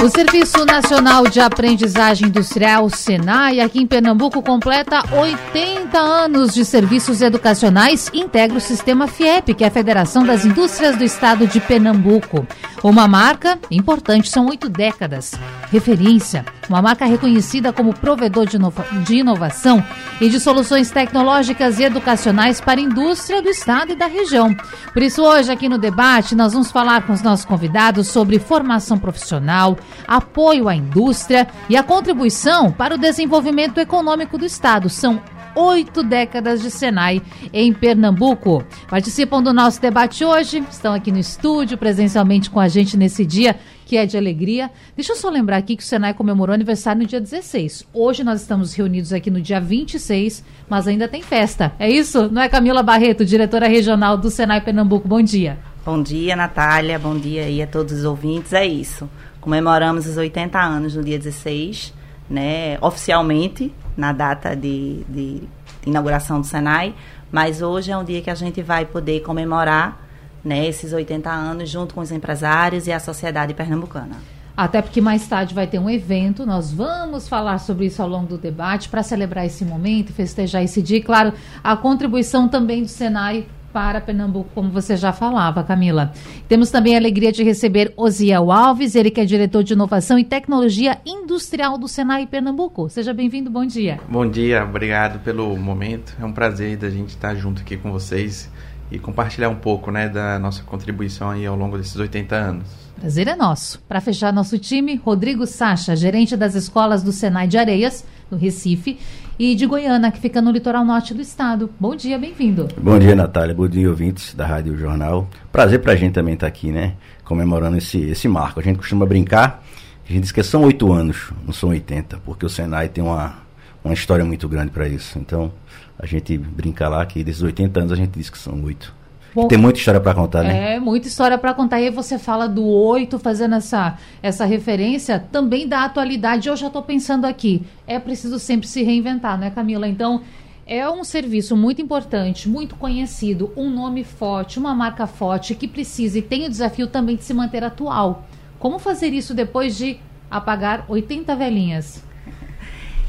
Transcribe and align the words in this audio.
o 0.00 0.08
Serviço 0.08 0.64
Nacional 0.64 1.24
de 1.24 1.40
Aprendizagem 1.40 2.28
Industrial, 2.28 2.88
SENAI, 2.88 3.58
aqui 3.58 3.80
em 3.80 3.86
Pernambuco, 3.86 4.40
completa 4.42 5.02
80 5.12 5.98
anos 5.98 6.54
de 6.54 6.64
serviços 6.64 7.20
educacionais 7.20 8.08
e 8.14 8.20
integra 8.20 8.56
o 8.56 8.60
sistema 8.60 9.08
FIEP, 9.08 9.54
que 9.54 9.64
é 9.64 9.66
a 9.66 9.72
Federação 9.72 10.24
das 10.24 10.44
Indústrias 10.44 10.96
do 10.96 11.02
Estado 11.02 11.48
de 11.48 11.58
Pernambuco. 11.58 12.46
Uma 12.82 13.08
marca 13.08 13.58
importante, 13.72 14.28
são 14.28 14.46
oito 14.46 14.68
décadas. 14.68 15.34
Referência, 15.72 16.44
uma 16.68 16.80
marca 16.80 17.04
reconhecida 17.04 17.72
como 17.72 17.92
provedor 17.92 18.46
de, 18.46 18.56
inova 18.56 18.86
de 19.04 19.16
inovação 19.16 19.84
e 20.20 20.30
de 20.30 20.38
soluções 20.38 20.90
tecnológicas 20.90 21.78
e 21.78 21.84
educacionais 21.84 22.60
para 22.60 22.80
a 22.80 22.82
indústria 22.82 23.42
do 23.42 23.48
Estado 23.48 23.92
e 23.92 23.96
da 23.96 24.06
região. 24.06 24.54
Por 24.92 25.02
isso, 25.02 25.22
hoje, 25.22 25.50
aqui 25.50 25.68
no 25.68 25.76
debate, 25.76 26.36
nós 26.36 26.52
vamos 26.52 26.70
falar 26.70 27.02
com 27.02 27.12
os 27.12 27.20
nossos 27.20 27.44
convidados 27.44 28.08
sobre 28.08 28.38
formação 28.38 28.96
profissional 28.96 29.76
apoio 30.06 30.68
à 30.68 30.74
indústria 30.74 31.46
e 31.68 31.76
a 31.76 31.82
contribuição 31.82 32.72
para 32.72 32.94
o 32.94 32.98
desenvolvimento 32.98 33.78
econômico 33.78 34.38
do 34.38 34.44
Estado. 34.44 34.88
São 34.88 35.20
oito 35.54 36.02
décadas 36.02 36.62
de 36.62 36.70
Senai 36.70 37.20
em 37.52 37.72
Pernambuco. 37.72 38.64
Participam 38.88 39.42
do 39.42 39.52
nosso 39.52 39.80
debate 39.80 40.24
hoje, 40.24 40.62
estão 40.70 40.94
aqui 40.94 41.10
no 41.10 41.18
estúdio, 41.18 41.76
presencialmente 41.76 42.48
com 42.48 42.60
a 42.60 42.68
gente 42.68 42.96
nesse 42.96 43.24
dia 43.26 43.56
que 43.84 43.96
é 43.96 44.04
de 44.04 44.18
alegria. 44.18 44.70
Deixa 44.94 45.12
eu 45.12 45.16
só 45.16 45.30
lembrar 45.30 45.56
aqui 45.56 45.74
que 45.74 45.82
o 45.82 45.86
Senai 45.86 46.12
comemorou 46.12 46.54
aniversário 46.54 47.00
no 47.00 47.08
dia 47.08 47.20
16. 47.20 47.86
Hoje 47.92 48.22
nós 48.22 48.42
estamos 48.42 48.74
reunidos 48.74 49.14
aqui 49.14 49.30
no 49.30 49.40
dia 49.40 49.58
26, 49.58 50.44
mas 50.68 50.86
ainda 50.86 51.08
tem 51.08 51.22
festa. 51.22 51.72
É 51.78 51.90
isso? 51.90 52.28
Não 52.30 52.42
é 52.42 52.50
Camila 52.50 52.82
Barreto, 52.82 53.24
diretora 53.24 53.66
regional 53.66 54.18
do 54.18 54.30
Senai 54.30 54.60
Pernambuco? 54.60 55.08
Bom 55.08 55.22
dia. 55.22 55.58
Bom 55.86 56.02
dia, 56.02 56.36
Natália. 56.36 56.98
Bom 56.98 57.18
dia 57.18 57.44
aí 57.44 57.62
a 57.62 57.66
todos 57.66 57.94
os 57.94 58.04
ouvintes. 58.04 58.52
É 58.52 58.66
isso. 58.66 59.08
Comemoramos 59.48 60.06
os 60.06 60.18
80 60.18 60.60
anos 60.60 60.94
no 60.94 61.02
dia 61.02 61.18
16, 61.18 61.94
né, 62.28 62.76
oficialmente, 62.82 63.72
na 63.96 64.12
data 64.12 64.54
de, 64.54 65.02
de 65.08 65.42
inauguração 65.86 66.38
do 66.38 66.46
Senai, 66.46 66.94
mas 67.32 67.62
hoje 67.62 67.90
é 67.90 67.96
um 67.96 68.04
dia 68.04 68.20
que 68.20 68.28
a 68.28 68.34
gente 68.34 68.60
vai 68.60 68.84
poder 68.84 69.20
comemorar 69.20 70.06
né, 70.44 70.66
esses 70.66 70.92
80 70.92 71.30
anos 71.30 71.70
junto 71.70 71.94
com 71.94 72.02
os 72.02 72.12
empresários 72.12 72.86
e 72.86 72.92
a 72.92 73.00
sociedade 73.00 73.54
pernambucana. 73.54 74.16
Até 74.54 74.82
porque 74.82 75.00
mais 75.00 75.26
tarde 75.26 75.54
vai 75.54 75.66
ter 75.66 75.78
um 75.78 75.88
evento, 75.88 76.44
nós 76.44 76.70
vamos 76.70 77.26
falar 77.26 77.56
sobre 77.56 77.86
isso 77.86 78.02
ao 78.02 78.08
longo 78.08 78.26
do 78.26 78.36
debate 78.36 78.90
para 78.90 79.02
celebrar 79.02 79.46
esse 79.46 79.64
momento, 79.64 80.12
festejar 80.12 80.62
esse 80.62 80.82
dia. 80.82 80.98
E, 80.98 81.02
claro, 81.02 81.32
a 81.64 81.74
contribuição 81.74 82.48
também 82.48 82.82
do 82.82 82.88
Senai 82.88 83.46
para 83.72 84.00
Pernambuco, 84.00 84.50
como 84.54 84.70
você 84.70 84.96
já 84.96 85.12
falava, 85.12 85.62
Camila. 85.62 86.12
Temos 86.48 86.70
também 86.70 86.94
a 86.94 86.98
alegria 86.98 87.30
de 87.30 87.42
receber 87.42 87.92
Osiel 87.96 88.50
Alves, 88.50 88.94
ele 88.94 89.10
que 89.10 89.20
é 89.20 89.24
diretor 89.24 89.62
de 89.62 89.72
inovação 89.72 90.18
e 90.18 90.24
tecnologia 90.24 90.98
industrial 91.04 91.76
do 91.76 91.86
Senai 91.86 92.26
Pernambuco. 92.26 92.88
Seja 92.88 93.12
bem-vindo, 93.12 93.50
bom 93.50 93.66
dia. 93.66 94.00
Bom 94.08 94.28
dia, 94.28 94.64
obrigado 94.64 95.20
pelo 95.20 95.56
momento. 95.56 96.16
É 96.20 96.24
um 96.24 96.32
prazer 96.32 96.76
da 96.76 96.90
gente 96.90 97.10
estar 97.10 97.34
junto 97.34 97.62
aqui 97.62 97.76
com 97.76 97.92
vocês 97.92 98.50
e 98.90 98.98
compartilhar 98.98 99.48
um 99.48 99.56
pouco 99.56 99.90
né, 99.90 100.08
da 100.08 100.38
nossa 100.38 100.62
contribuição 100.62 101.30
aí 101.30 101.44
ao 101.46 101.56
longo 101.56 101.76
desses 101.76 101.96
80 101.96 102.34
anos. 102.34 102.68
Prazer 102.98 103.28
é 103.28 103.36
nosso. 103.36 103.80
Para 103.86 104.00
fechar 104.00 104.32
nosso 104.32 104.58
time, 104.58 104.96
Rodrigo 104.96 105.46
Sacha, 105.46 105.94
gerente 105.94 106.36
das 106.36 106.54
escolas 106.54 107.02
do 107.02 107.12
Senai 107.12 107.46
de 107.46 107.56
Areias, 107.56 108.04
no 108.30 108.36
Recife, 108.36 108.98
e 109.38 109.54
de 109.54 109.66
Goiânia, 109.66 110.10
que 110.10 110.18
fica 110.18 110.42
no 110.42 110.50
litoral 110.50 110.84
norte 110.84 111.14
do 111.14 111.22
estado. 111.22 111.70
Bom 111.78 111.94
dia, 111.94 112.18
bem-vindo. 112.18 112.68
Bom 112.76 112.98
dia, 112.98 113.14
Natália. 113.14 113.54
Bom 113.54 113.68
dia, 113.68 113.88
ouvintes 113.88 114.34
da 114.34 114.44
Rádio 114.44 114.76
Jornal. 114.76 115.28
Prazer 115.52 115.80
para 115.80 115.92
a 115.92 115.96
gente 115.96 116.12
também 116.12 116.34
estar 116.34 116.46
tá 116.46 116.48
aqui, 116.48 116.72
né? 116.72 116.94
Comemorando 117.24 117.76
esse, 117.76 118.00
esse 118.00 118.26
marco. 118.26 118.58
A 118.58 118.62
gente 118.62 118.78
costuma 118.78 119.06
brincar, 119.06 119.62
a 120.08 120.12
gente 120.12 120.22
diz 120.22 120.32
que 120.32 120.42
são 120.42 120.62
oito 120.64 120.92
anos, 120.92 121.30
não 121.46 121.52
são 121.52 121.68
80, 121.68 122.18
porque 122.24 122.44
o 122.44 122.48
Senai 122.48 122.88
tem 122.88 123.04
uma, 123.04 123.36
uma 123.84 123.94
história 123.94 124.24
muito 124.24 124.48
grande 124.48 124.72
para 124.72 124.88
isso. 124.88 125.16
Então, 125.18 125.52
a 125.96 126.04
gente 126.04 126.36
brinca 126.36 126.88
lá 126.88 127.06
que 127.06 127.22
desses 127.22 127.42
80 127.42 127.78
anos 127.78 127.92
a 127.92 127.96
gente 127.96 128.18
diz 128.18 128.28
que 128.28 128.38
são 128.38 128.60
oito. 128.64 128.97
Bom, 129.34 129.46
tem 129.46 129.58
muita 129.58 129.78
história 129.78 130.00
para 130.00 130.14
contar, 130.14 130.42
né? 130.42 130.74
É, 130.74 130.80
muita 130.80 131.08
história 131.08 131.36
para 131.38 131.54
contar. 131.54 131.80
E 131.80 131.84
aí 131.84 131.90
você 131.90 132.18
fala 132.18 132.48
do 132.48 132.66
oito, 132.66 133.18
fazendo 133.18 133.54
essa, 133.54 133.98
essa 134.22 134.44
referência 134.44 135.18
também 135.30 135.68
da 135.68 135.84
atualidade. 135.84 136.48
Eu 136.48 136.56
já 136.56 136.68
estou 136.68 136.82
pensando 136.82 137.24
aqui, 137.24 137.62
é 137.86 137.98
preciso 137.98 138.38
sempre 138.38 138.66
se 138.66 138.82
reinventar, 138.82 139.38
né, 139.38 139.50
Camila? 139.50 139.86
Então, 139.86 140.22
é 140.66 140.88
um 140.88 141.02
serviço 141.02 141.56
muito 141.56 141.80
importante, 141.80 142.48
muito 142.48 142.74
conhecido, 142.74 143.50
um 143.56 143.70
nome 143.70 144.04
forte, 144.04 144.58
uma 144.58 144.74
marca 144.74 145.06
forte 145.06 145.54
que 145.54 145.66
precisa 145.66 146.18
e 146.18 146.22
tem 146.22 146.44
o 146.44 146.50
desafio 146.50 146.86
também 146.86 147.16
de 147.16 147.24
se 147.24 147.32
manter 147.32 147.64
atual. 147.64 148.26
Como 148.58 148.78
fazer 148.78 149.12
isso 149.14 149.32
depois 149.32 149.76
de 149.78 149.98
apagar 150.30 150.84
80 150.88 151.34
velhinhas? 151.36 152.04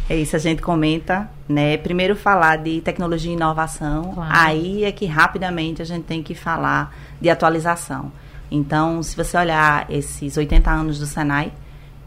É 0.09 0.16
isso, 0.16 0.36
a 0.36 0.40
gente 0.40 0.59
comenta, 0.59 1.30
né? 1.47 1.78
Primeiro 1.78 2.16
falar 2.16 2.56
de 2.56 2.81
tecnologia 2.81 3.31
e 3.31 3.36
inovação, 3.36 4.14
claro. 4.16 4.31
aí 4.34 4.84
é 4.84 4.92
que 4.92 5.06
rapidamente 5.06 5.84
a 5.84 5.86
gente 5.86 6.03
tem 6.06 6.24
que 6.24 6.34
falar 6.34 6.96
de 7.22 7.30
atualização. 7.30 8.12
Então, 8.50 9.03
se 9.03 9.16
você 9.16 9.38
olhar 9.38 9.86
esses 9.88 10.36
80 10.36 10.72
anos 10.72 10.98
do 10.98 11.06
Senai, 11.06 11.53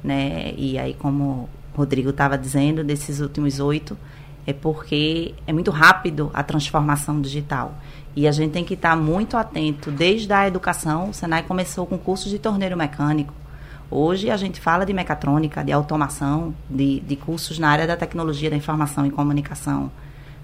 né? 0.02 0.52
E 0.56 0.76
aí, 0.80 0.94
como 0.94 1.48
o 1.72 1.76
Rodrigo 1.76 2.10
estava 2.10 2.36
dizendo, 2.36 2.82
desses 2.82 3.20
últimos 3.20 3.60
oito, 3.60 3.96
é 4.44 4.52
porque 4.52 5.34
é 5.46 5.52
muito 5.52 5.70
rápido 5.70 6.28
a 6.34 6.42
transformação 6.42 7.20
digital. 7.20 7.78
E 8.16 8.26
a 8.26 8.32
gente 8.32 8.50
tem 8.50 8.64
que 8.64 8.74
estar 8.74 8.96
muito 8.96 9.36
atento 9.36 9.92
desde 9.92 10.32
a 10.32 10.46
educação. 10.46 11.10
O 11.10 11.14
Senai 11.14 11.44
começou 11.44 11.86
com 11.86 11.96
cursos 11.96 12.30
de 12.30 12.38
torneiro 12.40 12.76
mecânico, 12.76 13.32
Hoje 13.94 14.30
a 14.30 14.38
gente 14.38 14.58
fala 14.58 14.86
de 14.86 14.92
mecatrônica, 14.94 15.62
de 15.62 15.70
automação, 15.70 16.54
de, 16.70 17.00
de 17.00 17.14
cursos 17.14 17.58
na 17.58 17.68
área 17.68 17.86
da 17.86 17.94
tecnologia 17.94 18.48
da 18.48 18.56
informação 18.56 19.04
e 19.04 19.10
comunicação. 19.10 19.92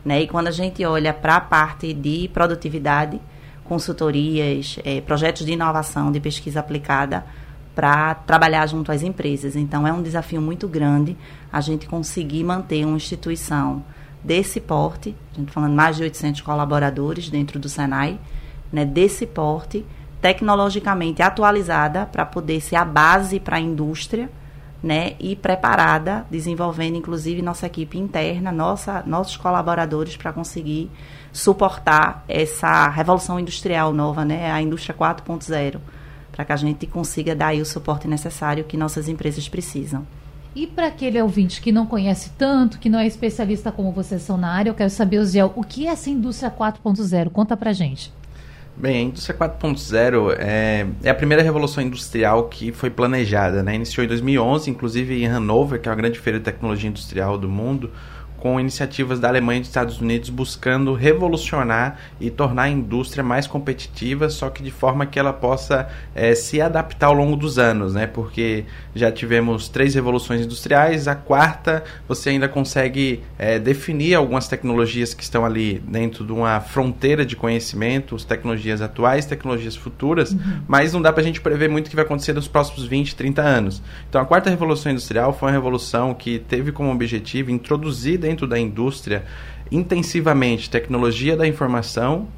Né? 0.05 0.21
E 0.21 0.29
quando 0.29 0.49
a 0.49 0.51
gente 0.51 0.85
olha 0.85 1.15
para 1.15 1.37
a 1.37 1.41
parte 1.41 1.95
de 1.95 2.29
produtividade, 2.29 3.19
consultorias, 3.65 4.79
é, 4.85 5.01
projetos 5.01 5.47
de 5.47 5.53
inovação, 5.53 6.13
de 6.13 6.21
pesquisa 6.21 6.61
aplicada, 6.61 7.25
para 7.75 8.17
trabalhar 8.17 8.67
junto 8.67 8.93
às 8.93 9.03
empresas. 9.03 9.57
Então, 9.57 9.87
é 9.87 9.93
um 9.95 10.03
desafio 10.03 10.43
muito 10.43 10.69
grande 10.69 11.17
a 11.51 11.63
gente 11.63 11.87
conseguir 11.87 12.45
manter 12.45 12.85
uma 12.85 12.99
instituição 12.99 13.83
desse 14.23 14.61
porte, 14.61 15.17
a 15.33 15.39
gente 15.39 15.51
falando 15.53 15.75
mais 15.75 15.97
de 15.97 16.03
800 16.03 16.43
colaboradores 16.43 17.31
dentro 17.31 17.59
do 17.59 17.69
Senai, 17.69 18.21
né, 18.71 18.85
desse 18.85 19.27
porte, 19.27 19.87
tecnologicamente 20.21 21.23
atualizada 21.23 22.06
para 22.06 22.27
poder 22.27 22.61
ser 22.61 22.77
a 22.77 22.84
base 22.84 23.39
para 23.39 23.56
a 23.56 23.61
indústria, 23.61 24.29
né, 24.83 25.15
e 25.19 25.34
preparada, 25.34 26.25
desenvolvendo 26.31 26.97
inclusive 26.97 27.43
nossa 27.43 27.67
equipe 27.67 27.99
interna, 27.99 28.53
nossa, 28.53 29.03
nossos 29.05 29.37
colaboradores 29.37 30.17
para 30.17 30.33
conseguir 30.33 30.91
suportar 31.33 32.25
essa 32.29 32.89
revolução 32.89 33.41
industrial 33.41 33.93
nova, 33.93 34.25
né, 34.25 34.51
a 34.51 34.62
indústria 34.62 34.95
4.0, 34.97 35.81
para 36.31 36.45
que 36.45 36.53
a 36.53 36.56
gente 36.56 36.87
consiga 36.87 37.35
dar 37.35 37.55
o 37.56 37.65
suporte 37.65 38.06
necessário 38.06 38.65
que 38.65 38.77
nossas 38.77 39.09
empresas 39.09 39.49
precisam. 39.49 40.06
E 40.55 40.67
para 40.67 40.87
aquele 40.87 41.21
ouvinte 41.21 41.61
que 41.61 41.71
não 41.71 41.87
conhece 41.87 42.31
tanto, 42.39 42.79
que 42.79 42.89
não 42.89 42.99
é 42.99 43.06
especialista 43.06 43.71
como 43.71 43.93
vocês 43.93 44.23
são 44.23 44.37
na 44.37 44.53
área, 44.53 44.71
eu 44.71 44.75
quero 44.75 44.91
saber, 44.91 45.23
Ziel, 45.25 45.53
o 45.55 45.62
que 45.62 45.87
é 45.87 45.91
essa 45.91 46.09
indústria 46.09 46.50
4.0? 46.50 47.31
Conta 47.31 47.56
para 47.56 47.73
gente. 47.73 48.12
Bem, 48.81 48.97
a 48.97 49.03
indústria 49.09 49.37
4.0 49.37 50.37
é, 50.39 50.87
é 51.03 51.11
a 51.11 51.15
primeira 51.15 51.43
revolução 51.43 51.82
industrial 51.82 52.49
que 52.49 52.70
foi 52.70 52.88
planejada, 52.88 53.61
né? 53.61 53.75
Iniciou 53.75 54.05
em 54.05 54.08
2011, 54.08 54.70
inclusive 54.70 55.20
em 55.20 55.26
Hanover, 55.26 55.81
que 55.81 55.88
é 55.88 55.91
uma 55.91 55.97
grande 55.97 56.17
feira 56.17 56.38
de 56.38 56.44
tecnologia 56.44 56.88
industrial 56.88 57.37
do 57.37 57.49
mundo, 57.49 57.91
com 58.38 58.58
iniciativas 58.58 59.20
da 59.20 59.29
Alemanha 59.29 59.58
e 59.58 59.61
dos 59.61 59.69
Estados 59.69 60.00
Unidos 60.00 60.31
buscando 60.31 60.94
revolucionar 60.94 61.99
e 62.20 62.31
tornar 62.31 62.62
a 62.64 62.69
indústria 62.69 63.23
mais 63.23 63.46
competitiva, 63.46 64.31
só 64.31 64.49
que 64.49 64.62
de 64.62 64.70
forma 64.70 65.06
que 65.06 65.19
ela 65.19 65.32
possa 65.32 65.88
é, 66.14 66.35
se 66.35 66.61
adaptar 66.61 67.08
ao 67.08 67.14
longo 67.14 67.37
dos 67.37 67.58
anos, 67.58 67.94
né? 67.94 68.06
Porque 68.06 68.64
já 68.94 69.11
tivemos 69.11 69.69
três 69.69 69.94
revoluções 69.94 70.43
industriais, 70.43 71.08
a 71.08 71.14
quarta 71.14 71.85
você 72.06 72.31
ainda 72.31 72.49
consegue 72.49 73.23
é, 73.38 73.58
definir 73.58 74.14
algumas 74.14 74.49
tecnologias 74.49 75.12
que 75.14 75.23
estão 75.23 75.44
ali 75.44 75.82
dentro 75.87 76.25
de 76.25 76.32
uma 76.32 76.61
fronteira 76.61 77.25
de 77.25 77.37
conhecimento, 77.37 78.14
as 78.14 78.25
tecnologias 78.25 78.81
atuais, 78.81 79.26
tecnologias 79.26 79.76
futuras, 79.76 80.32
uhum. 80.32 80.61
mas 80.67 80.93
não 80.93 81.02
dá 81.02 81.12
para 81.12 81.23
a 81.23 81.25
gente 81.25 81.41
prever 81.41 81.69
muito 81.69 81.87
o 81.87 81.91
que 81.91 81.96
vai 81.96 82.05
acontecer 82.05 82.32
nos 82.32 82.49
próximos 82.49 82.87
20, 82.87 83.17
30 83.17 83.43
anos. 83.43 83.82
Então 84.08 84.20
a 84.20 84.25
quarta 84.25 84.50
revolução 84.50 84.93
industrial 84.93 85.32
foi 85.32 85.49
uma 85.49 85.55
revolução 85.55 86.14
que 86.14 86.38
teve 86.38 86.73
como 86.73 86.91
objetivo 86.91 87.50
introduzir 87.50 88.19
dentro 88.29 88.47
da 88.47 88.59
indústria 88.59 89.25
intensivamente 89.73 90.69
tecnologia 90.69 91.35
da 91.35 91.47
informação 91.47 92.29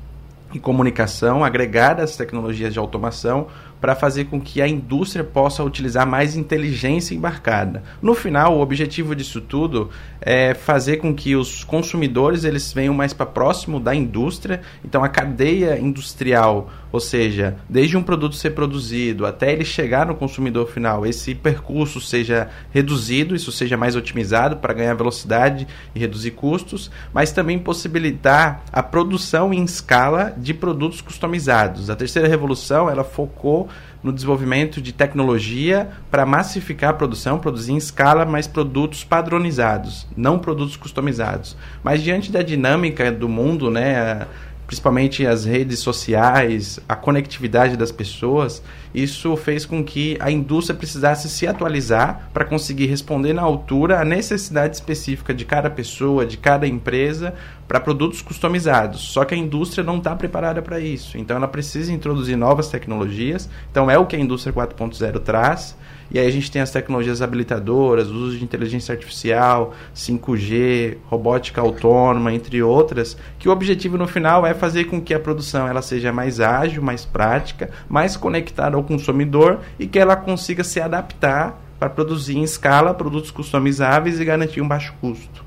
e 0.53 0.59
comunicação 0.59 1.45
agregada 1.45 2.03
às 2.03 2.17
tecnologias 2.17 2.73
de 2.73 2.79
automação 2.79 3.49
para 3.81 3.95
fazer 3.95 4.27
com 4.27 4.41
que 4.41 4.61
a 4.61 4.69
indústria 4.69 5.25
possa 5.25 5.65
utilizar 5.65 6.07
mais 6.07 6.37
inteligência 6.37 7.15
embarcada. 7.15 7.83
No 8.03 8.15
final, 8.15 8.57
o 8.57 8.61
objetivo 8.61 9.15
disso 9.17 9.41
tudo 9.41 9.91
é 10.21 10.55
fazer 10.55 10.99
com 10.99 11.15
que 11.15 11.35
os 11.35 11.65
consumidores 11.65 12.45
eles 12.45 12.73
venham 12.73 12.93
mais 12.93 13.13
para 13.13 13.27
próximo 13.27 13.81
da 13.81 13.95
indústria. 13.95 14.61
Então, 14.85 15.03
a 15.03 15.09
cadeia 15.09 15.79
industrial, 15.79 16.71
ou 16.93 17.01
seja, 17.01 17.57
desde 17.69 17.97
um 17.97 18.03
produto 18.03 18.35
ser 18.35 18.51
produzido 18.51 19.27
até 19.27 19.53
ele 19.53 19.65
chegar 19.65 20.07
no 20.07 20.15
consumidor 20.15 20.69
final, 20.69 21.07
esse 21.07 21.35
percurso 21.35 22.01
seja 22.01 22.49
reduzido, 22.71 23.35
isso 23.35 23.53
seja 23.53 23.77
mais 23.77 23.97
otimizado 23.97 24.57
para 24.57 24.75
ganhar 24.75 24.95
velocidade 24.95 25.67
e 25.95 25.99
reduzir 25.99 26.33
custos, 26.33 26.91
mas 27.13 27.33
também 27.33 27.59
possibilitar 27.59 28.65
a 28.73 28.83
produção 28.83 29.55
em 29.55 29.63
escala 29.63 30.35
de 30.37 30.53
produtos 30.53 31.01
customizados. 31.01 31.91
A 31.91 31.97
terceira 31.97 32.29
revolução 32.29 32.91
ela 32.91 33.05
focou 33.05 33.69
no 34.03 34.13
desenvolvimento 34.13 34.81
de 34.81 34.93
tecnologia 34.93 35.91
para 36.11 36.25
massificar 36.25 36.91
a 36.91 36.95
produção, 36.95 37.39
produzir 37.39 37.73
em 37.73 37.77
escala, 37.77 38.25
mais 38.25 38.47
produtos 38.47 39.05
padronizados, 39.05 40.07
não 40.17 40.39
produtos 40.39 40.77
customizados. 40.77 41.57
Mas 41.83 42.03
diante 42.03 42.33
da 42.33 42.43
dinâmica 42.43 43.13
do 43.13 43.29
mundo, 43.29 43.71
né, 43.71 44.27
principalmente 44.71 45.27
as 45.27 45.45
redes 45.45 45.81
sociais, 45.81 46.79
a 46.89 46.95
conectividade 46.95 47.77
das 47.77 47.91
pessoas, 47.91 48.63
isso 48.95 49.37
fez 49.37 49.65
com 49.65 49.85
que 49.85 50.17
a 50.21 50.31
indústria 50.31 50.77
precisasse 50.77 51.29
se 51.29 51.47
atualizar 51.47 52.29
para 52.33 52.45
conseguir 52.45 52.87
responder 52.87 53.33
na 53.33 53.43
altura 53.43 54.01
à 54.01 54.05
necessidade 54.05 54.75
específica 54.75 55.33
de 55.33 55.45
cada 55.45 55.71
pessoa, 55.71 56.27
de 56.27 56.37
cada 56.37 56.67
empresa, 56.67 57.35
para 57.69 57.79
produtos 57.79 58.21
customizados. 58.21 59.01
Só 59.01 59.25
que 59.25 59.33
a 59.35 59.39
indústria 59.39 59.85
não 59.85 59.99
está 59.99 60.17
preparada 60.17 60.61
para 60.61 60.81
isso. 60.81 61.17
Então 61.17 61.37
ela 61.37 61.47
precisa 61.47 61.93
introduzir 61.93 62.37
novas 62.37 62.69
tecnologias. 62.69 63.49
Então 63.71 63.89
é 63.89 63.97
o 63.97 64.07
que 64.07 64.17
a 64.17 64.19
indústria 64.19 64.53
4.0 64.53 65.21
traz. 65.21 65.77
E 66.11 66.19
aí 66.19 66.27
a 66.27 66.31
gente 66.31 66.51
tem 66.51 66.61
as 66.61 66.73
tecnologias 66.73 67.23
habilitadoras, 67.23 68.09
uso 68.09 68.37
de 68.37 68.43
inteligência 68.43 68.93
artificial, 68.93 69.73
5G, 69.95 70.97
robótica 71.07 71.61
autônoma, 71.61 72.35
entre 72.35 72.61
outras, 72.61 73.17
que 73.39 73.49
o 73.49 73.53
objetivo 73.53 73.97
no 73.97 74.09
final 74.09 74.45
é 74.45 74.53
fazer 74.53 74.85
com 74.87 75.01
que 75.01 75.15
a 75.15 75.21
produção 75.21 75.69
ela 75.69 75.81
seja 75.81 76.13
mais 76.13 76.41
ágil, 76.41 76.83
mais 76.83 77.05
prática, 77.05 77.71
mais 77.89 78.17
conectada 78.17 78.77
ao 78.81 78.85
consumidor 78.85 79.61
e 79.79 79.87
que 79.87 79.99
ela 79.99 80.17
consiga 80.17 80.65
se 80.65 80.81
adaptar 80.81 81.61
para 81.79 81.89
produzir 81.89 82.37
em 82.37 82.43
escala 82.43 82.93
produtos 82.93 83.31
customizáveis 83.31 84.21
e 84.21 84.25
garantir 84.25 84.61
um 84.61 84.69
baixo 84.69 84.95
custo. 85.01 85.45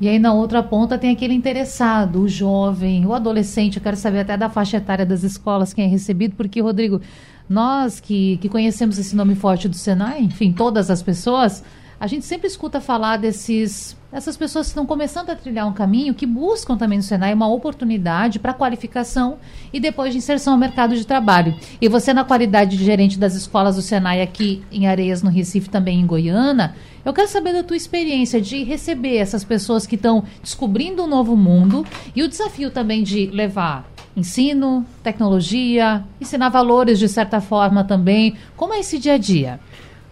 E 0.00 0.08
aí 0.08 0.18
na 0.18 0.32
outra 0.32 0.62
ponta 0.62 0.96
tem 0.96 1.10
aquele 1.10 1.34
interessado, 1.34 2.22
o 2.22 2.28
jovem, 2.28 3.04
o 3.04 3.12
adolescente, 3.12 3.76
eu 3.76 3.82
quero 3.82 3.96
saber 3.96 4.20
até 4.20 4.36
da 4.36 4.48
faixa 4.48 4.78
etária 4.78 5.04
das 5.04 5.22
escolas 5.22 5.74
quem 5.74 5.84
é 5.84 5.88
recebido, 5.88 6.34
porque, 6.36 6.60
Rodrigo, 6.60 7.02
nós 7.48 8.00
que, 8.00 8.38
que 8.38 8.48
conhecemos 8.48 8.98
esse 8.98 9.14
nome 9.14 9.34
forte 9.34 9.68
do 9.68 9.76
Senai, 9.76 10.20
enfim, 10.20 10.52
todas 10.52 10.90
as 10.90 11.02
pessoas, 11.02 11.62
a 11.98 12.06
gente 12.06 12.24
sempre 12.24 12.46
escuta 12.46 12.80
falar 12.80 13.18
desses 13.18 13.94
essas 14.12 14.36
pessoas 14.36 14.66
que 14.66 14.70
estão 14.70 14.84
começando 14.84 15.30
a 15.30 15.36
trilhar 15.36 15.66
um 15.68 15.72
caminho 15.72 16.14
que 16.14 16.26
buscam 16.26 16.76
também 16.76 16.98
no 16.98 17.02
Senai 17.02 17.32
uma 17.32 17.48
oportunidade 17.48 18.38
para 18.38 18.52
qualificação 18.52 19.38
e 19.72 19.78
depois 19.78 20.12
de 20.12 20.18
inserção 20.18 20.54
ao 20.54 20.58
mercado 20.58 20.96
de 20.96 21.06
trabalho. 21.06 21.54
E 21.80 21.88
você, 21.88 22.12
na 22.12 22.24
qualidade 22.24 22.76
de 22.76 22.84
gerente 22.84 23.18
das 23.18 23.34
escolas 23.34 23.76
do 23.76 23.82
Senai 23.82 24.20
aqui 24.20 24.62
em 24.72 24.86
Areias, 24.86 25.22
no 25.22 25.30
Recife, 25.30 25.70
também 25.70 26.00
em 26.00 26.06
Goiânia, 26.06 26.74
eu 27.04 27.12
quero 27.12 27.28
saber 27.28 27.52
da 27.52 27.62
tua 27.62 27.76
experiência 27.76 28.40
de 28.40 28.64
receber 28.64 29.16
essas 29.16 29.44
pessoas 29.44 29.86
que 29.86 29.94
estão 29.94 30.24
descobrindo 30.42 31.04
um 31.04 31.06
novo 31.06 31.36
mundo 31.36 31.86
e 32.14 32.22
o 32.22 32.28
desafio 32.28 32.70
também 32.70 33.02
de 33.02 33.26
levar 33.26 33.88
ensino, 34.16 34.84
tecnologia, 35.02 36.04
ensinar 36.20 36.48
valores 36.48 36.98
de 36.98 37.08
certa 37.08 37.40
forma 37.40 37.84
também. 37.84 38.34
Como 38.56 38.74
é 38.74 38.80
esse 38.80 38.98
dia 38.98 39.14
a 39.14 39.18
dia? 39.18 39.60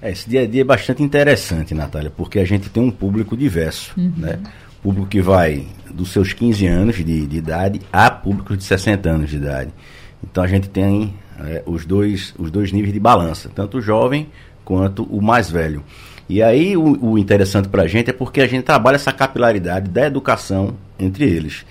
É, 0.00 0.10
esse 0.10 0.28
dia 0.28 0.42
a 0.42 0.46
dia 0.46 0.60
é 0.60 0.64
bastante 0.64 1.02
interessante, 1.02 1.74
Natália, 1.74 2.10
porque 2.14 2.38
a 2.38 2.44
gente 2.44 2.68
tem 2.68 2.82
um 2.82 2.90
público 2.90 3.36
diverso, 3.36 3.92
uhum. 3.96 4.12
né? 4.16 4.38
Público 4.82 5.08
que 5.08 5.20
vai 5.20 5.66
dos 5.90 6.10
seus 6.10 6.32
15 6.32 6.66
anos 6.66 6.96
de, 6.96 7.26
de 7.26 7.36
idade 7.36 7.80
a 7.92 8.10
públicos 8.10 8.56
de 8.56 8.64
60 8.64 9.10
anos 9.10 9.30
de 9.30 9.36
idade. 9.36 9.70
Então 10.22 10.42
a 10.44 10.46
gente 10.46 10.68
tem 10.68 11.14
é, 11.40 11.62
os, 11.66 11.84
dois, 11.84 12.32
os 12.38 12.50
dois 12.50 12.70
níveis 12.70 12.92
de 12.92 13.00
balança, 13.00 13.50
tanto 13.52 13.78
o 13.78 13.82
jovem 13.82 14.28
quanto 14.64 15.02
o 15.04 15.20
mais 15.20 15.50
velho. 15.50 15.82
E 16.28 16.42
aí 16.42 16.76
o, 16.76 17.12
o 17.12 17.18
interessante 17.18 17.68
para 17.68 17.82
a 17.82 17.88
gente 17.88 18.10
é 18.10 18.12
porque 18.12 18.40
a 18.40 18.46
gente 18.46 18.62
trabalha 18.62 18.96
essa 18.96 19.12
capilaridade 19.12 19.90
da 19.90 20.06
educação 20.06 20.74
entre 20.98 21.24
eles 21.24 21.64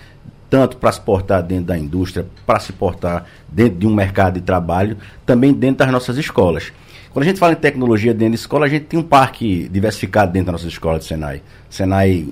tanto 0.50 0.78
para 0.78 0.92
se 0.92 1.02
portar 1.02 1.44
dentro 1.44 1.66
da 1.66 1.78
indústria, 1.78 2.26
para 2.46 2.60
se 2.60 2.72
portar 2.72 3.26
dentro 3.50 3.80
de 3.80 3.88
um 3.88 3.94
mercado 3.94 4.36
de 4.36 4.42
trabalho, 4.42 4.98
também 5.26 5.54
dentro 5.54 5.80
das 5.80 5.92
nossas 5.92 6.18
escolas. 6.18 6.72
Quando 7.18 7.24
a 7.24 7.30
gente 7.30 7.40
fala 7.40 7.54
em 7.54 7.56
tecnologia 7.56 8.14
dentro 8.14 8.36
de 8.36 8.40
escola, 8.40 8.68
a 8.68 8.70
gente 8.70 8.86
tem 8.86 9.00
um 9.00 9.02
parque 9.02 9.68
diversificado 9.70 10.32
dentro 10.32 10.46
da 10.46 10.52
nossa 10.52 10.68
escola 10.68 11.00
de 11.00 11.06
Senai. 11.06 11.42
Senai 11.68 12.28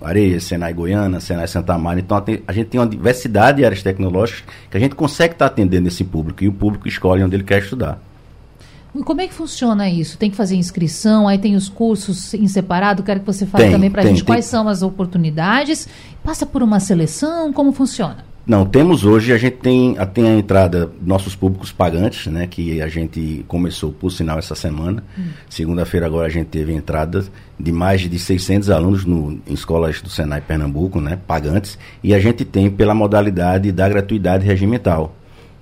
Areia, 0.00 0.38
Senai 0.38 0.72
Goiana, 0.72 1.18
Senai 1.18 1.48
Santa 1.48 1.76
Maria. 1.76 2.00
Então 2.00 2.24
a 2.46 2.52
gente 2.52 2.68
tem 2.68 2.80
uma 2.80 2.86
diversidade 2.86 3.56
de 3.56 3.64
áreas 3.64 3.82
tecnológicas 3.82 4.44
que 4.70 4.76
a 4.76 4.78
gente 4.78 4.94
consegue 4.94 5.34
estar 5.34 5.46
atendendo 5.46 5.88
esse 5.88 6.04
público 6.04 6.44
e 6.44 6.46
o 6.46 6.52
público 6.52 6.86
escolhe 6.86 7.24
onde 7.24 7.34
ele 7.34 7.42
quer 7.42 7.58
estudar. 7.58 8.00
E 8.94 9.02
como 9.02 9.20
é 9.20 9.26
que 9.26 9.34
funciona 9.34 9.90
isso? 9.90 10.16
Tem 10.16 10.30
que 10.30 10.36
fazer 10.36 10.54
inscrição, 10.54 11.26
aí 11.26 11.36
tem 11.36 11.56
os 11.56 11.68
cursos 11.68 12.32
em 12.32 12.46
separado. 12.46 13.02
Quero 13.02 13.18
que 13.18 13.26
você 13.26 13.44
fale 13.44 13.64
tem, 13.64 13.72
também 13.72 13.90
para 13.90 14.02
a 14.02 14.06
gente 14.06 14.18
tem. 14.18 14.26
quais 14.26 14.44
são 14.44 14.68
as 14.68 14.80
oportunidades. 14.80 15.88
Passa 16.22 16.46
por 16.46 16.62
uma 16.62 16.78
seleção, 16.78 17.52
como 17.52 17.72
funciona? 17.72 18.24
Não, 18.50 18.66
temos 18.66 19.04
hoje, 19.04 19.32
a 19.32 19.38
gente 19.38 19.58
tem, 19.58 19.94
tem 20.12 20.26
a 20.26 20.34
entrada 20.36 20.90
nossos 21.00 21.36
públicos 21.36 21.70
pagantes, 21.70 22.26
né? 22.26 22.48
Que 22.48 22.82
a 22.82 22.88
gente 22.88 23.44
começou, 23.46 23.92
por 23.92 24.10
sinal, 24.10 24.40
essa 24.40 24.56
semana. 24.56 25.04
Hum. 25.16 25.28
Segunda-feira 25.48 26.06
agora 26.06 26.26
a 26.26 26.30
gente 26.30 26.48
teve 26.48 26.72
a 26.72 26.74
entrada 26.74 27.24
de 27.56 27.70
mais 27.70 28.00
de 28.00 28.18
600 28.18 28.68
alunos 28.68 29.04
no, 29.04 29.40
em 29.46 29.54
escolas 29.54 30.02
do 30.02 30.10
Senai 30.10 30.40
Pernambuco, 30.40 31.00
né? 31.00 31.16
Pagantes. 31.28 31.78
E 32.02 32.12
a 32.12 32.18
gente 32.18 32.44
tem 32.44 32.68
pela 32.68 32.92
modalidade 32.92 33.70
da 33.70 33.88
gratuidade 33.88 34.44
regimental 34.44 35.14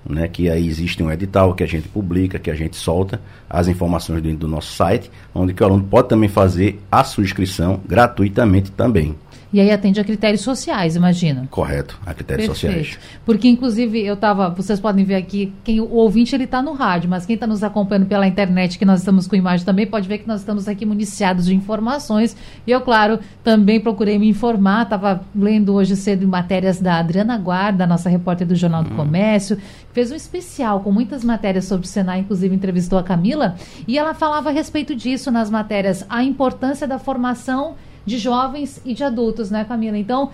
né, 0.09 0.27
que 0.27 0.49
aí 0.49 0.67
existe 0.67 1.03
um 1.03 1.11
edital 1.11 1.53
que 1.53 1.63
a 1.63 1.67
gente 1.67 1.87
publica, 1.87 2.39
que 2.39 2.49
a 2.49 2.55
gente 2.55 2.75
solta 2.75 3.21
as 3.49 3.67
informações 3.67 4.21
dentro 4.21 4.39
do 4.39 4.47
nosso 4.47 4.73
site, 4.73 5.11
onde 5.35 5.53
o 5.53 5.65
aluno 5.65 5.83
pode 5.83 6.09
também 6.09 6.29
fazer 6.29 6.81
a 6.91 7.03
sua 7.03 7.23
inscrição 7.23 7.79
gratuitamente 7.85 8.71
também. 8.71 9.15
E 9.51 9.59
aí 9.59 9.71
atende 9.71 9.99
a 9.99 10.03
critérios 10.03 10.41
sociais, 10.41 10.95
imagina. 10.95 11.47
Correto, 11.49 11.99
a 12.05 12.13
critérios 12.13 12.49
Perfeito. 12.49 12.75
sociais. 12.75 12.99
Porque, 13.25 13.47
inclusive, 13.47 13.99
eu 13.99 14.13
estava, 14.13 14.49
vocês 14.49 14.79
podem 14.79 15.03
ver 15.03 15.15
aqui, 15.15 15.51
quem, 15.63 15.81
o 15.81 15.91
ouvinte 15.91 16.35
ele 16.35 16.43
está 16.43 16.61
no 16.61 16.73
rádio, 16.73 17.09
mas 17.09 17.25
quem 17.25 17.33
está 17.33 17.47
nos 17.47 17.63
acompanhando 17.63 18.05
pela 18.05 18.27
internet, 18.27 18.77
que 18.77 18.85
nós 18.85 18.99
estamos 18.99 19.27
com 19.27 19.35
imagem 19.35 19.65
também, 19.65 19.87
pode 19.87 20.07
ver 20.07 20.19
que 20.19 20.27
nós 20.27 20.41
estamos 20.41 20.67
aqui 20.67 20.85
municiados 20.85 21.47
de 21.47 21.55
informações. 21.55 22.37
E 22.67 22.71
eu, 22.71 22.81
claro, 22.81 23.19
também 23.43 23.79
procurei 23.79 24.19
me 24.19 24.29
informar, 24.29 24.83
estava 24.83 25.21
lendo 25.35 25.73
hoje 25.73 25.95
cedo 25.95 26.27
matérias 26.27 26.79
da 26.79 26.99
Adriana 26.99 27.35
Guarda, 27.37 27.87
nossa 27.87 28.07
repórter 28.07 28.45
do 28.45 28.55
Jornal 28.55 28.83
do 28.83 28.93
hum. 28.93 28.97
Comércio, 28.97 29.57
fez 29.91 30.11
um 30.11 30.15
especial 30.15 30.81
com 30.81 30.91
muitas 30.91 31.23
matérias 31.23 31.65
sobre 31.65 31.87
o 31.87 31.89
Senai, 31.89 32.19
inclusive 32.19 32.53
entrevistou 32.53 32.99
a 32.99 33.03
Camila, 33.03 33.55
e 33.87 33.97
ela 33.97 34.13
falava 34.13 34.49
a 34.49 34.51
respeito 34.51 34.95
disso 34.95 35.31
nas 35.31 35.49
matérias, 35.49 36.05
a 36.07 36.23
importância 36.23 36.87
da 36.87 36.99
formação 36.99 37.75
de 38.09 38.17
jovens 38.17 38.81
e 38.83 38.93
de 38.93 39.03
adultos, 39.03 39.51
né, 39.51 39.63
Camila? 39.63 39.97
Então, 39.97 40.31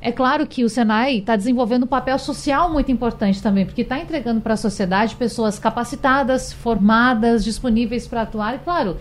é 0.00 0.12
claro 0.12 0.46
que 0.46 0.64
o 0.64 0.68
Senai 0.68 1.18
está 1.18 1.36
desenvolvendo 1.36 1.84
um 1.84 1.86
papel 1.86 2.18
social 2.18 2.70
muito 2.70 2.92
importante 2.92 3.40
também, 3.40 3.64
porque 3.64 3.82
está 3.82 3.98
entregando 3.98 4.40
para 4.40 4.54
a 4.54 4.56
sociedade 4.56 5.16
pessoas 5.16 5.58
capacitadas, 5.58 6.52
formadas, 6.52 7.44
disponíveis 7.44 8.06
para 8.06 8.22
atuar, 8.22 8.56
e 8.56 8.58
claro, 8.58 8.98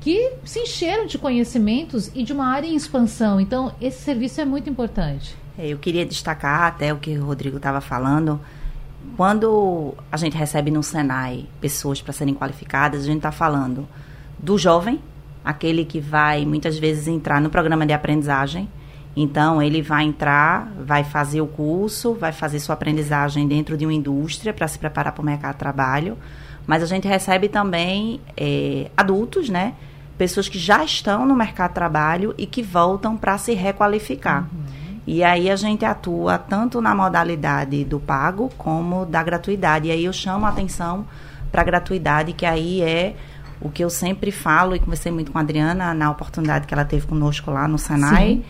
que 0.00 0.32
se 0.44 0.60
encheram 0.60 1.06
de 1.06 1.18
conhecimentos 1.18 2.10
e 2.14 2.22
de 2.22 2.32
uma 2.32 2.46
área 2.46 2.68
em 2.68 2.76
expansão. 2.76 3.40
Então, 3.40 3.72
esse 3.80 4.02
serviço 4.02 4.40
é 4.40 4.44
muito 4.44 4.70
importante. 4.70 5.36
É, 5.58 5.66
eu 5.68 5.78
queria 5.78 6.06
destacar 6.06 6.62
até 6.62 6.92
o 6.92 6.96
que 6.96 7.18
o 7.18 7.26
Rodrigo 7.26 7.56
estava 7.56 7.80
falando. 7.80 8.40
Quando 9.16 9.94
a 10.10 10.16
gente 10.16 10.36
recebe 10.36 10.70
no 10.70 10.82
Senai 10.82 11.46
pessoas 11.60 12.00
para 12.00 12.12
serem 12.12 12.34
qualificadas, 12.34 13.02
a 13.02 13.06
gente 13.06 13.18
está 13.18 13.32
falando 13.32 13.86
do 14.38 14.56
jovem, 14.56 15.00
aquele 15.46 15.84
que 15.84 16.00
vai 16.00 16.44
muitas 16.44 16.76
vezes 16.76 17.06
entrar 17.06 17.40
no 17.40 17.48
programa 17.48 17.86
de 17.86 17.92
aprendizagem. 17.92 18.68
Então, 19.16 19.62
ele 19.62 19.80
vai 19.80 20.04
entrar, 20.04 20.70
vai 20.84 21.04
fazer 21.04 21.40
o 21.40 21.46
curso, 21.46 22.14
vai 22.14 22.32
fazer 22.32 22.58
sua 22.58 22.74
aprendizagem 22.74 23.46
dentro 23.46 23.76
de 23.76 23.86
uma 23.86 23.94
indústria 23.94 24.52
para 24.52 24.66
se 24.66 24.76
preparar 24.76 25.12
para 25.12 25.22
o 25.22 25.24
mercado 25.24 25.52
de 25.52 25.60
trabalho. 25.60 26.18
Mas 26.66 26.82
a 26.82 26.86
gente 26.86 27.06
recebe 27.06 27.48
também 27.48 28.20
é, 28.36 28.90
adultos, 28.96 29.48
né? 29.48 29.74
Pessoas 30.18 30.48
que 30.48 30.58
já 30.58 30.84
estão 30.84 31.24
no 31.24 31.36
mercado 31.36 31.70
de 31.70 31.74
trabalho 31.76 32.34
e 32.36 32.44
que 32.44 32.62
voltam 32.62 33.16
para 33.16 33.38
se 33.38 33.54
requalificar. 33.54 34.48
Uhum. 34.52 34.96
E 35.06 35.22
aí 35.22 35.48
a 35.48 35.54
gente 35.54 35.84
atua 35.84 36.38
tanto 36.38 36.80
na 36.80 36.92
modalidade 36.92 37.84
do 37.84 38.00
pago 38.00 38.50
como 38.58 39.06
da 39.06 39.22
gratuidade. 39.22 39.86
E 39.86 39.92
aí 39.92 40.04
eu 40.04 40.12
chamo 40.12 40.44
a 40.44 40.48
atenção 40.48 41.06
para 41.52 41.62
a 41.62 41.64
gratuidade, 41.64 42.32
que 42.32 42.44
aí 42.44 42.82
é 42.82 43.14
o 43.60 43.70
que 43.70 43.82
eu 43.82 43.90
sempre 43.90 44.30
falo 44.30 44.74
e 44.74 44.78
conversei 44.78 45.10
muito 45.10 45.32
com 45.32 45.38
a 45.38 45.40
Adriana 45.40 45.94
na 45.94 46.10
oportunidade 46.10 46.66
que 46.66 46.74
ela 46.74 46.84
teve 46.84 47.06
conosco 47.06 47.50
lá 47.50 47.66
no 47.66 47.78
Senai, 47.78 48.28
Sim. 48.28 48.44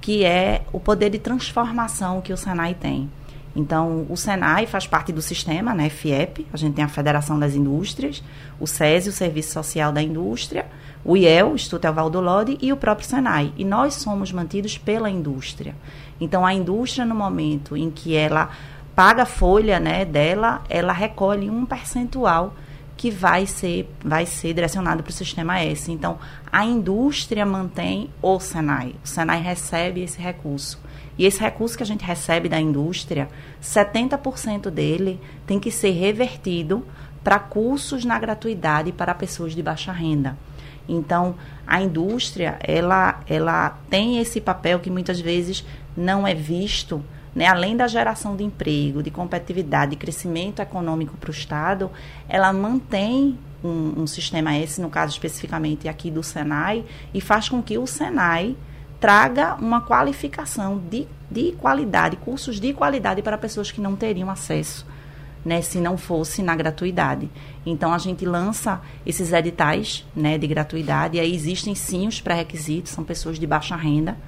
que 0.00 0.24
é 0.24 0.62
o 0.72 0.78
poder 0.78 1.10
de 1.10 1.18
transformação 1.18 2.20
que 2.20 2.32
o 2.32 2.36
Senai 2.36 2.74
tem. 2.74 3.10
Então, 3.54 4.06
o 4.08 4.16
Senai 4.16 4.66
faz 4.66 4.86
parte 4.86 5.12
do 5.12 5.20
sistema, 5.20 5.74
né, 5.74 5.88
FIEP, 5.88 6.46
a 6.52 6.56
gente 6.56 6.74
tem 6.74 6.84
a 6.84 6.88
Federação 6.88 7.38
das 7.38 7.54
Indústrias, 7.54 8.22
o 8.60 8.66
SESI, 8.66 9.08
o 9.08 9.12
Serviço 9.12 9.52
Social 9.52 9.92
da 9.92 10.00
Indústria, 10.00 10.66
o 11.04 11.16
IEL, 11.16 11.50
o 11.50 11.54
Instituto 11.54 11.86
Evaldo 11.86 12.20
Lodi, 12.20 12.58
e 12.60 12.72
o 12.72 12.76
próprio 12.76 13.08
Senai. 13.08 13.52
E 13.56 13.64
nós 13.64 13.94
somos 13.94 14.30
mantidos 14.30 14.78
pela 14.78 15.10
indústria. 15.10 15.74
Então, 16.20 16.46
a 16.46 16.54
indústria, 16.54 17.04
no 17.04 17.14
momento 17.14 17.76
em 17.76 17.90
que 17.90 18.14
ela 18.14 18.50
paga 18.94 19.22
a 19.22 19.26
folha 19.26 19.80
né, 19.80 20.04
dela, 20.04 20.62
ela 20.68 20.92
recolhe 20.92 21.50
um 21.50 21.64
percentual 21.64 22.54
que 23.00 23.10
vai 23.10 23.46
ser, 23.46 23.90
vai 24.04 24.26
ser 24.26 24.52
direcionado 24.52 25.02
para 25.02 25.08
o 25.08 25.14
sistema 25.14 25.58
S. 25.58 25.90
Então, 25.90 26.18
a 26.52 26.66
indústria 26.66 27.46
mantém 27.46 28.10
o 28.20 28.38
Senai. 28.38 28.94
O 29.02 29.08
Senai 29.08 29.40
recebe 29.40 30.02
esse 30.02 30.20
recurso. 30.20 30.78
E 31.16 31.24
esse 31.24 31.40
recurso 31.40 31.78
que 31.78 31.82
a 31.82 31.86
gente 31.86 32.04
recebe 32.04 32.46
da 32.46 32.60
indústria, 32.60 33.30
70% 33.62 34.68
dele 34.68 35.18
tem 35.46 35.58
que 35.58 35.70
ser 35.70 35.92
revertido 35.92 36.86
para 37.24 37.38
cursos 37.38 38.04
na 38.04 38.18
gratuidade 38.18 38.92
para 38.92 39.14
pessoas 39.14 39.54
de 39.54 39.62
baixa 39.62 39.92
renda. 39.92 40.36
Então, 40.86 41.36
a 41.66 41.80
indústria, 41.80 42.58
ela, 42.62 43.22
ela 43.26 43.78
tem 43.88 44.18
esse 44.18 44.42
papel 44.42 44.78
que 44.78 44.90
muitas 44.90 45.18
vezes 45.18 45.64
não 45.96 46.26
é 46.26 46.34
visto, 46.34 47.02
né? 47.34 47.46
além 47.46 47.76
da 47.76 47.86
geração 47.86 48.36
de 48.36 48.44
emprego, 48.44 49.02
de 49.02 49.10
competitividade, 49.10 49.92
de 49.92 49.96
crescimento 49.96 50.60
econômico 50.60 51.16
para 51.16 51.28
o 51.28 51.32
Estado, 51.32 51.90
ela 52.28 52.52
mantém 52.52 53.38
um, 53.62 54.02
um 54.02 54.06
sistema 54.06 54.56
esse, 54.58 54.80
no 54.80 54.90
caso 54.90 55.12
especificamente 55.12 55.88
aqui 55.88 56.10
do 56.10 56.22
Senai, 56.22 56.84
e 57.12 57.20
faz 57.20 57.48
com 57.48 57.62
que 57.62 57.78
o 57.78 57.86
Senai 57.86 58.56
traga 58.98 59.54
uma 59.54 59.80
qualificação 59.80 60.78
de, 60.90 61.06
de 61.30 61.52
qualidade, 61.52 62.16
cursos 62.16 62.60
de 62.60 62.72
qualidade 62.72 63.22
para 63.22 63.38
pessoas 63.38 63.70
que 63.70 63.80
não 63.80 63.96
teriam 63.96 64.28
acesso, 64.28 64.86
né, 65.42 65.62
se 65.62 65.78
não 65.78 65.96
fosse 65.96 66.42
na 66.42 66.54
gratuidade. 66.54 67.30
Então 67.64 67.94
a 67.94 67.98
gente 67.98 68.26
lança 68.26 68.80
esses 69.06 69.32
editais, 69.32 70.06
né, 70.14 70.36
de 70.36 70.46
gratuidade, 70.46 71.16
e 71.16 71.20
aí 71.20 71.34
existem 71.34 71.74
sim 71.74 72.06
os 72.06 72.20
pré-requisitos, 72.20 72.92
são 72.92 73.02
pessoas 73.02 73.38
de 73.38 73.46
baixa 73.46 73.74
renda, 73.74 74.18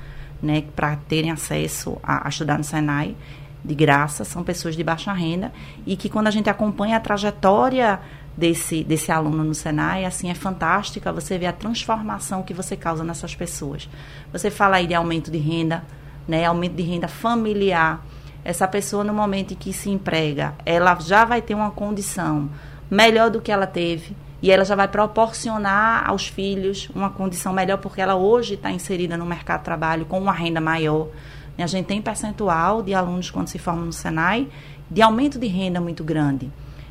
né, 0.42 0.64
para 0.74 0.96
terem 0.96 1.30
acesso 1.30 1.98
a, 2.02 2.26
a 2.26 2.28
estudar 2.28 2.58
no 2.58 2.64
Senai 2.64 3.16
de 3.64 3.74
graça, 3.74 4.24
são 4.24 4.42
pessoas 4.42 4.74
de 4.74 4.82
baixa 4.82 5.12
renda 5.12 5.52
e 5.86 5.96
que 5.96 6.08
quando 6.08 6.26
a 6.26 6.30
gente 6.30 6.50
acompanha 6.50 6.96
a 6.96 7.00
trajetória 7.00 8.00
desse, 8.36 8.82
desse 8.82 9.12
aluno 9.12 9.44
no 9.44 9.54
Senai, 9.54 10.04
assim, 10.04 10.30
é 10.30 10.34
fantástica 10.34 11.12
você 11.12 11.38
vê 11.38 11.46
a 11.46 11.52
transformação 11.52 12.42
que 12.42 12.52
você 12.52 12.76
causa 12.76 13.04
nessas 13.04 13.34
pessoas. 13.34 13.88
Você 14.32 14.50
fala 14.50 14.76
aí 14.76 14.86
de 14.86 14.94
aumento 14.94 15.30
de 15.30 15.38
renda, 15.38 15.84
né, 16.26 16.44
aumento 16.44 16.74
de 16.74 16.82
renda 16.82 17.06
familiar. 17.06 18.04
Essa 18.44 18.66
pessoa, 18.66 19.04
no 19.04 19.14
momento 19.14 19.54
em 19.54 19.56
que 19.56 19.72
se 19.72 19.88
emprega, 19.88 20.54
ela 20.66 20.98
já 20.98 21.24
vai 21.24 21.40
ter 21.40 21.54
uma 21.54 21.70
condição 21.70 22.50
melhor 22.90 23.30
do 23.30 23.40
que 23.40 23.52
ela 23.52 23.66
teve 23.66 24.16
e 24.42 24.50
ela 24.50 24.64
já 24.64 24.74
vai 24.74 24.88
proporcionar 24.88 26.08
aos 26.08 26.26
filhos 26.26 26.90
uma 26.94 27.08
condição 27.08 27.52
melhor 27.52 27.78
porque 27.78 28.00
ela 28.00 28.16
hoje 28.16 28.54
está 28.54 28.70
inserida 28.72 29.16
no 29.16 29.24
mercado 29.24 29.60
de 29.60 29.64
trabalho 29.66 30.04
com 30.04 30.18
uma 30.18 30.32
renda 30.32 30.60
maior. 30.60 31.08
A 31.56 31.66
gente 31.66 31.86
tem 31.86 32.02
percentual 32.02 32.82
de 32.82 32.92
alunos 32.92 33.30
quando 33.30 33.46
se 33.46 33.58
formam 33.58 33.84
no 33.86 33.92
Senai 33.92 34.48
de 34.90 35.00
aumento 35.00 35.38
de 35.38 35.46
renda 35.46 35.80
muito 35.80 36.02
grande. 36.02 36.50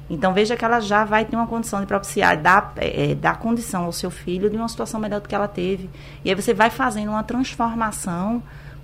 Então 0.09 0.33
veja 0.33 0.55
que 0.55 0.63
ela 0.63 0.79
já 0.79 1.03
vai 1.03 1.25
ter 1.25 1.35
uma 1.35 1.47
condição 1.47 1.79
de 1.81 1.85
propiciar, 1.85 2.37
dar, 2.37 2.73
é, 2.77 3.15
dar 3.15 3.37
condição 3.37 3.85
ao 3.85 3.91
seu 3.91 4.09
filho 4.09 4.49
de 4.49 4.55
uma 4.55 4.67
situação 4.67 4.99
melhor 4.99 5.19
do 5.21 5.27
que 5.27 5.35
ela 5.35 5.47
teve. 5.47 5.89
E 6.23 6.29
aí 6.29 6.35
você 6.35 6.53
vai 6.53 6.69
fazendo 6.69 7.09
uma 7.09 7.23
transformação 7.23 8.41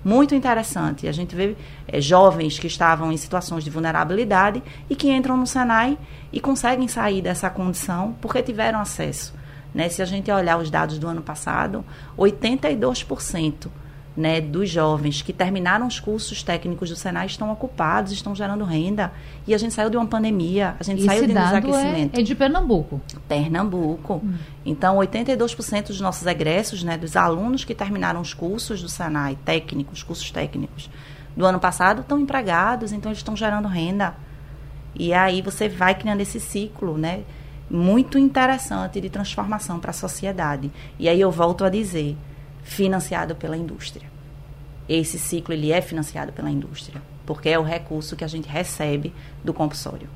muito 0.08 0.34
interessante. 0.34 1.06
A 1.06 1.12
gente 1.12 1.36
vê 1.36 1.58
é, 1.86 2.00
jovens 2.00 2.58
que 2.58 2.68
estavam 2.68 3.12
em 3.12 3.18
situações 3.18 3.62
de 3.66 3.70
vulnerabilidade 3.70 4.64
e 4.90 4.96
que 4.96 5.12
entram 5.12 5.36
no 5.36 5.46
Senai 5.46 5.98
e 6.32 6.40
conseguem 6.40 6.88
sair 6.88 7.22
dessa 7.22 7.50
condição 7.50 8.16
porque 8.22 8.42
tiveram 8.42 8.80
acesso. 8.80 9.34
Né? 9.76 9.90
Se 9.90 10.02
a 10.02 10.06
gente 10.06 10.32
olhar 10.32 10.58
os 10.58 10.72
dados 10.72 10.98
do 10.98 11.10
ano 11.10 11.22
passado, 11.22 11.84
82% 12.18 13.68
né, 14.18 14.42
dos 14.42 14.68
jovens 14.68 15.22
que 15.22 15.32
terminaram 15.32 15.86
os 15.86 16.00
cursos 16.00 16.42
técnicos 16.42 16.90
do 16.90 16.96
Senai 16.96 17.28
estão 17.28 17.52
ocupados, 17.52 18.12
estão 18.12 18.34
gerando 18.34 18.66
renda. 18.66 19.14
E 19.46 19.54
a 19.54 19.58
gente 19.60 19.76
saiu 19.76 19.92
de 19.92 19.96
uma 19.96 20.08
pandemia, 20.08 20.76
a 20.80 20.84
gente 20.84 21.04
saiu 21.04 21.28
de 21.28 21.32
um 21.32 21.36
dado 21.36 21.62
desaquecimento. 21.62 22.18
É, 22.18 22.22
é 22.22 22.24
de 22.24 22.34
Pernambuco. 22.34 23.00
Pernambuco. 23.28 24.16
Hum. 24.16 24.34
Então, 24.66 24.98
82% 24.98 25.88
dos 25.88 26.02
nossos 26.02 26.26
egressos, 26.26 26.84
né, 26.84 26.98
dos 26.98 27.16
alunos 27.16 27.64
que 27.64 27.76
terminaram 27.76 28.20
os 28.20 28.34
cursos 28.34 28.82
do 28.82 28.90
Senai, 28.90 29.38
técnicos, 29.46 30.02
cursos 30.02 30.32
técnicos, 30.32 30.90
do 31.36 31.46
ano 31.46 31.60
passado, 31.60 32.02
estão 32.02 32.20
empregados, 32.20 32.92
então 32.92 33.12
eles 33.12 33.20
estão 33.20 33.36
gerando 33.36 33.68
renda. 33.68 34.16
E 34.96 35.14
aí 35.14 35.44
você 35.44 35.70
vai 35.70 35.94
criando 35.94 36.22
esse 36.22 36.40
ciclo, 36.40 36.98
né? 36.98 37.22
Muito 37.70 38.18
interessante 38.18 39.00
de 39.00 39.12
transformação 39.12 39.80
para 39.80 39.92
a 39.92 39.94
sociedade. 39.94 40.72
E 40.98 41.08
aí 41.08 41.22
eu 41.22 41.30
volto 41.30 41.64
a 41.64 41.70
dizer, 41.70 42.18
financiado 42.68 43.34
pela 43.34 43.58
indústria. 43.58 44.06
Esse 44.88 45.18
ciclo 45.18 45.54
ele 45.54 45.72
é 45.72 45.82
financiado 45.82 46.34
pela 46.34 46.52
indústria, 46.52 47.02
porque 47.26 47.50
é 47.50 47.58
o 47.58 47.64
recurso 47.64 48.16
que 48.16 48.24
a 48.24 48.28
gente 48.28 48.48
recebe 48.48 49.14
do 49.44 49.54
compulsório. 49.54 50.10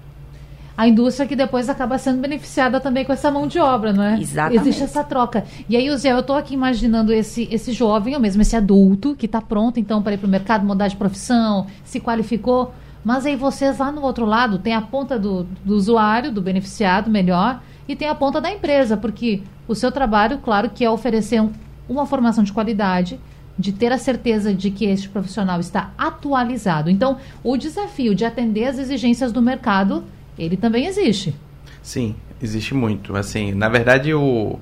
A 0.77 0.88
indústria 0.88 1.27
que 1.27 1.36
depois 1.36 1.70
acaba 1.70 1.98
sendo 1.98 2.22
beneficiada 2.22 2.79
também 2.79 3.05
com 3.05 3.13
essa 3.13 3.31
mão 3.31 3.48
de 3.48 3.60
obra, 3.60 3.93
não 3.93 4.03
é? 4.03 4.20
Exatamente. 4.20 4.62
Existe 4.62 4.84
essa 4.84 5.03
troca. 5.03 5.46
E 5.67 5.75
aí, 5.75 5.96
Zé, 5.98 6.12
eu 6.12 6.20
estou 6.20 6.36
aqui 6.36 6.53
imaginando 6.53 7.13
esse, 7.13 7.48
esse 7.51 7.72
jovem, 7.72 8.15
ou 8.15 8.20
mesmo 8.20 8.41
esse 8.41 8.55
adulto, 8.55 9.15
que 9.15 9.25
está 9.25 9.41
pronto 9.41 9.79
então 9.79 10.01
para 10.01 10.13
ir 10.13 10.17
para 10.17 10.27
o 10.27 10.29
mercado, 10.29 10.65
mudar 10.65 10.88
de 10.88 10.96
profissão, 10.96 11.67
se 11.84 12.00
qualificou. 12.00 12.74
Mas 13.03 13.25
aí 13.25 13.36
vocês 13.36 13.77
lá 13.77 13.91
no 13.91 14.01
outro 14.01 14.25
lado 14.25 14.60
tem 14.60 14.74
a 14.74 14.81
ponta 14.81 15.17
do, 15.17 15.43
do 15.65 15.75
usuário, 15.75 16.31
do 16.31 16.41
beneficiado, 16.41 17.10
melhor, 17.10 17.62
e 17.88 17.96
tem 17.96 18.08
a 18.08 18.15
ponta 18.15 18.39
da 18.39 18.51
empresa, 18.51 18.96
porque 18.96 19.41
o 19.67 19.75
seu 19.75 19.91
trabalho, 19.91 20.39
claro, 20.39 20.70
que 20.70 20.84
é 20.84 20.89
oferecer 20.89 21.41
um, 21.41 21.51
uma 21.91 22.05
formação 22.05 22.43
de 22.43 22.53
qualidade, 22.53 23.19
de 23.57 23.71
ter 23.71 23.91
a 23.91 23.98
certeza 23.98 24.53
de 24.53 24.71
que 24.71 24.86
este 24.86 25.10
profissional 25.10 25.60
está 25.60 25.91
atualizado. 25.98 26.89
Então, 26.89 27.17
o 27.43 27.57
desafio 27.57 28.15
de 28.15 28.24
atender 28.24 28.65
às 28.65 28.79
exigências 28.79 29.31
do 29.31 29.41
mercado, 29.41 30.03
ele 30.39 30.55
também 30.55 30.86
existe. 30.86 31.36
Sim, 31.83 32.15
existe 32.41 32.74
muito. 32.74 33.15
Assim, 33.15 33.51
na 33.53 33.67
verdade, 33.67 34.13
o 34.13 34.57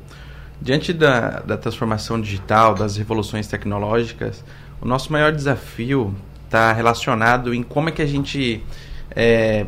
diante 0.62 0.92
da, 0.92 1.40
da 1.42 1.56
transformação 1.56 2.20
digital, 2.20 2.74
das 2.74 2.98
revoluções 2.98 3.48
tecnológicas, 3.48 4.44
o 4.82 4.86
nosso 4.88 5.12
maior 5.12 5.32
desafio 5.32 6.14
está 6.46 6.74
relacionado 6.74 7.54
em 7.54 7.62
como 7.62 7.90
é 7.90 7.92
que 7.92 8.02
a 8.02 8.06
gente 8.06 8.62
é, 9.12 9.68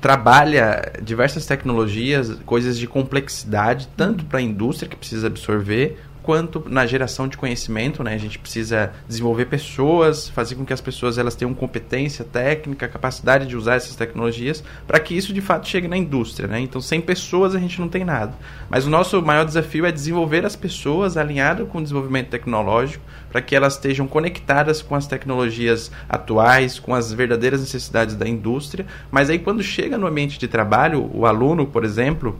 trabalha 0.00 0.92
diversas 1.02 1.46
tecnologias, 1.46 2.36
coisas 2.44 2.78
de 2.78 2.86
complexidade, 2.86 3.88
tanto 3.96 4.24
para 4.24 4.40
a 4.40 4.42
indústria 4.42 4.88
que 4.88 4.96
precisa 4.96 5.28
absorver, 5.28 5.98
quanto 6.22 6.64
na 6.68 6.86
geração 6.86 7.26
de 7.26 7.36
conhecimento, 7.36 8.02
né? 8.02 8.14
A 8.14 8.18
gente 8.18 8.38
precisa 8.38 8.92
desenvolver 9.08 9.46
pessoas, 9.46 10.28
fazer 10.28 10.54
com 10.54 10.64
que 10.64 10.72
as 10.72 10.80
pessoas 10.80 11.18
elas 11.18 11.34
tenham 11.34 11.52
competência 11.54 12.24
técnica, 12.24 12.88
capacidade 12.88 13.46
de 13.46 13.56
usar 13.56 13.74
essas 13.74 13.96
tecnologias, 13.96 14.62
para 14.86 15.00
que 15.00 15.16
isso 15.16 15.32
de 15.32 15.40
fato 15.40 15.68
chegue 15.68 15.88
na 15.88 15.96
indústria, 15.96 16.48
né? 16.48 16.60
Então, 16.60 16.80
sem 16.80 17.00
pessoas 17.00 17.54
a 17.54 17.58
gente 17.58 17.80
não 17.80 17.88
tem 17.88 18.04
nada. 18.04 18.34
Mas 18.68 18.86
o 18.86 18.90
nosso 18.90 19.20
maior 19.22 19.44
desafio 19.44 19.86
é 19.86 19.92
desenvolver 19.92 20.44
as 20.44 20.56
pessoas 20.56 21.16
alinhado 21.16 21.66
com 21.66 21.78
o 21.78 21.82
desenvolvimento 21.82 22.28
tecnológico, 22.28 23.04
para 23.30 23.40
que 23.40 23.54
elas 23.54 23.74
estejam 23.74 24.06
conectadas 24.06 24.82
com 24.82 24.94
as 24.94 25.06
tecnologias 25.06 25.90
atuais, 26.08 26.78
com 26.78 26.94
as 26.94 27.12
verdadeiras 27.12 27.60
necessidades 27.60 28.16
da 28.16 28.28
indústria. 28.28 28.86
Mas 29.10 29.30
aí 29.30 29.38
quando 29.38 29.62
chega 29.62 29.96
no 29.96 30.06
ambiente 30.06 30.38
de 30.38 30.48
trabalho, 30.48 31.10
o 31.14 31.26
aluno, 31.26 31.66
por 31.66 31.84
exemplo, 31.84 32.38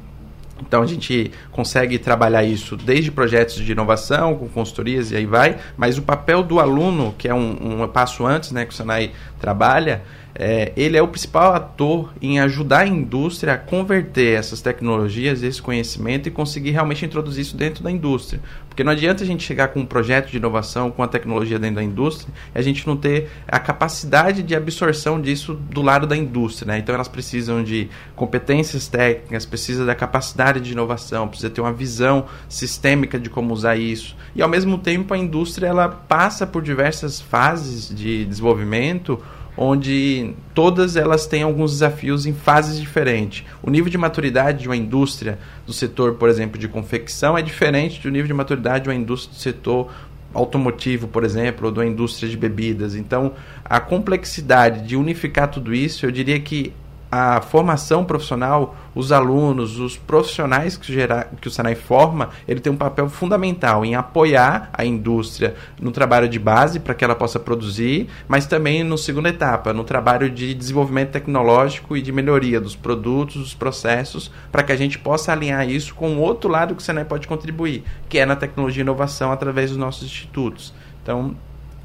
então 0.61 0.83
a 0.83 0.87
gente 0.87 1.31
consegue 1.51 1.99
trabalhar 1.99 2.45
isso 2.45 2.77
desde 2.77 3.11
projetos 3.11 3.57
de 3.57 3.73
inovação, 3.73 4.37
com 4.37 4.49
consultorias 4.49 5.11
e 5.11 5.17
aí 5.17 5.27
vai, 5.27 5.59
mas 5.77 5.99
o 5.99 6.03
papel 6.03 6.43
do 6.43 6.61
aluno, 6.61 7.15
que 7.17 7.29
é 7.29 7.35
um, 7.35 7.83
um 7.83 7.89
passo 7.89 8.27
antes 8.27 8.53
né, 8.53 8.65
que 8.65 8.73
o 8.73 8.77
Senai 8.77 9.13
trabalha, 9.41 10.03
é, 10.43 10.73
ele 10.75 10.97
é 10.97 11.03
o 11.03 11.09
principal 11.09 11.55
ator 11.55 12.15
em 12.23 12.41
ajudar 12.41 12.79
a 12.79 12.87
indústria 12.87 13.53
a 13.53 13.59
converter 13.59 14.39
essas 14.39 14.63
tecnologias, 14.63 15.43
esse 15.43 15.61
conhecimento 15.61 16.29
e 16.29 16.31
conseguir 16.31 16.71
realmente 16.71 17.05
introduzir 17.05 17.43
isso 17.43 17.59
dentro 17.59 17.85
da 17.85 17.91
indústria. 17.91 18.41
Porque 18.67 18.83
não 18.83 18.91
adianta 18.91 19.23
a 19.23 19.27
gente 19.27 19.43
chegar 19.43 19.69
com 19.69 19.81
um 19.81 19.85
projeto 19.85 20.31
de 20.31 20.39
inovação, 20.39 20.91
com 20.91 21.03
a 21.03 21.09
tecnologia 21.09 21.59
dentro 21.59 21.75
da 21.75 21.83
indústria, 21.83 22.33
e 22.55 22.59
a 22.59 22.63
gente 22.63 22.87
não 22.87 22.97
ter 22.97 23.29
a 23.47 23.59
capacidade 23.59 24.43
de 24.43 24.57
absorção 24.57 25.21
disso 25.21 25.53
do 25.53 25.83
lado 25.83 26.07
da 26.07 26.17
indústria. 26.17 26.73
Né? 26.73 26.79
Então 26.79 26.95
elas 26.95 27.09
precisam 27.09 27.63
de 27.63 27.91
competências 28.17 28.89
técnicas, 28.89 29.45
precisa 29.45 29.85
da 29.85 29.95
capacidade 29.95 30.61
de 30.61 30.73
inovação, 30.73 31.29
precisa 31.29 31.51
ter 31.51 31.61
uma 31.61 31.73
visão 31.73 32.25
sistêmica 32.49 33.21
de 33.21 33.29
como 33.29 33.53
usar 33.53 33.77
isso. 33.77 34.17
E 34.35 34.41
ao 34.41 34.49
mesmo 34.49 34.79
tempo 34.79 35.13
a 35.13 35.19
indústria 35.19 35.67
ela 35.67 35.87
passa 35.87 36.47
por 36.47 36.63
diversas 36.63 37.21
fases 37.21 37.95
de 37.95 38.25
desenvolvimento 38.25 39.23
onde 39.57 40.35
todas 40.55 40.97
elas 40.97 41.27
têm 41.27 41.43
alguns 41.43 41.73
desafios 41.73 42.27
em 42.27 42.33
fases 42.33 42.81
diferentes. 42.81 43.45
O 43.63 43.71
nível 43.71 43.91
de 43.91 43.99
maturidade 43.99 44.63
de 44.63 44.69
uma 44.69 44.77
indústria 44.77 45.39
do 45.67 45.73
setor, 45.73 46.15
por 46.15 46.29
exemplo, 46.29 46.59
de 46.59 46.69
confecção 46.69 47.37
é 47.37 47.43
diferente 47.43 48.01
do 48.01 48.11
nível 48.11 48.27
de 48.27 48.35
maturidade 48.35 48.85
de 48.85 48.91
uma 48.91 48.95
indústria 48.95 49.35
do 49.35 49.41
setor 49.41 49.91
automotivo, 50.33 51.09
por 51.09 51.25
exemplo, 51.25 51.67
ou 51.67 51.73
da 51.73 51.85
indústria 51.85 52.29
de 52.29 52.37
bebidas. 52.37 52.95
Então, 52.95 53.33
a 53.65 53.81
complexidade 53.81 54.87
de 54.87 54.97
unificar 54.97 55.49
tudo 55.49 55.75
isso, 55.75 56.07
eu 56.07 56.11
diria 56.11 56.39
que 56.41 56.73
a 57.11 57.41
formação 57.41 58.05
profissional, 58.05 58.77
os 58.95 59.11
alunos, 59.11 59.79
os 59.79 59.97
profissionais 59.97 60.77
que, 60.77 60.93
gera, 60.93 61.29
que 61.41 61.49
o 61.49 61.51
Senai 61.51 61.75
forma, 61.75 62.31
ele 62.47 62.61
tem 62.61 62.73
um 62.73 62.77
papel 62.77 63.09
fundamental 63.09 63.85
em 63.85 63.95
apoiar 63.95 64.71
a 64.73 64.85
indústria 64.85 65.55
no 65.81 65.91
trabalho 65.91 66.29
de 66.29 66.39
base 66.39 66.79
para 66.79 66.95
que 66.95 67.05
ela 67.05 67.17
possa 67.17 67.41
produzir, 67.41 68.09
mas 68.29 68.47
também 68.47 68.85
no 68.85 68.97
segunda 68.97 69.29
etapa, 69.29 69.73
no 69.73 69.83
trabalho 69.83 70.31
de 70.31 70.55
desenvolvimento 70.55 71.11
tecnológico 71.11 71.97
e 71.97 72.03
de 72.03 72.13
melhoria 72.13 72.61
dos 72.61 72.77
produtos, 72.77 73.37
dos 73.37 73.55
processos, 73.55 74.31
para 74.53 74.63
que 74.63 74.73
a 74.73 74.77
gente 74.77 74.99
possa 74.99 75.33
alinhar 75.33 75.69
isso 75.69 75.95
com 75.95 76.17
o 76.17 76.21
outro 76.21 76.49
lado 76.49 76.75
que 76.75 76.83
o 76.83 76.85
Senai 76.85 77.05
pode 77.05 77.27
contribuir, 77.27 77.83
que 78.09 78.19
é 78.19 78.27
na 78.27 78.37
tecnologia 78.37 78.83
e 78.83 78.85
inovação 78.85 79.33
através 79.33 79.71
dos 79.71 79.79
nossos 79.79 80.05
institutos. 80.05 80.73
Então, 81.03 81.35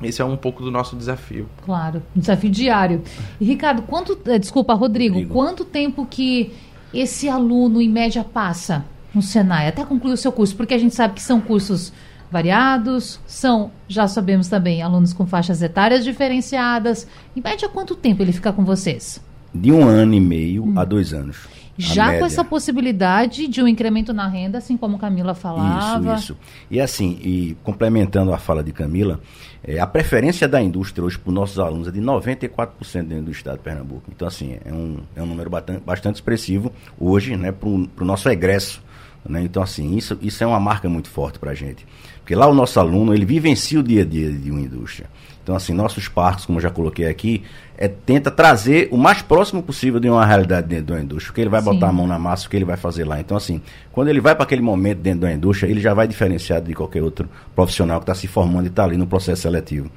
esse 0.02 0.22
é 0.22 0.26
um 0.26 0.38
pouco 0.38 0.64
do 0.64 0.70
nosso 0.70 0.96
desafio. 0.96 1.48
Claro, 1.64 2.04
um 2.16 2.20
desafio 2.20 2.50
diário. 2.50 3.02
E, 3.40 3.46
Ricardo, 3.46 3.82
quanto. 3.84 4.18
Eh, 4.26 4.40
desculpa, 4.40 4.74
Rodrigo, 4.74 5.16
Rodrigo, 5.16 5.34
quanto 5.34 5.64
tempo 5.64 6.06
que 6.06 6.54
esse 6.94 7.30
aluno, 7.30 7.82
em 7.82 7.90
média, 7.90 8.24
passa 8.24 8.86
no 9.14 9.22
Senai 9.22 9.68
até 9.68 9.86
concluir 9.86 10.14
o 10.14 10.18
seu 10.18 10.32
curso? 10.32 10.56
Porque 10.56 10.74
a 10.74 10.78
gente 10.78 10.94
sabe 10.94 11.14
que 11.14 11.22
são 11.22 11.40
cursos 11.40 11.94
variados, 12.32 13.20
são, 13.26 13.72
já 13.88 14.08
sabemos 14.08 14.50
também, 14.50 14.82
alunos 14.82 15.14
com 15.14 15.26
faixas 15.26 15.62
etárias 15.62 16.04
diferenciadas. 16.04 17.08
Em 17.36 17.42
média, 17.42 17.70
quanto 17.70 17.96
tempo 17.96 18.22
ele 18.22 18.34
fica 18.34 18.52
com 18.52 18.66
vocês? 18.66 19.22
De 19.54 19.72
um 19.72 19.88
ano 19.88 20.14
e 20.14 20.20
meio 20.20 20.66
hum. 20.66 20.74
a 20.78 20.84
dois 20.84 21.14
anos. 21.14 21.48
Já 21.78 22.06
média. 22.06 22.20
com 22.20 22.26
essa 22.26 22.44
possibilidade 22.44 23.48
de 23.48 23.62
um 23.62 23.68
incremento 23.68 24.14
na 24.14 24.28
renda, 24.28 24.58
assim 24.58 24.78
como 24.78 24.98
Camila 24.98 25.34
falava. 25.34 26.16
Isso, 26.16 26.34
isso. 26.34 26.38
E 26.72 26.80
assim, 26.80 27.20
e 27.22 27.58
complementando 27.64 28.34
a 28.34 28.38
fala 28.38 28.64
de 28.64 28.72
Camila, 28.72 29.20
é, 29.68 29.80
a 29.80 29.88
preferência 29.88 30.48
da 30.48 30.62
indústria 30.62 31.04
hoje 31.04 31.18
para 31.18 31.30
os 31.30 31.36
nossos 31.36 31.58
alunos 31.58 31.88
é 31.88 31.92
de 31.92 32.00
94% 32.00 33.04
dentro 33.04 33.26
do 33.26 33.32
estado 33.32 33.58
de 33.58 33.64
Pernambuco. 33.64 34.04
Então, 34.16 34.28
assim, 34.28 34.58
é 34.64 34.72
um, 34.72 35.00
é 35.16 35.24
um 35.24 35.26
número 35.26 35.50
bastante, 35.50 35.82
bastante 35.84 36.16
expressivo 36.16 36.72
hoje 37.00 37.36
né, 37.36 37.52
para 37.52 37.68
o 37.68 38.06
nosso 38.06 38.30
egresso. 38.30 38.85
Né? 39.28 39.42
Então, 39.44 39.62
assim, 39.62 39.96
isso, 39.96 40.18
isso 40.22 40.44
é 40.44 40.48
uma 40.48 40.60
marca 40.60 40.88
muito 40.88 41.10
forte 41.10 41.40
para 41.40 41.52
a 41.52 41.56
gente. 41.56 41.86
Porque 42.20 42.36
lá 42.36 42.48
o 42.48 42.54
nosso 42.54 42.80
aluno, 42.80 43.14
ele 43.14 43.26
vivencia 43.26 43.80
o 43.80 43.84
dia 43.84 44.02
a 44.02 44.06
dia 44.06 44.32
de 44.32 44.52
uma 44.52 44.62
indústria. 44.62 45.08
Então, 45.44 45.56
assim, 45.56 45.74
nossos 45.74 46.08
parques, 46.08 46.44
como 46.44 46.58
eu 46.58 46.64
já 46.64 46.72
coloquei 46.72 47.06
aqui, 47.06 47.44
é, 47.78 47.88
tenta 47.88 48.32
trazer 48.32 48.88
o 48.92 48.98
mais 48.98 49.22
próximo 49.22 49.62
possível 49.62 50.00
de 50.00 50.10
uma 50.10 50.26
realidade 50.26 50.68
dentro 50.68 50.96
da 50.96 51.00
indústria, 51.00 51.36
que 51.36 51.42
ele 51.42 51.52
vai 51.52 51.62
Sim. 51.62 51.72
botar 51.72 51.90
a 51.90 51.94
mão 51.94 52.08
na 52.08 52.18
massa, 52.18 52.48
o 52.48 52.50
que 52.50 52.56
ele 52.56 52.66
vai 52.66 52.78
fazer 52.78 53.04
lá. 53.04 53.20
Então, 53.20 53.38
assim, 53.38 53.62
quando 53.92 54.08
ele 54.08 54.20
vai 54.20 54.34
para 54.34 54.44
aquele 54.44 54.64
momento 54.64 55.00
dentro 55.00 55.22
da 55.22 55.32
indústria, 55.32 55.70
ele 55.70 55.80
já 55.80 55.94
vai 55.94 56.08
diferenciado 56.08 56.66
de 56.66 56.74
qualquer 56.74 57.04
outro 57.04 57.30
profissional 57.56 58.00
que 58.00 58.04
está 58.04 58.16
se 58.16 58.28
formando 58.28 58.66
e 58.66 58.70
está 58.70 58.84
ali 58.84 58.98
no 58.98 59.06
processo 59.06 59.44
seletivo. 59.44 59.92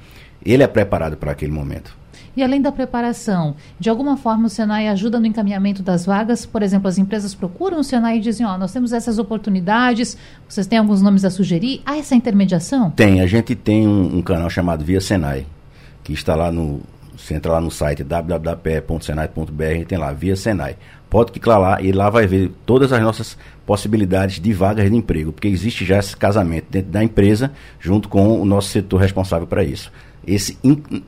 Ele 0.45 0.61
é 0.61 0.67
preparado 0.67 1.17
para 1.17 1.31
aquele 1.31 1.51
momento. 1.51 1.97
E 2.35 2.43
além 2.43 2.61
da 2.61 2.71
preparação, 2.71 3.55
de 3.79 3.89
alguma 3.89 4.17
forma 4.17 4.47
o 4.47 4.49
Senai 4.49 4.87
ajuda 4.87 5.19
no 5.19 5.25
encaminhamento 5.25 5.81
das 5.81 6.05
vagas? 6.05 6.45
Por 6.45 6.61
exemplo, 6.63 6.87
as 6.87 6.97
empresas 6.97 7.33
procuram 7.33 7.79
o 7.79 7.83
Senai 7.83 8.17
e 8.17 8.19
dizem, 8.19 8.45
ó, 8.45 8.55
oh, 8.55 8.57
nós 8.57 8.71
temos 8.71 8.93
essas 8.93 9.19
oportunidades, 9.19 10.17
vocês 10.47 10.67
têm 10.67 10.79
alguns 10.79 11.01
nomes 11.01 11.25
a 11.25 11.29
sugerir? 11.29 11.81
Há 11.85 11.97
essa 11.97 12.15
intermediação? 12.15 12.91
Tem, 12.91 13.21
a 13.21 13.27
gente 13.27 13.55
tem 13.55 13.87
um, 13.87 14.17
um 14.17 14.21
canal 14.21 14.49
chamado 14.49 14.83
Via 14.83 15.01
Senai, 15.01 15.45
que 16.03 16.13
está 16.13 16.35
lá 16.35 16.51
no, 16.51 16.81
você 17.19 17.33
entra 17.33 17.51
lá 17.51 17.61
no 17.61 17.69
site 17.69 18.03
www.senai.br, 18.03 19.85
tem 19.87 19.97
lá, 19.97 20.13
Via 20.13 20.35
Senai. 20.35 20.77
Pode 21.09 21.31
clicar 21.31 21.59
lá 21.59 21.81
e 21.81 21.91
lá 21.91 22.09
vai 22.09 22.25
ver 22.25 22.51
todas 22.65 22.93
as 22.93 23.01
nossas 23.01 23.37
possibilidades 23.65 24.39
de 24.39 24.53
vagas 24.53 24.89
de 24.89 24.95
emprego, 24.95 25.33
porque 25.33 25.47
existe 25.47 25.83
já 25.83 25.97
esse 25.97 26.15
casamento 26.15 26.67
dentro 26.69 26.91
da 26.91 27.03
empresa 27.03 27.51
junto 27.79 28.07
com 28.07 28.39
o 28.39 28.45
nosso 28.45 28.69
setor 28.69 29.01
responsável 29.01 29.47
para 29.47 29.63
isso 29.63 29.91
esse 30.25 30.57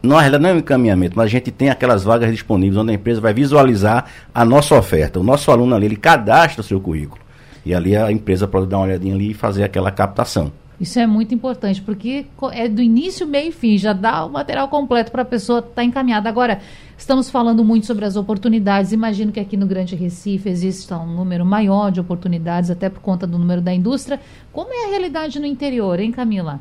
na 0.02 0.20
realidade 0.20 0.44
não 0.44 0.50
é 0.50 0.54
um 0.54 0.58
encaminhamento, 0.58 1.14
mas 1.16 1.26
a 1.26 1.30
gente 1.30 1.52
tem 1.52 1.70
aquelas 1.70 2.04
vagas 2.04 2.32
disponíveis 2.32 2.78
onde 2.78 2.92
a 2.92 2.96
empresa 2.96 3.22
vai 3.22 3.34
visualizar 3.34 4.06
a 4.34 4.44
nossa 4.46 4.76
oferta. 4.76 5.20
O 5.20 5.24
nosso 5.24 5.52
aluno 5.52 5.76
ali, 5.76 5.86
ele 5.86 5.96
cadastra 5.96 6.62
o 6.62 6.64
seu 6.64 6.80
currículo. 6.80 7.22
E 7.66 7.74
ali 7.74 7.96
a 7.96 8.12
empresa 8.12 8.48
pode 8.48 8.68
dar 8.68 8.78
uma 8.78 8.86
olhadinha 8.86 9.14
ali 9.14 9.32
e 9.32 9.34
fazer 9.34 9.64
aquela 9.64 9.92
captação. 9.92 10.52
Isso 10.82 10.98
é 10.98 11.06
muito 11.06 11.32
importante, 11.36 11.80
porque 11.80 12.26
é 12.54 12.68
do 12.68 12.82
início, 12.82 13.28
meio 13.28 13.50
e 13.50 13.52
fim, 13.52 13.78
já 13.78 13.94
dá 13.94 14.26
o 14.26 14.32
material 14.32 14.68
completo 14.68 15.12
para 15.12 15.22
a 15.22 15.26
pessoa 15.26 15.60
estar 15.60 15.72
tá 15.74 15.84
encaminhada. 15.84 16.28
Agora, 16.28 16.60
estamos 16.98 17.30
falando 17.30 17.64
muito 17.64 17.86
sobre 17.86 18.04
as 18.04 18.16
oportunidades. 18.16 18.92
Imagino 18.92 19.32
que 19.32 19.40
aqui 19.40 19.56
no 19.56 19.68
Grande 19.68 19.96
Recife 19.96 20.50
exista 20.50 20.98
um 20.98 21.16
número 21.16 21.46
maior 21.46 21.92
de 21.92 22.00
oportunidades, 22.00 22.72
até 22.72 22.90
por 22.90 23.00
conta 23.00 23.28
do 23.28 23.38
número 23.38 23.62
da 23.62 23.72
indústria. 23.72 24.20
Como 24.52 24.74
é 24.74 24.88
a 24.88 24.90
realidade 24.90 25.40
no 25.40 25.46
interior, 25.46 26.00
hein, 26.00 26.12
Camila? 26.12 26.60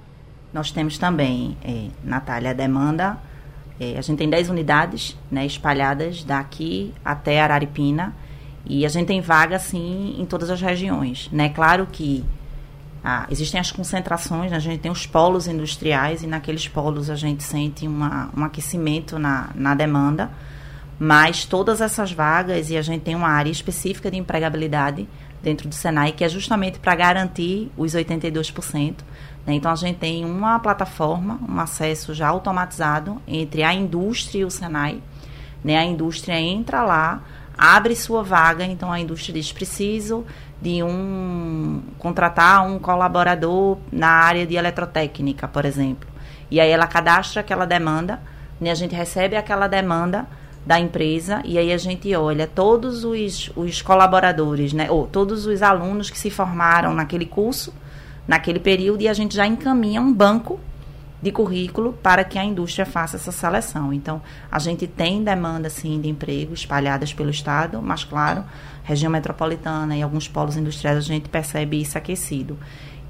Nós 0.53 0.71
temos 0.71 0.99
também, 0.99 1.57
é, 1.63 1.89
Natália, 2.03 2.55
demanda. 2.55 3.19
É, 3.79 3.97
a 3.97 4.01
gente 4.03 4.19
tem 4.19 4.29
10 4.29 4.51
unidades 4.51 5.17
né, 5.31 5.47
espalhadas 5.47 6.25
daqui 6.25 6.93
até 7.05 7.41
Araripina. 7.41 8.15
E 8.67 8.85
a 8.85 8.89
gente 8.89 9.07
tem 9.07 9.21
vaga, 9.21 9.59
sim, 9.59 10.17
em 10.19 10.27
todas 10.27 10.51
as 10.51 10.61
regiões. 10.61 11.29
Né? 11.33 11.49
Claro 11.49 11.87
que 11.91 12.25
ah, 13.03 13.27
existem 13.31 13.59
as 13.59 13.73
concentrações, 13.73 14.51
né? 14.51 14.57
a 14.57 14.61
gente 14.61 14.81
tem 14.81 14.91
os 14.91 15.07
polos 15.07 15.47
industriais 15.47 16.23
e 16.23 16.27
naqueles 16.27 16.69
polos 16.69 17.09
a 17.09 17.17
gente 17.17 17.43
sente 17.43 17.87
uma, 17.87 18.29
um 18.37 18.45
aquecimento 18.45 19.19
na, 19.19 19.49
na 19.55 19.75
demanda, 19.75 20.31
mas 20.99 21.47
todas 21.47 21.81
essas 21.81 22.13
vagas 22.13 22.69
e 22.69 22.77
a 22.77 22.83
gente 22.83 23.01
tem 23.01 23.15
uma 23.15 23.29
área 23.29 23.51
específica 23.51 24.11
de 24.11 24.19
empregabilidade 24.19 25.09
dentro 25.43 25.67
do 25.67 25.75
Senai 25.75 26.13
que 26.13 26.23
é 26.23 26.29
justamente 26.29 26.79
para 26.79 26.95
garantir 26.95 27.71
os 27.75 27.95
82%. 27.95 28.97
Né? 29.47 29.55
Então, 29.55 29.71
a 29.71 29.77
gente 29.77 29.99
tem 29.99 30.25
uma 30.25 30.59
plataforma, 30.59 31.39
um 31.49 31.59
acesso 31.61 32.15
já 32.15 32.29
automatizado 32.29 33.21
entre 33.27 33.63
a 33.63 33.73
indústria 33.73 34.41
e 34.41 34.45
o 34.45 34.51
Senai. 34.51 35.03
Né? 35.65 35.77
A 35.77 35.85
indústria 35.85 36.39
entra 36.39 36.83
lá, 36.83 37.23
abre 37.57 37.95
sua 37.95 38.23
vaga, 38.23 38.65
então 38.65 38.91
a 38.91 38.99
indústria 38.99 39.35
diz: 39.35 39.53
preciso 39.53 40.25
de 40.61 40.83
um 40.83 41.83
contratar 41.99 42.67
um 42.67 42.79
colaborador 42.79 43.79
na 43.91 44.09
área 44.09 44.47
de 44.47 44.57
eletrotécnica, 44.57 45.49
por 45.49 45.65
exemplo. 45.65 46.09
E 46.51 46.61
aí 46.61 46.71
ela 46.71 46.87
cadastra 46.87 47.41
aquela 47.41 47.65
demanda, 47.65 48.21
né? 48.61 48.71
a 48.71 48.75
gente 48.75 48.95
recebe 48.95 49.37
aquela 49.37 49.69
demanda 49.69 50.27
da 50.67 50.79
empresa 50.79 51.41
e 51.45 51.57
aí 51.57 51.73
a 51.73 51.79
gente 51.79 52.15
olha 52.15 52.47
todos 52.47 53.05
os, 53.05 53.51
os 53.57 53.81
colaboradores, 53.81 54.73
né? 54.73 54.91
ou 54.91 55.07
todos 55.07 55.47
os 55.47 55.63
alunos 55.63 56.11
que 56.11 56.19
se 56.19 56.31
formaram 56.31 56.93
naquele 56.93 57.25
curso 57.25 57.73
naquele 58.27 58.61
período 58.61 59.03
e 59.03 59.09
a 59.09 59.13
gente 59.13 59.35
já 59.35 59.47
encaminha 59.47 60.01
um 60.01 60.13
banco 60.13 60.59
de 61.23 61.31
currículo 61.31 61.93
para 61.93 62.25
que 62.25 62.39
a 62.39 62.45
indústria 62.45 62.87
faça 62.87 63.17
essa 63.17 63.33
seleção. 63.33 63.93
Então, 63.93 64.23
a 64.51 64.59
gente 64.59 64.87
tem 64.87 65.23
demanda, 65.23 65.69
sim, 65.69 66.01
de 66.01 66.09
emprego 66.09 66.55
espalhadas 66.55 67.13
pelo 67.13 67.31
Estado, 67.31 67.81
mas, 67.83 68.05
claro, 68.05 68.45
região 68.83 69.11
metropolitana 69.13 69.97
e 69.97 70.03
alguns 70.03 70.27
polos 70.27 70.57
industriais 70.57 70.97
a 70.97 71.03
gente 71.03 71.29
percebe 71.29 71.81
isso 71.81 71.99
aquecido. 71.99 72.59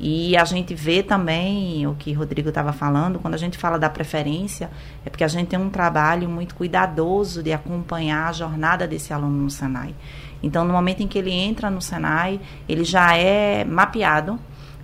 E 0.03 0.35
a 0.35 0.45
gente 0.47 0.75
vê 0.75 1.03
também 1.03 1.87
o 1.87 1.95
que 1.95 2.13
Rodrigo 2.15 2.49
estava 2.49 2.73
falando, 2.73 3.19
quando 3.19 3.35
a 3.35 3.37
gente 3.37 3.59
fala 3.59 3.79
da 3.79 3.91
preferência, 3.91 4.71
é 5.05 5.11
porque 5.11 5.23
a 5.23 5.29
gente 5.29 5.49
tem 5.49 5.59
um 5.59 5.69
trabalho 5.69 6.27
muito 6.27 6.55
cuidadoso 6.55 7.43
de 7.43 7.53
acompanhar 7.53 8.29
a 8.29 8.33
jornada 8.33 8.89
desse 8.89 9.13
aluno 9.13 9.43
no 9.43 9.51
Senai. 9.51 9.95
Então, 10.43 10.65
no 10.65 10.73
momento 10.73 11.03
em 11.03 11.07
que 11.07 11.19
ele 11.19 11.31
entra 11.31 11.69
no 11.69 11.83
Senai, 11.83 12.41
ele 12.67 12.83
já 12.83 13.15
é 13.15 13.63
mapeado 13.63 14.41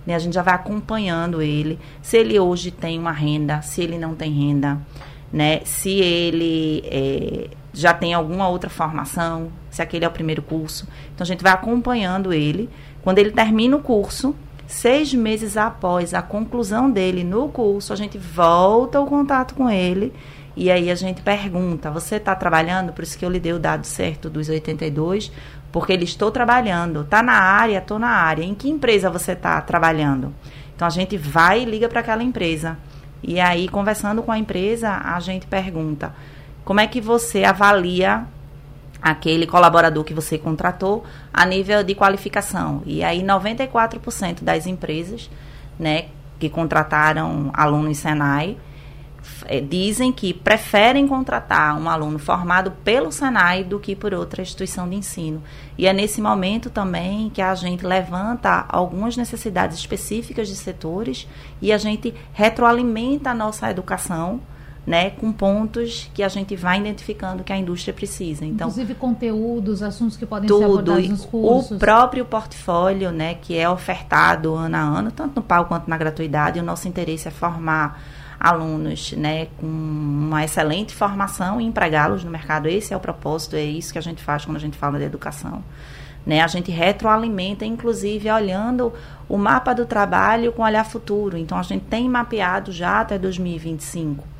né? 0.07 0.15
A 0.15 0.19
gente 0.19 0.33
já 0.33 0.41
vai 0.41 0.55
acompanhando 0.55 1.41
ele. 1.41 1.77
Se 2.01 2.17
ele 2.17 2.39
hoje 2.39 2.71
tem 2.71 2.97
uma 2.97 3.11
renda, 3.11 3.61
se 3.61 3.81
ele 3.81 3.99
não 3.99 4.15
tem 4.15 4.31
renda, 4.31 4.79
né? 5.31 5.59
Se 5.65 5.89
ele 5.89 6.81
é, 6.85 7.49
já 7.73 7.93
tem 7.93 8.13
alguma 8.13 8.47
outra 8.47 8.69
formação, 8.69 9.51
se 9.69 9.81
aquele 9.81 10.05
é 10.05 10.07
o 10.07 10.11
primeiro 10.11 10.41
curso. 10.41 10.87
Então 11.13 11.25
a 11.25 11.27
gente 11.27 11.43
vai 11.43 11.51
acompanhando 11.51 12.31
ele. 12.31 12.69
Quando 13.03 13.19
ele 13.19 13.31
termina 13.31 13.75
o 13.75 13.81
curso, 13.81 14.33
seis 14.65 15.13
meses 15.13 15.57
após 15.57 16.13
a 16.13 16.21
conclusão 16.21 16.89
dele 16.89 17.25
no 17.25 17.49
curso, 17.49 17.91
a 17.91 17.95
gente 17.97 18.17
volta 18.17 19.01
o 19.01 19.05
contato 19.05 19.55
com 19.55 19.69
ele 19.69 20.13
e 20.57 20.71
aí 20.71 20.89
a 20.89 20.95
gente 20.95 21.21
pergunta: 21.21 21.91
você 21.91 22.15
está 22.15 22.35
trabalhando? 22.35 22.91
Por 22.91 23.03
isso 23.03 23.15
que 23.15 23.23
eu 23.23 23.29
lhe 23.29 23.39
dei 23.39 23.53
o 23.53 23.59
dado 23.59 23.85
certo 23.85 24.27
dos 24.27 24.49
82, 24.49 25.31
porque 25.71 25.93
ele 25.93 26.05
estou 26.05 26.31
trabalhando, 26.31 27.01
está 27.01 27.21
na 27.21 27.33
área, 27.33 27.79
estou 27.79 27.99
na 27.99 28.09
área. 28.09 28.43
Em 28.43 28.55
que 28.55 28.69
empresa 28.69 29.09
você 29.09 29.33
está 29.33 29.59
trabalhando? 29.61 30.33
Então 30.75 30.87
a 30.87 30.91
gente 30.91 31.17
vai 31.17 31.61
e 31.61 31.65
liga 31.65 31.89
para 31.89 31.99
aquela 32.01 32.23
empresa. 32.23 32.77
E 33.23 33.39
aí, 33.39 33.67
conversando 33.67 34.21
com 34.21 34.31
a 34.31 34.37
empresa, 34.37 35.01
a 35.03 35.19
gente 35.19 35.47
pergunta: 35.47 36.13
como 36.63 36.79
é 36.79 36.87
que 36.87 37.01
você 37.01 37.43
avalia 37.43 38.25
aquele 39.01 39.47
colaborador 39.47 40.03
que 40.03 40.13
você 40.13 40.37
contratou 40.37 41.03
a 41.33 41.45
nível 41.45 41.83
de 41.83 41.95
qualificação? 41.95 42.83
E 42.85 43.03
aí, 43.03 43.21
94% 43.23 44.43
das 44.43 44.67
empresas 44.67 45.29
né, 45.79 46.05
que 46.39 46.49
contrataram 46.49 47.51
alunos 47.53 47.97
Senai 47.97 48.57
é, 49.45 49.59
dizem 49.59 50.11
que 50.11 50.33
preferem 50.33 51.07
contratar 51.07 51.79
um 51.79 51.89
aluno 51.89 52.19
formado 52.19 52.71
pelo 52.83 53.11
Senai 53.11 53.63
do 53.63 53.79
que 53.79 53.95
por 53.95 54.13
outra 54.13 54.41
instituição 54.41 54.89
de 54.89 54.95
ensino. 54.95 55.41
E 55.77 55.85
é 55.87 55.93
nesse 55.93 56.21
momento 56.21 56.69
também 56.69 57.29
que 57.29 57.41
a 57.41 57.53
gente 57.55 57.85
levanta 57.85 58.65
algumas 58.67 59.15
necessidades 59.15 59.77
específicas 59.77 60.47
de 60.47 60.55
setores 60.55 61.27
e 61.61 61.71
a 61.71 61.77
gente 61.77 62.13
retroalimenta 62.33 63.31
a 63.31 63.33
nossa 63.33 63.69
educação. 63.69 64.41
Né, 64.85 65.09
com 65.09 65.33
pontos 65.33 66.09
que 66.13 66.23
a 66.23 66.29
gente 66.29 66.55
vai 66.55 66.79
identificando 66.79 67.43
que 67.43 67.51
a 67.51 67.57
indústria 67.57 67.93
precisa. 67.93 68.45
Então, 68.45 68.69
Inclusive 68.69 68.95
conteúdos, 68.95 69.83
assuntos 69.83 70.15
que 70.15 70.25
podem 70.25 70.47
tudo, 70.47 70.59
ser 70.59 70.63
abordados 70.63 71.09
nos 71.09 71.25
cursos. 71.25 71.71
O 71.71 71.77
próprio 71.77 72.23
portfólio, 72.23 73.11
né, 73.11 73.33
que 73.33 73.57
é 73.57 73.69
ofertado 73.69 74.55
ano 74.55 74.77
a 74.77 74.79
ano, 74.79 75.11
tanto 75.11 75.35
no 75.35 75.41
PAU 75.41 75.65
quanto 75.65 75.89
na 75.89 75.97
gratuidade, 75.97 76.57
o 76.57 76.63
nosso 76.63 76.87
interesse 76.87 77.27
é 77.27 77.31
formar 77.31 78.01
alunos 78.39 79.13
né, 79.13 79.47
com 79.57 79.65
uma 79.65 80.43
excelente 80.43 80.93
formação 80.93 81.59
e 81.59 81.65
empregá-los 81.65 82.23
no 82.23 82.31
mercado. 82.31 82.67
Esse 82.67 82.93
é 82.93 82.97
o 82.97 82.99
propósito, 82.99 83.55
é 83.55 83.63
isso 83.63 83.91
que 83.91 83.99
a 83.99 84.01
gente 84.01 84.21
faz 84.21 84.45
quando 84.45 84.57
a 84.57 84.59
gente 84.59 84.77
fala 84.77 84.97
de 84.97 85.05
educação. 85.05 85.63
Né? 86.25 86.41
A 86.41 86.47
gente 86.47 86.71
retroalimenta, 86.71 87.65
inclusive, 87.65 88.29
olhando 88.29 88.93
o 89.29 89.37
mapa 89.37 89.73
do 89.73 89.85
trabalho 89.85 90.51
com 90.51 90.61
olhar 90.61 90.83
futuro. 90.83 91.37
Então, 91.37 91.57
a 91.57 91.63
gente 91.63 91.85
tem 91.85 92.07
mapeado 92.07 92.71
já 92.71 93.01
até 93.01 93.17
2025 93.17 94.37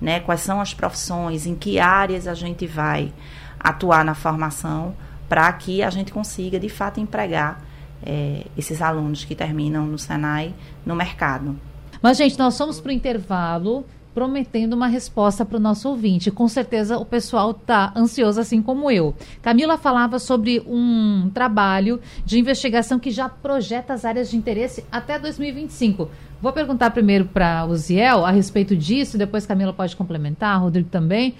né, 0.00 0.20
quais 0.20 0.40
são 0.40 0.60
as 0.60 0.72
profissões, 0.72 1.46
em 1.46 1.54
que 1.54 1.78
áreas 1.78 2.26
a 2.26 2.34
gente 2.34 2.66
vai 2.66 3.12
atuar 3.58 4.04
na 4.04 4.14
formação 4.14 4.94
para 5.28 5.52
que 5.52 5.82
a 5.82 5.90
gente 5.90 6.12
consiga, 6.12 6.58
de 6.58 6.68
fato, 6.68 6.98
empregar 6.98 7.62
é, 8.02 8.46
esses 8.56 8.80
alunos 8.80 9.24
que 9.24 9.34
terminam 9.34 9.84
no 9.84 9.98
Senai 9.98 10.54
no 10.84 10.96
mercado. 10.96 11.56
Mas, 12.02 12.16
gente, 12.16 12.38
nós 12.38 12.54
somos 12.54 12.80
para 12.80 12.90
o 12.90 12.92
intervalo 12.92 13.84
prometendo 14.14 14.74
uma 14.74 14.88
resposta 14.88 15.44
para 15.44 15.56
o 15.56 15.60
nosso 15.60 15.88
ouvinte. 15.88 16.30
Com 16.30 16.48
certeza 16.48 16.98
o 16.98 17.04
pessoal 17.04 17.52
está 17.52 17.92
ansioso, 17.96 18.40
assim 18.40 18.60
como 18.60 18.90
eu. 18.90 19.14
Camila 19.40 19.78
falava 19.78 20.18
sobre 20.18 20.60
um 20.66 21.30
trabalho 21.32 22.00
de 22.24 22.38
investigação 22.38 22.98
que 22.98 23.10
já 23.10 23.28
projeta 23.28 23.92
as 23.92 24.04
áreas 24.04 24.30
de 24.30 24.36
interesse 24.36 24.84
até 24.90 25.18
2025. 25.18 26.08
Vou 26.42 26.52
perguntar 26.52 26.90
primeiro 26.90 27.26
para 27.26 27.64
o 27.66 27.76
Ziel 27.76 28.24
a 28.24 28.30
respeito 28.30 28.74
disso, 28.74 29.18
depois 29.18 29.46
Camila 29.46 29.72
pode 29.72 29.94
complementar, 29.94 30.60
Rodrigo 30.60 30.88
também. 30.88 31.34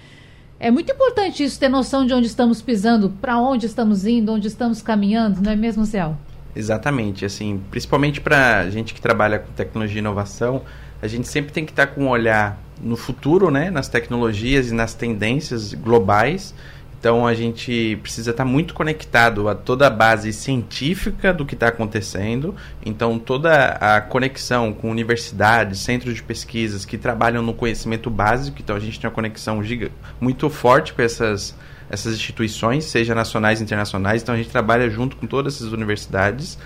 É 0.59 0.69
muito 0.69 0.91
importante 0.91 1.43
isso, 1.43 1.59
ter 1.59 1.69
noção 1.69 2.05
de 2.05 2.13
onde 2.13 2.27
estamos 2.27 2.61
pisando, 2.61 3.09
para 3.19 3.39
onde 3.39 3.65
estamos 3.65 4.05
indo, 4.05 4.31
onde 4.31 4.47
estamos 4.47 4.79
caminhando, 4.81 5.41
não 5.41 5.51
é 5.51 5.55
mesmo, 5.55 5.83
Ziel? 5.83 6.15
Exatamente, 6.55 7.23
assim, 7.23 7.61
principalmente 7.71 8.19
para 8.19 8.69
gente 8.69 8.93
que 8.93 9.01
trabalha 9.01 9.39
com 9.39 9.51
tecnologia 9.53 9.97
e 9.97 9.99
inovação, 9.99 10.63
a 11.01 11.07
gente 11.07 11.27
sempre 11.27 11.51
tem 11.51 11.65
que 11.65 11.71
estar 11.71 11.87
tá 11.87 11.93
com 11.93 12.05
um 12.05 12.09
olhar 12.09 12.59
no 12.81 12.97
futuro, 12.97 13.49
né, 13.49 13.69
nas 13.69 13.87
tecnologias 13.87 14.69
e 14.69 14.73
nas 14.73 14.93
tendências 14.93 15.73
globais. 15.73 16.53
Então 16.99 17.25
a 17.25 17.33
gente 17.33 17.97
precisa 18.03 18.29
estar 18.29 18.43
tá 18.43 18.49
muito 18.49 18.75
conectado 18.75 19.49
a 19.49 19.55
toda 19.55 19.87
a 19.87 19.89
base 19.89 20.31
científica 20.31 21.33
do 21.33 21.43
que 21.43 21.55
está 21.55 21.69
acontecendo. 21.69 22.55
Então 22.85 23.17
toda 23.17 23.71
a 23.71 23.99
conexão 24.01 24.71
com 24.71 24.91
universidades, 24.91 25.79
centros 25.79 26.13
de 26.13 26.21
pesquisas 26.21 26.85
que 26.85 26.99
trabalham 26.99 27.41
no 27.41 27.55
conhecimento 27.55 28.07
básico. 28.11 28.57
Então 28.61 28.75
a 28.75 28.79
gente 28.79 28.99
tem 28.99 29.09
uma 29.09 29.15
conexão 29.15 29.63
giga, 29.63 29.89
muito 30.19 30.47
forte 30.47 30.93
com 30.93 31.01
essas 31.01 31.55
essas 31.91 32.13
instituições, 32.13 32.85
seja 32.85 33.13
nacionais 33.13 33.59
e 33.59 33.63
internacionais. 33.63 34.21
Então 34.23 34.33
a 34.33 34.37
gente 34.37 34.49
trabalha 34.49 34.89
junto 34.89 35.17
com 35.17 35.27
todas 35.27 35.55
essas 35.55 35.71
universidades. 35.71 36.57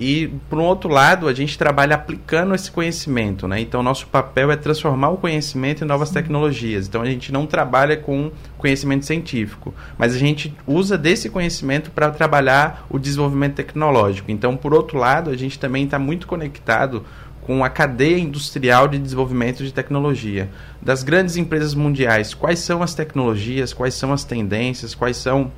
E, 0.00 0.28
por 0.48 0.58
um 0.58 0.62
outro 0.62 0.88
lado, 0.88 1.28
a 1.28 1.34
gente 1.34 1.58
trabalha 1.58 1.94
aplicando 1.94 2.54
esse 2.54 2.70
conhecimento, 2.70 3.46
né? 3.46 3.60
Então, 3.60 3.82
nosso 3.82 4.06
papel 4.06 4.50
é 4.50 4.56
transformar 4.56 5.10
o 5.10 5.18
conhecimento 5.18 5.84
em 5.84 5.86
novas 5.86 6.08
tecnologias. 6.08 6.88
Então, 6.88 7.02
a 7.02 7.04
gente 7.04 7.30
não 7.30 7.44
trabalha 7.44 7.98
com 7.98 8.32
conhecimento 8.56 9.04
científico, 9.04 9.74
mas 9.98 10.14
a 10.14 10.18
gente 10.18 10.56
usa 10.66 10.96
desse 10.96 11.28
conhecimento 11.28 11.90
para 11.90 12.10
trabalhar 12.10 12.86
o 12.88 12.98
desenvolvimento 12.98 13.56
tecnológico. 13.56 14.30
Então, 14.30 14.56
por 14.56 14.72
outro 14.72 14.96
lado, 14.96 15.28
a 15.28 15.36
gente 15.36 15.58
também 15.58 15.84
está 15.84 15.98
muito 15.98 16.26
conectado 16.26 17.04
com 17.42 17.64
a 17.64 17.68
cadeia 17.68 18.18
industrial 18.18 18.86
de 18.88 18.98
desenvolvimento 18.98 19.64
de 19.64 19.72
tecnologia. 19.72 20.48
Das 20.80 21.02
grandes 21.02 21.36
empresas 21.36 21.74
mundiais, 21.74 22.34
quais 22.34 22.58
são 22.60 22.82
as 22.82 22.94
tecnologias, 22.94 23.72
quais 23.72 23.94
são 23.94 24.12
as 24.12 24.24
tendências, 24.24 24.94
quais 24.94 25.16
são 25.16 25.50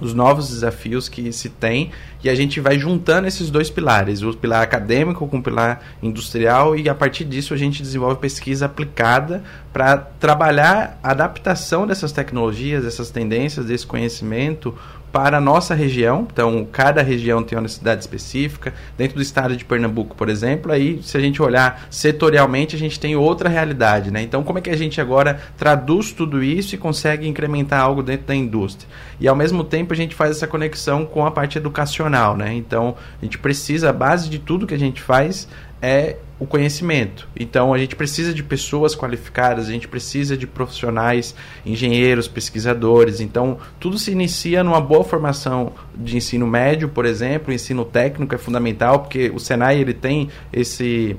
os 0.00 0.12
novos 0.12 0.48
desafios 0.48 1.08
que 1.08 1.32
se 1.32 1.48
tem 1.48 1.90
e 2.22 2.28
a 2.28 2.34
gente 2.34 2.60
vai 2.60 2.78
juntando 2.78 3.28
esses 3.28 3.50
dois 3.50 3.70
pilares, 3.70 4.22
o 4.22 4.32
pilar 4.32 4.62
acadêmico 4.62 5.26
com 5.28 5.38
o 5.38 5.42
pilar 5.42 5.82
industrial 6.02 6.74
e 6.74 6.88
a 6.88 6.94
partir 6.94 7.24
disso 7.24 7.54
a 7.54 7.56
gente 7.56 7.82
desenvolve 7.82 8.16
pesquisa 8.16 8.66
aplicada 8.66 9.42
para 9.72 9.96
trabalhar 9.96 10.98
a 11.02 11.10
adaptação 11.10 11.86
dessas 11.86 12.12
tecnologias, 12.12 12.84
dessas 12.84 13.10
tendências, 13.10 13.66
desse 13.66 13.86
conhecimento 13.86 14.76
para 15.14 15.36
a 15.36 15.40
nossa 15.40 15.76
região. 15.76 16.26
Então, 16.32 16.66
cada 16.72 17.00
região 17.00 17.40
tem 17.40 17.56
uma 17.56 17.62
necessidade 17.62 18.00
específica. 18.00 18.74
Dentro 18.98 19.14
do 19.14 19.22
estado 19.22 19.56
de 19.56 19.64
Pernambuco, 19.64 20.16
por 20.16 20.28
exemplo, 20.28 20.72
aí, 20.72 21.00
se 21.04 21.16
a 21.16 21.20
gente 21.20 21.40
olhar 21.40 21.86
setorialmente, 21.88 22.74
a 22.74 22.78
gente 22.80 22.98
tem 22.98 23.14
outra 23.14 23.48
realidade. 23.48 24.10
Né? 24.10 24.22
Então, 24.22 24.42
como 24.42 24.58
é 24.58 24.60
que 24.60 24.70
a 24.70 24.76
gente 24.76 25.00
agora 25.00 25.40
traduz 25.56 26.10
tudo 26.10 26.42
isso 26.42 26.74
e 26.74 26.78
consegue 26.78 27.28
incrementar 27.28 27.80
algo 27.80 28.02
dentro 28.02 28.26
da 28.26 28.34
indústria? 28.34 28.88
E, 29.20 29.28
ao 29.28 29.36
mesmo 29.36 29.62
tempo, 29.62 29.92
a 29.92 29.96
gente 29.96 30.16
faz 30.16 30.32
essa 30.32 30.48
conexão 30.48 31.06
com 31.06 31.24
a 31.24 31.30
parte 31.30 31.58
educacional. 31.58 32.36
Né? 32.36 32.52
Então, 32.52 32.96
a 33.22 33.24
gente 33.24 33.38
precisa, 33.38 33.90
a 33.90 33.92
base 33.92 34.28
de 34.28 34.40
tudo 34.40 34.66
que 34.66 34.74
a 34.74 34.78
gente 34.78 35.00
faz 35.00 35.46
é 35.84 36.16
o 36.38 36.46
conhecimento. 36.46 37.28
Então 37.38 37.72
a 37.72 37.78
gente 37.78 37.94
precisa 37.94 38.34
de 38.34 38.42
pessoas 38.42 38.96
qualificadas, 38.96 39.68
a 39.68 39.72
gente 39.72 39.86
precisa 39.86 40.36
de 40.36 40.46
profissionais, 40.46 41.34
engenheiros, 41.64 42.26
pesquisadores. 42.26 43.20
Então 43.20 43.58
tudo 43.78 43.98
se 43.98 44.10
inicia 44.10 44.64
numa 44.64 44.80
boa 44.80 45.04
formação 45.04 45.72
de 45.94 46.16
ensino 46.16 46.46
médio, 46.46 46.88
por 46.88 47.04
exemplo, 47.04 47.50
o 47.50 47.54
ensino 47.54 47.84
técnico 47.84 48.34
é 48.34 48.38
fundamental 48.38 49.00
porque 49.00 49.30
o 49.30 49.38
Senai 49.38 49.78
ele 49.78 49.94
tem 49.94 50.28
esse 50.52 51.16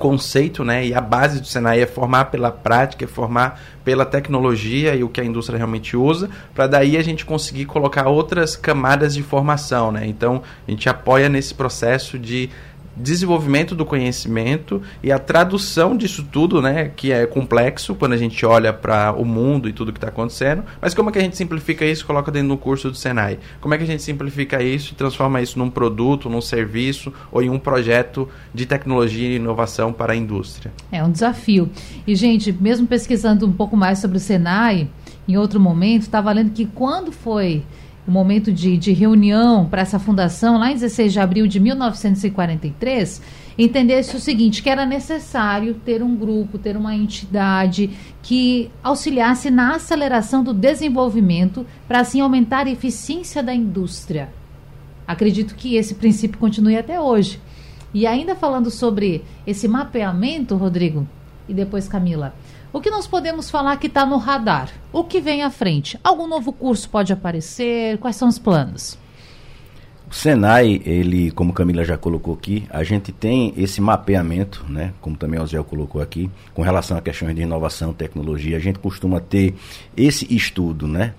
conceito, 0.00 0.64
né? 0.64 0.86
E 0.86 0.94
a 0.94 1.00
base 1.00 1.40
do 1.40 1.46
Senai 1.46 1.82
é 1.82 1.86
formar 1.86 2.24
pela 2.26 2.50
prática, 2.50 3.04
é 3.04 3.06
formar 3.06 3.60
pela 3.84 4.06
tecnologia 4.06 4.94
e 4.94 5.04
o 5.04 5.10
que 5.10 5.20
a 5.20 5.24
indústria 5.24 5.58
realmente 5.58 5.94
usa, 5.94 6.30
para 6.54 6.66
daí 6.66 6.96
a 6.96 7.02
gente 7.02 7.24
conseguir 7.24 7.66
colocar 7.66 8.08
outras 8.08 8.56
camadas 8.56 9.14
de 9.14 9.22
formação, 9.22 9.92
né? 9.92 10.06
Então, 10.06 10.42
a 10.66 10.70
gente 10.70 10.88
apoia 10.88 11.28
nesse 11.28 11.54
processo 11.54 12.18
de 12.18 12.48
desenvolvimento 12.96 13.74
do 13.74 13.84
conhecimento 13.84 14.82
e 15.02 15.10
a 15.10 15.18
tradução 15.18 15.96
disso 15.96 16.26
tudo, 16.30 16.60
né, 16.60 16.90
que 16.94 17.12
é 17.12 17.26
complexo 17.26 17.94
quando 17.94 18.12
a 18.12 18.16
gente 18.16 18.44
olha 18.44 18.72
para 18.72 19.12
o 19.12 19.24
mundo 19.24 19.68
e 19.68 19.72
tudo 19.72 19.92
que 19.92 19.98
está 19.98 20.08
acontecendo. 20.08 20.64
Mas 20.80 20.94
como 20.94 21.08
é 21.08 21.12
que 21.12 21.18
a 21.18 21.22
gente 21.22 21.36
simplifica 21.36 21.84
isso 21.84 22.06
coloca 22.06 22.30
dentro 22.30 22.48
do 22.48 22.56
curso 22.56 22.90
do 22.90 22.96
Senai? 22.96 23.38
Como 23.60 23.74
é 23.74 23.78
que 23.78 23.84
a 23.84 23.86
gente 23.86 24.02
simplifica 24.02 24.62
isso 24.62 24.92
e 24.92 24.96
transforma 24.96 25.40
isso 25.40 25.58
num 25.58 25.70
produto, 25.70 26.28
num 26.28 26.40
serviço 26.40 27.12
ou 27.30 27.42
em 27.42 27.50
um 27.50 27.58
projeto 27.58 28.28
de 28.54 28.66
tecnologia 28.66 29.28
e 29.28 29.36
inovação 29.36 29.92
para 29.92 30.12
a 30.12 30.16
indústria? 30.16 30.72
É 30.90 31.02
um 31.02 31.10
desafio. 31.10 31.70
E 32.06 32.14
gente, 32.14 32.52
mesmo 32.52 32.86
pesquisando 32.86 33.46
um 33.46 33.52
pouco 33.52 33.76
mais 33.76 33.98
sobre 33.98 34.16
o 34.16 34.20
Senai, 34.20 34.88
em 35.28 35.36
outro 35.36 35.60
momento, 35.60 36.02
estava 36.02 36.32
lendo 36.32 36.50
que 36.50 36.66
quando 36.66 37.12
foi 37.12 37.62
o 38.10 38.12
momento 38.12 38.52
de, 38.52 38.76
de 38.76 38.90
reunião 38.90 39.66
para 39.66 39.82
essa 39.82 39.96
fundação, 39.96 40.58
lá 40.58 40.72
em 40.72 40.74
16 40.74 41.12
de 41.12 41.20
abril 41.20 41.46
de 41.46 41.60
1943, 41.60 43.22
entendesse 43.56 44.16
o 44.16 44.18
seguinte, 44.18 44.64
que 44.64 44.68
era 44.68 44.84
necessário 44.84 45.74
ter 45.74 46.02
um 46.02 46.16
grupo, 46.16 46.58
ter 46.58 46.76
uma 46.76 46.92
entidade 46.92 47.90
que 48.20 48.68
auxiliasse 48.82 49.48
na 49.48 49.76
aceleração 49.76 50.42
do 50.42 50.52
desenvolvimento 50.52 51.64
para 51.86 52.00
assim 52.00 52.20
aumentar 52.20 52.66
a 52.66 52.70
eficiência 52.70 53.44
da 53.44 53.54
indústria. 53.54 54.30
Acredito 55.06 55.54
que 55.54 55.76
esse 55.76 55.94
princípio 55.94 56.36
continue 56.36 56.76
até 56.76 57.00
hoje. 57.00 57.40
E 57.94 58.08
ainda 58.08 58.34
falando 58.34 58.72
sobre 58.72 59.22
esse 59.46 59.68
mapeamento, 59.68 60.56
Rodrigo, 60.56 61.06
e 61.48 61.54
depois 61.54 61.86
Camila, 61.86 62.34
o 62.72 62.80
que 62.80 62.90
nós 62.90 63.06
podemos 63.06 63.50
falar 63.50 63.76
que 63.76 63.86
está 63.86 64.06
no 64.06 64.16
radar? 64.16 64.70
O 64.92 65.04
que 65.04 65.20
vem 65.20 65.42
à 65.42 65.50
frente? 65.50 65.98
Algum 66.02 66.26
novo 66.26 66.52
curso 66.52 66.88
pode 66.88 67.12
aparecer? 67.12 67.98
Quais 67.98 68.16
são 68.16 68.28
os 68.28 68.38
planos? 68.38 68.98
O 70.10 70.14
Senai, 70.14 70.82
ele, 70.84 71.30
como 71.30 71.52
Camila 71.52 71.84
já 71.84 71.96
colocou 71.96 72.34
aqui, 72.34 72.66
a 72.68 72.82
gente 72.82 73.12
tem 73.12 73.54
esse 73.56 73.80
mapeamento, 73.80 74.66
né, 74.68 74.92
como 75.00 75.16
também 75.16 75.40
o 75.40 75.46
Zé 75.46 75.62
colocou 75.62 76.02
aqui, 76.02 76.28
com 76.52 76.62
relação 76.62 76.96
a 76.96 77.00
questões 77.00 77.32
de 77.32 77.42
inovação, 77.42 77.92
tecnologia, 77.92 78.56
a 78.56 78.60
gente 78.60 78.80
costuma 78.80 79.20
ter 79.20 79.54
esse 79.96 80.26
estudo, 80.34 80.88
né? 80.88 81.14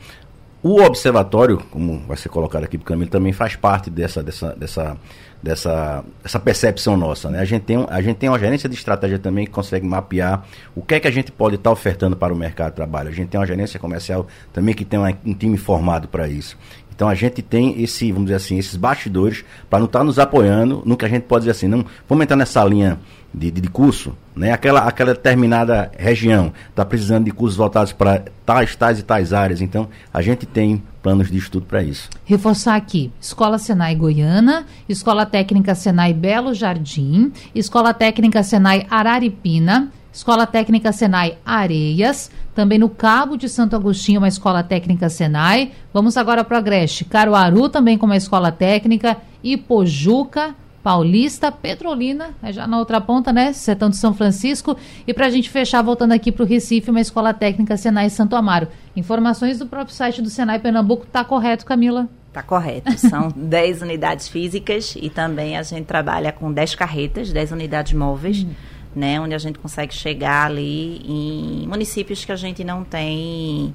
O 0.64 0.80
observatório, 0.84 1.58
como 1.72 2.00
vai 2.08 2.16
ser 2.16 2.30
colocado 2.30 2.64
aqui 2.64 2.78
para 2.78 2.86
Camilo, 2.86 3.10
também 3.10 3.34
faz 3.34 3.56
parte 3.56 3.90
dessa, 3.90 4.22
dessa, 4.22 4.56
dessa, 4.56 4.98
dessa 5.42 6.06
essa 6.24 6.40
percepção 6.40 6.96
nossa. 6.96 7.32
Né? 7.32 7.40
A, 7.40 7.46
gente 7.46 7.64
tem, 7.64 7.84
a 7.90 8.00
gente 8.00 8.18
tem 8.18 8.30
uma 8.30 8.38
gerência 8.38 8.70
de 8.70 8.76
estratégia 8.76 9.18
também 9.18 9.46
que 9.46 9.52
consegue 9.52 9.88
mapear 9.88 10.46
o 10.76 10.84
que 10.84 10.94
é 10.94 11.00
que 11.00 11.08
a 11.08 11.12
gente 11.12 11.32
pode 11.32 11.56
estar 11.56 11.72
tá 11.72 11.74
ofertando 11.74 12.16
para 12.16 12.32
o 12.32 12.36
mercado 12.36 12.72
de 12.72 12.76
trabalho. 12.76 13.10
A 13.10 13.12
gente 13.12 13.30
tem 13.30 13.40
uma 13.40 13.48
gerência 13.48 13.80
comercial 13.80 14.28
também 14.54 14.76
que 14.76 14.86
tem 14.86 15.00
um 15.00 15.34
time 15.34 15.58
formado 15.58 16.08
para 16.08 16.28
isso. 16.28 16.56
Então 17.02 17.10
a 17.10 17.16
gente 17.16 17.42
tem 17.42 17.82
esse, 17.82 18.12
vamos 18.12 18.28
dizer 18.28 18.36
assim, 18.36 18.60
esses 18.60 18.76
bastidores 18.76 19.44
para 19.68 19.80
não 19.80 19.88
estar 19.88 19.98
tá 19.98 20.06
nos 20.06 20.20
apoiando 20.20 20.84
no 20.86 20.96
que 20.96 21.04
a 21.04 21.08
gente 21.08 21.24
pode 21.24 21.46
dizer 21.46 21.54
assim, 21.54 21.68
não, 21.68 21.84
vamos 22.08 22.22
entrar 22.22 22.36
nessa 22.36 22.64
linha 22.64 23.00
de, 23.34 23.50
de, 23.50 23.60
de 23.60 23.68
curso, 23.70 24.16
né? 24.36 24.52
Aquela, 24.52 24.82
aquela 24.82 25.16
determinada 25.16 25.92
região 25.98 26.54
está 26.70 26.86
precisando 26.86 27.26
de 27.26 27.32
cursos 27.32 27.58
voltados 27.58 27.92
para 27.92 28.26
tais, 28.46 28.76
tais 28.76 29.00
e 29.00 29.04
tais 29.04 29.34
áreas. 29.34 29.62
Então 29.62 29.90
a 30.14 30.22
gente 30.22 30.46
tem 30.46 30.84
planos 31.02 31.32
de 31.32 31.40
estudo 31.40 31.66
para 31.66 31.82
isso. 31.82 32.08
Reforçar 32.24 32.76
aqui: 32.76 33.12
Escola 33.20 33.58
Senai 33.58 33.96
Goiânia, 33.96 34.64
Escola 34.88 35.26
Técnica 35.26 35.74
Senai 35.74 36.14
Belo 36.14 36.54
Jardim, 36.54 37.32
Escola 37.56 37.96
Técnica 37.96 38.44
Senai 38.44 38.86
Araripina, 38.92 39.92
Escola 40.14 40.46
Técnica 40.46 40.92
Senai 40.92 41.40
Areias, 41.44 42.30
também 42.54 42.78
no 42.78 42.90
Cabo 42.90 43.38
de 43.38 43.48
Santo 43.48 43.76
Agostinho, 43.76 44.20
uma 44.20 44.28
escola 44.28 44.64
técnica 44.64 45.10
Senai. 45.10 45.72
Vamos 45.94 46.18
agora 46.18 46.44
para 46.44 46.58
Agreste, 46.58 47.06
Caruaru, 47.06 47.70
também 47.70 47.98
com 47.98 48.06
uma 48.06 48.18
escola 48.18 48.52
técnica, 48.52 49.18
Ipojuca, 49.44 50.56
Paulista, 50.84 51.52
Petrolina, 51.52 52.32
é 52.42 52.52
já 52.52 52.66
na 52.66 52.80
outra 52.80 53.00
ponta, 53.00 53.32
né? 53.32 53.54
Sertão 53.54 53.90
de 53.90 53.98
São 53.98 54.14
Francisco. 54.14 54.76
E 55.06 55.14
para 55.14 55.28
a 55.28 55.30
gente 55.30 55.50
fechar, 55.50 55.82
voltando 55.82 56.12
aqui 56.12 56.32
para 56.32 56.44
o 56.44 56.48
Recife, 56.48 56.90
uma 56.90 57.02
escola 57.02 57.34
técnica 57.34 57.78
Senai 57.78 58.10
Santo 58.10 58.36
Amaro. 58.36 58.68
Informações 58.96 59.60
do 59.60 59.68
próprio 59.68 59.96
site 59.96 60.22
do 60.22 60.30
Senai 60.30 60.60
Pernambuco, 60.60 61.06
está 61.06 61.24
correto, 61.24 61.66
Camila? 61.66 62.10
Está 62.28 62.42
correto. 62.42 62.98
São 62.98 63.30
10 63.36 63.84
unidades 63.84 64.28
físicas 64.28 64.96
e 65.00 65.10
também 65.10 65.56
a 65.56 65.64
gente 65.64 65.86
trabalha 65.86 66.32
com 66.32 66.52
10 66.52 66.76
carretas, 66.76 67.32
10 67.32 67.52
unidades 67.52 67.94
móveis. 67.94 68.44
Hum 68.44 68.71
né, 68.96 69.20
onde 69.20 69.34
a 69.34 69.38
gente 69.38 69.58
consegue 69.60 69.94
chegar 69.94 70.48
ali 70.48 71.02
em 71.06 71.68
municípios 71.68 72.26
que 72.26 72.32
a 72.32 72.36
gente 72.36 72.64
não 72.64 72.84
tem 72.84 73.74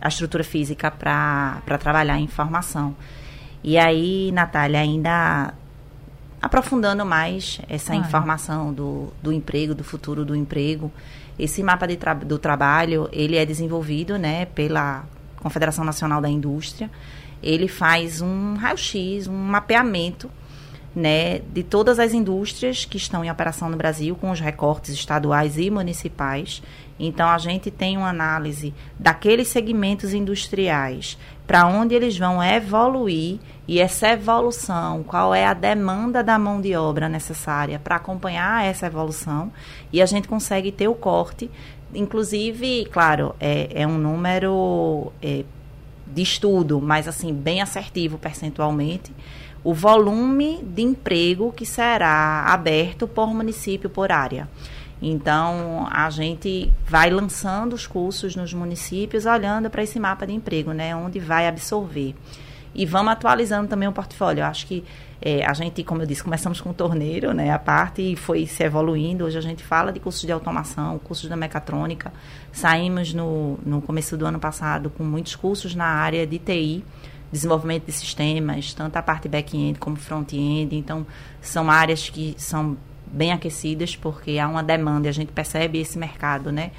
a 0.00 0.08
estrutura 0.08 0.44
física 0.44 0.90
para 0.90 1.78
trabalhar 1.78 2.18
em 2.18 2.28
formação. 2.28 2.94
E 3.62 3.76
aí, 3.76 4.30
Natália, 4.32 4.80
ainda 4.80 5.52
aprofundando 6.40 7.04
mais 7.04 7.60
essa 7.68 7.92
ah. 7.92 7.96
informação 7.96 8.72
do, 8.72 9.12
do 9.22 9.32
emprego, 9.32 9.74
do 9.74 9.82
futuro 9.82 10.24
do 10.24 10.36
emprego, 10.36 10.92
esse 11.38 11.62
mapa 11.62 11.86
tra 11.96 12.14
do 12.14 12.38
trabalho, 12.38 13.08
ele 13.12 13.36
é 13.36 13.44
desenvolvido 13.44 14.16
né, 14.16 14.46
pela 14.46 15.04
Confederação 15.36 15.84
Nacional 15.84 16.20
da 16.20 16.28
Indústria. 16.28 16.90
Ele 17.42 17.68
faz 17.68 18.20
um 18.20 18.54
raio-x, 18.54 19.26
um 19.26 19.36
mapeamento 19.36 20.30
né, 20.96 21.40
de 21.52 21.62
todas 21.62 21.98
as 21.98 22.14
indústrias 22.14 22.86
que 22.86 22.96
estão 22.96 23.22
em 23.22 23.30
operação 23.30 23.68
no 23.68 23.76
Brasil, 23.76 24.16
com 24.16 24.30
os 24.30 24.40
recortes 24.40 24.94
estaduais 24.94 25.58
e 25.58 25.68
municipais. 25.70 26.62
Então, 26.98 27.28
a 27.28 27.36
gente 27.36 27.70
tem 27.70 27.98
uma 27.98 28.08
análise 28.08 28.72
daqueles 28.98 29.48
segmentos 29.48 30.14
industriais, 30.14 31.18
para 31.46 31.66
onde 31.66 31.94
eles 31.94 32.16
vão 32.16 32.42
evoluir 32.42 33.38
e 33.68 33.78
essa 33.78 34.08
evolução, 34.08 35.02
qual 35.02 35.34
é 35.34 35.44
a 35.44 35.52
demanda 35.52 36.24
da 36.24 36.38
mão 36.38 36.62
de 36.62 36.74
obra 36.74 37.10
necessária 37.10 37.78
para 37.78 37.96
acompanhar 37.96 38.64
essa 38.64 38.86
evolução, 38.86 39.52
e 39.92 40.00
a 40.00 40.06
gente 40.06 40.26
consegue 40.26 40.72
ter 40.72 40.88
o 40.88 40.94
corte. 40.94 41.50
Inclusive, 41.94 42.86
claro, 42.86 43.34
é, 43.38 43.82
é 43.82 43.86
um 43.86 43.98
número 43.98 45.12
é, 45.20 45.44
de 46.06 46.22
estudo, 46.22 46.80
mas 46.80 47.06
assim, 47.06 47.34
bem 47.34 47.60
assertivo 47.60 48.16
percentualmente 48.16 49.12
o 49.66 49.74
volume 49.74 50.62
de 50.62 50.80
emprego 50.82 51.52
que 51.52 51.66
será 51.66 52.44
aberto 52.46 53.08
por 53.08 53.34
município, 53.34 53.90
por 53.90 54.12
área. 54.12 54.48
Então, 55.02 55.88
a 55.90 56.08
gente 56.08 56.72
vai 56.86 57.10
lançando 57.10 57.72
os 57.72 57.84
cursos 57.84 58.36
nos 58.36 58.54
municípios, 58.54 59.26
olhando 59.26 59.68
para 59.68 59.82
esse 59.82 59.98
mapa 59.98 60.24
de 60.24 60.32
emprego, 60.32 60.70
né, 60.70 60.94
onde 60.94 61.18
vai 61.18 61.48
absorver. 61.48 62.14
E 62.76 62.86
vamos 62.86 63.12
atualizando 63.12 63.66
também 63.66 63.88
o 63.88 63.92
portfólio. 63.92 64.42
Eu 64.42 64.46
acho 64.46 64.68
que 64.68 64.84
é, 65.20 65.44
a 65.44 65.52
gente, 65.52 65.82
como 65.82 66.00
eu 66.00 66.06
disse, 66.06 66.22
começamos 66.22 66.60
com 66.60 66.70
o 66.70 66.74
torneiro, 66.74 67.32
né, 67.34 67.50
a 67.50 67.58
parte 67.58 68.12
e 68.12 68.14
foi 68.14 68.46
se 68.46 68.62
evoluindo. 68.62 69.24
Hoje 69.24 69.36
a 69.36 69.40
gente 69.40 69.64
fala 69.64 69.92
de 69.92 69.98
cursos 69.98 70.22
de 70.22 70.30
automação, 70.30 70.96
cursos 71.00 71.28
da 71.28 71.36
mecatrônica. 71.36 72.12
Saímos 72.52 73.12
no, 73.12 73.58
no 73.66 73.82
começo 73.82 74.16
do 74.16 74.24
ano 74.24 74.38
passado 74.38 74.90
com 74.90 75.02
muitos 75.02 75.34
cursos 75.34 75.74
na 75.74 75.86
área 75.86 76.24
de 76.24 76.38
TI 76.38 76.84
desenvolvimento 77.30 77.86
de 77.86 77.92
sistemas, 77.92 78.72
tanto 78.72 78.96
a 78.96 79.02
parte 79.02 79.28
back-end 79.28 79.78
como 79.78 79.96
front-end. 79.96 80.74
Então, 80.76 81.06
são 81.40 81.70
áreas 81.70 82.08
que 82.08 82.34
são 82.38 82.76
bem 83.06 83.32
aquecidas 83.32 83.94
porque 83.96 84.38
há 84.38 84.48
uma 84.48 84.62
demanda 84.62 85.06
e 85.06 85.10
a 85.10 85.12
gente 85.12 85.32
percebe 85.32 85.78
esse 85.78 85.98
mercado, 85.98 86.50
né? 86.50 86.70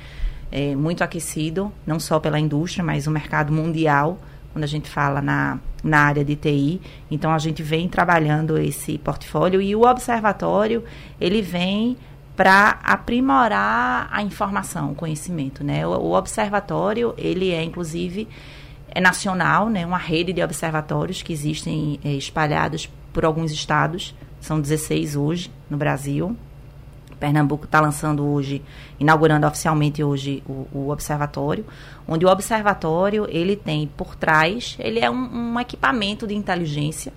É, 0.51 0.75
muito 0.75 1.03
aquecido, 1.03 1.71
não 1.86 1.99
só 1.99 2.19
pela 2.19 2.39
indústria, 2.39 2.83
mas 2.83 3.05
o 3.05 3.12
mercado 3.12 3.51
mundial, 3.51 4.17
quando 4.53 4.63
a 4.63 4.67
gente 4.67 4.89
fala 4.89 5.21
na, 5.21 5.60
na 5.83 5.99
área 5.99 6.23
de 6.23 6.36
TI. 6.36 6.81
Então, 7.12 7.31
a 7.31 7.38
gente 7.38 7.62
vem 7.62 7.89
trabalhando 7.89 8.57
esse 8.57 8.97
portfólio 8.97 9.62
e 9.62 9.75
o 9.75 9.81
observatório, 9.81 10.83
ele 11.19 11.41
vem 11.41 11.97
para 12.36 12.79
aprimorar 12.83 14.07
a 14.12 14.21
informação, 14.21 14.91
o 14.91 14.95
conhecimento, 14.95 15.63
né? 15.63 15.86
O, 15.86 15.89
o 15.89 16.13
observatório, 16.13 17.13
ele 17.17 17.51
é, 17.51 17.63
inclusive, 17.63 18.27
é 18.97 18.99
nacional, 18.99 19.69
né, 19.69 19.86
uma 19.86 19.99
rede 19.99 20.33
de 20.33 20.41
observatórios 20.41 21.21
que 21.21 21.31
existem 21.31 21.99
é, 22.03 22.13
espalhados 22.13 22.89
por 23.13 23.25
alguns 23.25 23.51
estados, 23.51 24.15
são 24.41 24.60
16 24.60 25.15
hoje 25.15 25.51
no 25.69 25.77
Brasil. 25.77 26.36
Pernambuco 27.19 27.65
está 27.65 27.79
lançando 27.79 28.25
hoje, 28.25 28.60
inaugurando 28.99 29.45
oficialmente 29.45 30.03
hoje 30.03 30.41
o, 30.47 30.67
o, 30.73 30.89
observatório, 30.89 31.63
onde 32.07 32.25
o 32.25 32.29
observatório 32.29 33.27
ele 33.29 33.55
tem 33.55 33.86
por 33.86 34.15
trás, 34.15 34.75
ele 34.79 34.99
é 34.99 35.12
um, 35.12 35.53
um, 35.53 35.60
equipamento 35.60 36.25
de 36.25 36.33
inteligência, 36.33 37.13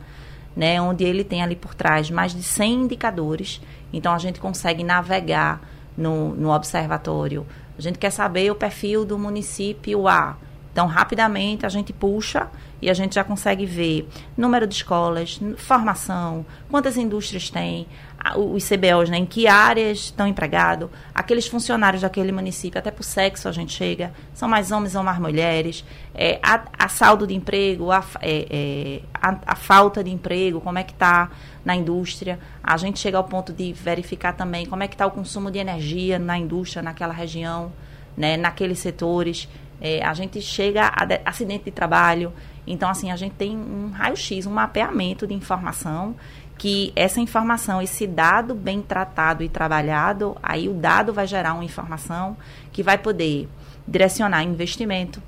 né, 0.54 0.82
onde 0.82 1.02
ele 1.02 1.24
tem 1.24 1.42
ali 1.42 1.56
por 1.56 1.74
trás 1.74 2.10
mais 2.10 2.34
de 2.34 2.42
100 2.42 2.74
indicadores. 2.74 3.58
Então 3.90 4.12
a 4.12 4.18
gente 4.18 4.38
consegue 4.38 4.84
navegar 4.84 5.62
no, 5.96 6.34
no 6.34 6.50
observatório. 6.50 7.46
A 7.78 7.80
gente 7.80 7.98
quer 7.98 8.10
saber 8.10 8.50
o 8.50 8.54
perfil 8.54 9.06
do 9.06 9.18
município 9.18 10.06
A 10.06 10.36
então, 10.80 10.88
rapidamente 10.88 11.66
a 11.66 11.68
gente 11.68 11.92
puxa 11.92 12.48
e 12.80 12.88
a 12.88 12.94
gente 12.94 13.16
já 13.16 13.22
consegue 13.22 13.66
ver 13.66 14.08
número 14.34 14.66
de 14.66 14.72
escolas, 14.72 15.38
formação, 15.58 16.46
quantas 16.70 16.96
indústrias 16.96 17.50
tem, 17.50 17.86
os 18.34 18.66
CBOs, 18.66 19.10
né, 19.10 19.18
em 19.18 19.26
que 19.26 19.46
áreas 19.46 19.98
estão 19.98 20.26
empregados, 20.26 20.88
aqueles 21.14 21.46
funcionários 21.46 22.00
daquele 22.00 22.32
município, 22.32 22.78
até 22.78 22.90
por 22.90 23.02
sexo 23.02 23.46
a 23.46 23.52
gente 23.52 23.74
chega, 23.74 24.10
são 24.32 24.48
mais 24.48 24.72
homens 24.72 24.94
ou 24.94 25.02
mais 25.02 25.18
mulheres, 25.18 25.84
é, 26.14 26.40
a, 26.42 26.62
a, 26.78 26.88
saldo 26.88 27.26
de 27.26 27.34
emprego, 27.34 27.90
a, 27.90 28.02
é, 28.22 28.46
é, 28.50 29.02
a, 29.12 29.36
a, 29.48 29.56
falta 29.56 30.02
de 30.02 30.10
emprego, 30.10 30.62
como 30.62 30.78
é 30.78 30.82
que 30.82 30.92
está 30.92 31.30
na 31.62 31.76
indústria. 31.76 32.38
A 32.64 32.78
gente 32.78 32.98
chega 32.98 33.18
ao 33.18 33.24
ponto 33.24 33.52
de 33.52 33.70
verificar 33.74 34.32
também 34.32 34.64
como 34.64 34.82
é 34.82 34.88
que 34.88 34.94
está 34.94 35.06
o 35.06 35.10
consumo 35.10 35.50
de 35.50 35.58
energia 35.58 36.18
na 36.18 36.38
indústria, 36.38 36.82
naquela 36.82 37.12
região, 37.12 37.70
né, 38.16 38.38
naqueles 38.38 38.78
setores. 38.78 39.46
É, 39.80 40.04
a 40.04 40.12
gente 40.14 40.40
chega 40.40 40.92
a 40.94 41.04
de, 41.04 41.20
acidente 41.24 41.64
de 41.64 41.70
trabalho. 41.70 42.32
Então, 42.66 42.88
assim, 42.88 43.10
a 43.10 43.16
gente 43.16 43.34
tem 43.34 43.56
um 43.56 43.90
raio-x, 43.90 44.46
um 44.46 44.52
mapeamento 44.52 45.26
de 45.26 45.34
informação 45.34 46.14
que 46.60 46.92
essa 46.94 47.18
informação, 47.20 47.80
esse 47.80 48.06
dado 48.06 48.54
bem 48.54 48.82
tratado 48.82 49.42
e 49.42 49.48
trabalhado, 49.48 50.36
aí 50.42 50.68
o 50.68 50.74
dado 50.74 51.10
vai 51.10 51.26
gerar 51.26 51.54
uma 51.54 51.64
informação 51.64 52.36
que 52.70 52.82
vai 52.82 52.98
poder 52.98 53.48
direcionar 53.88 54.42
investimento, 54.42 55.22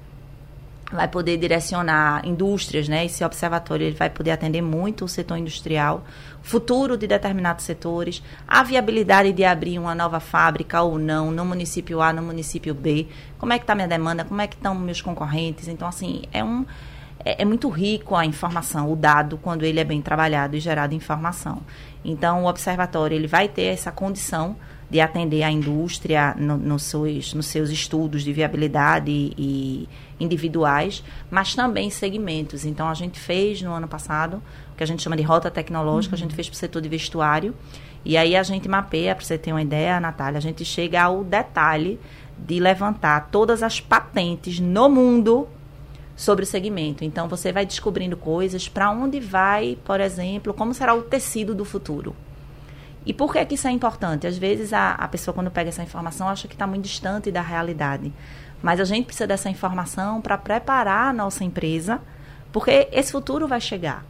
vai 0.93 1.09
poder 1.09 1.39
direcionar 1.39 2.21
indústrias, 2.27 2.87
né? 2.87 3.07
Esse 3.07 3.25
observatório 3.25 3.87
ele 3.87 3.97
vai 3.97 4.11
poder 4.11 4.33
atender 4.33 4.61
muito 4.61 5.07
o 5.07 5.09
setor 5.09 5.39
industrial, 5.39 6.05
futuro 6.43 6.97
de 6.97 7.07
determinados 7.07 7.65
setores, 7.65 8.23
a 8.47 8.63
viabilidade 8.63 9.33
de 9.33 9.45
abrir 9.45 9.79
uma 9.79 9.95
nova 9.95 10.21
fábrica 10.21 10.83
ou 10.83 10.99
não 10.99 11.31
no 11.31 11.45
município 11.45 12.01
A, 12.03 12.13
no 12.13 12.23
município 12.23 12.75
B, 12.75 13.07
como 13.39 13.53
é 13.53 13.59
que 13.59 13.65
está 13.65 13.75
minha 13.75 13.89
demanda, 13.89 14.25
como 14.25 14.41
é 14.41 14.47
que 14.47 14.57
estão 14.57 14.75
meus 14.75 15.01
concorrentes. 15.01 15.69
Então, 15.69 15.87
assim, 15.89 16.23
é 16.33 16.43
um 16.43 16.67
é, 17.25 17.43
é, 17.43 17.45
muito 17.45 17.69
rico 17.69 18.15
a 18.15 18.27
informação, 18.27 18.91
o 18.91 18.97
dado, 18.97 19.39
quando 19.39 19.65
ele 19.65 19.81
é 19.81 19.85
bem 19.85 20.03
trabalhado 20.03 20.57
e 20.57 20.61
gerado 20.61 20.95
informação. 20.95 21.63
Então, 22.05 22.45
o 22.45 22.47
observatório 22.47 23.15
ele 23.15 23.29
vai 23.29 23.49
ter 23.49 23.65
essa 23.65 23.93
condição 23.93 24.57
de 24.91 25.01
atender 25.01 25.43
a 25.43 25.51
indústria 25.51 26.35
no, 26.37 26.59
no 26.59 26.79
seus, 26.79 27.33
nos 27.33 27.47
seus 27.47 27.71
estudos 27.71 28.23
de 28.23 28.33
viabilidade 28.33 29.11
e, 29.11 29.89
individuais, 30.21 31.03
mas 31.31 31.55
também 31.55 31.89
segmentos. 31.89 32.65
Então, 32.67 32.89
a 32.89 32.95
gente 32.95 33.19
fez 33.19 33.63
no 33.63 33.73
ano 33.73 33.89
passado, 33.89 34.43
que 34.77 34.83
a 34.83 34.87
gente 34.87 35.03
chama 35.03 35.17
de 35.17 35.23
rota 35.23 35.51
tecnológica, 35.51 36.15
uhum. 36.15 36.19
a 36.19 36.23
gente 36.23 36.35
fez 36.35 36.49
para 36.49 36.55
o 36.55 36.59
setor 36.59 36.83
de 36.83 36.89
vestuário, 36.89 37.55
e 38.05 38.17
aí 38.17 38.35
a 38.35 38.43
gente 38.43 38.69
mapeia, 38.69 39.15
para 39.15 39.25
você 39.25 39.39
ter 39.39 39.53
uma 39.53 39.63
ideia, 39.63 40.01
Natália, 40.01 40.39
a 40.39 40.41
gente 40.41 40.65
chega 40.65 41.03
ao 41.03 41.23
detalhe 41.23 42.01
de 42.39 42.59
levantar 42.59 43.29
todas 43.31 43.63
as 43.63 43.81
patentes 43.81 44.59
no 44.59 44.89
mundo 44.89 45.49
sobre 46.17 46.45
o 46.45 46.47
segmento. 46.47 47.05
Então, 47.05 47.29
você 47.29 47.53
vai 47.53 47.65
descobrindo 47.65 48.17
coisas 48.17 48.69
para 48.69 48.91
onde 48.91 49.21
vai, 49.21 49.79
por 49.85 50.01
exemplo, 50.01 50.53
como 50.53 50.75
será 50.75 50.95
o 50.95 51.03
tecido 51.03 51.55
do 51.55 51.65
futuro. 51.65 52.15
E 53.05 53.13
por 53.13 53.33
que, 53.33 53.45
que 53.45 53.55
isso 53.55 53.67
é 53.67 53.71
importante? 53.71 54.27
Às 54.27 54.39
vezes 54.39 54.73
a, 54.73 54.93
a 54.93 55.09
pessoa, 55.09 55.35
quando 55.35 55.51
pega 55.51 55.69
essa 55.69 55.83
informação, 55.83 56.29
acha 56.29 56.47
que 56.47 56.55
está 56.55 56.67
muito 56.67 56.85
distante 56.85 57.31
da 57.31 57.41
realidade. 57.41 58.13
Mas 58.63 58.79
a 58.79 58.85
gente 58.85 59.07
precisa 59.07 59.27
dessa 59.27 59.51
informação 59.51 60.21
para 60.21 60.39
preparar 60.39 61.09
a 61.09 61.13
nossa 61.13 61.43
empresa 61.43 62.01
Porque 62.53 62.89
esse 62.93 63.11
futuro 63.11 63.49
vai 63.49 63.61
chegar. 63.61 64.05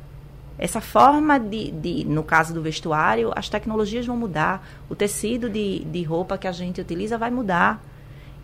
Essa 0.58 0.80
forma 0.80 1.38
de, 1.40 1.70
de, 1.70 2.04
no 2.04 2.22
caso 2.22 2.52
do 2.52 2.62
vestuário, 2.62 3.32
as 3.34 3.48
tecnologias 3.48 4.06
vão 4.06 4.16
mudar, 4.16 4.66
o 4.88 4.94
tecido 4.94 5.48
de, 5.48 5.80
de 5.84 6.02
roupa 6.02 6.38
que 6.38 6.46
a 6.46 6.52
gente 6.52 6.80
utiliza 6.80 7.18
vai 7.18 7.30
mudar. 7.30 7.82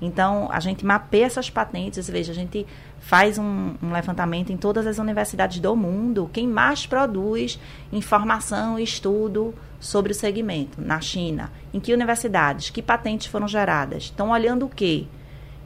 Então, 0.00 0.48
a 0.52 0.60
gente 0.60 0.86
mapeia 0.86 1.26
essas 1.26 1.50
patentes, 1.50 2.08
veja, 2.08 2.30
a 2.30 2.34
gente 2.34 2.66
faz 3.00 3.36
um, 3.36 3.74
um, 3.82 3.92
levantamento 3.92 4.52
em 4.52 4.56
todas 4.56 4.86
as 4.86 4.98
universidades 4.98 5.58
do 5.58 5.74
mundo, 5.74 6.30
quem 6.32 6.46
mais 6.46 6.86
produz 6.86 7.58
informação 7.92 8.78
e 8.78 8.84
estudo 8.84 9.54
sobre 9.80 10.12
o 10.12 10.14
segmento? 10.14 10.80
Na 10.80 11.00
China, 11.00 11.50
em 11.74 11.80
que 11.80 11.92
universidades, 11.92 12.70
que 12.70 12.80
patentes 12.80 13.26
foram 13.26 13.48
geradas, 13.48 14.04
estão 14.04 14.30
olhando 14.30 14.66
o 14.66 14.68
quê? 14.68 15.06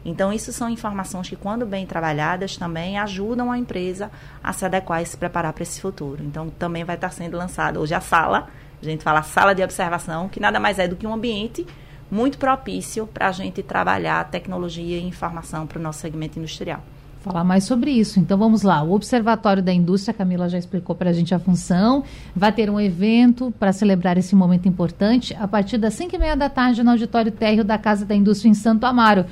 Então, 0.04 0.32
isso 0.32 0.52
são 0.52 0.68
informações 0.68 1.28
que, 1.28 1.36
quando 1.36 1.64
bem 1.64 1.86
trabalhadas, 1.86 2.56
também 2.56 2.98
ajudam 2.98 3.52
a 3.52 3.58
empresa 3.58 4.10
a 4.42 4.52
se 4.52 4.64
adequar 4.64 5.02
e 5.02 5.06
se 5.06 5.16
preparar 5.16 5.52
para 5.52 5.62
esse 5.62 5.80
futuro. 5.80 6.22
Então, 6.24 6.50
também 6.50 6.84
vai 6.84 6.96
estar 6.96 7.10
sendo 7.10 7.36
lançada 7.36 7.78
hoje 7.78 7.94
a 7.94 8.00
sala, 8.00 8.48
a 8.80 8.84
gente 8.84 9.04
fala 9.04 9.22
sala 9.22 9.54
de 9.54 9.62
observação, 9.62 10.28
que 10.28 10.40
nada 10.40 10.58
mais 10.58 10.78
é 10.78 10.88
do 10.88 10.96
que 10.96 11.06
um 11.06 11.14
ambiente 11.14 11.64
muito 12.10 12.36
propício 12.36 13.06
para 13.06 13.28
a 13.28 13.32
gente 13.32 13.62
trabalhar 13.62 14.28
tecnologia 14.28 14.98
e 14.98 15.06
informação 15.06 15.66
para 15.66 15.78
o 15.78 15.82
nosso 15.82 16.00
segmento 16.00 16.38
industrial. 16.38 16.82
Falar 17.22 17.44
mais 17.44 17.62
sobre 17.62 17.92
isso. 17.92 18.18
Então 18.18 18.36
vamos 18.36 18.62
lá. 18.62 18.82
O 18.82 18.92
Observatório 18.92 19.62
da 19.62 19.72
Indústria, 19.72 20.12
a 20.12 20.14
Camila 20.14 20.48
já 20.48 20.58
explicou 20.58 20.96
para 20.96 21.10
a 21.10 21.12
gente 21.12 21.32
a 21.32 21.38
função. 21.38 22.02
Vai 22.34 22.50
ter 22.50 22.68
um 22.68 22.80
evento 22.80 23.54
para 23.60 23.72
celebrar 23.72 24.18
esse 24.18 24.34
momento 24.34 24.66
importante 24.66 25.32
a 25.38 25.46
partir 25.46 25.78
das 25.78 25.94
5 25.94 26.16
e 26.16 26.18
meia 26.18 26.36
da 26.36 26.50
tarde 26.50 26.82
no 26.82 26.90
auditório 26.90 27.30
térreo 27.30 27.62
da 27.62 27.78
Casa 27.78 28.04
da 28.04 28.14
Indústria 28.14 28.50
em 28.50 28.54
Santo 28.54 28.84
Amaro. 28.84 29.24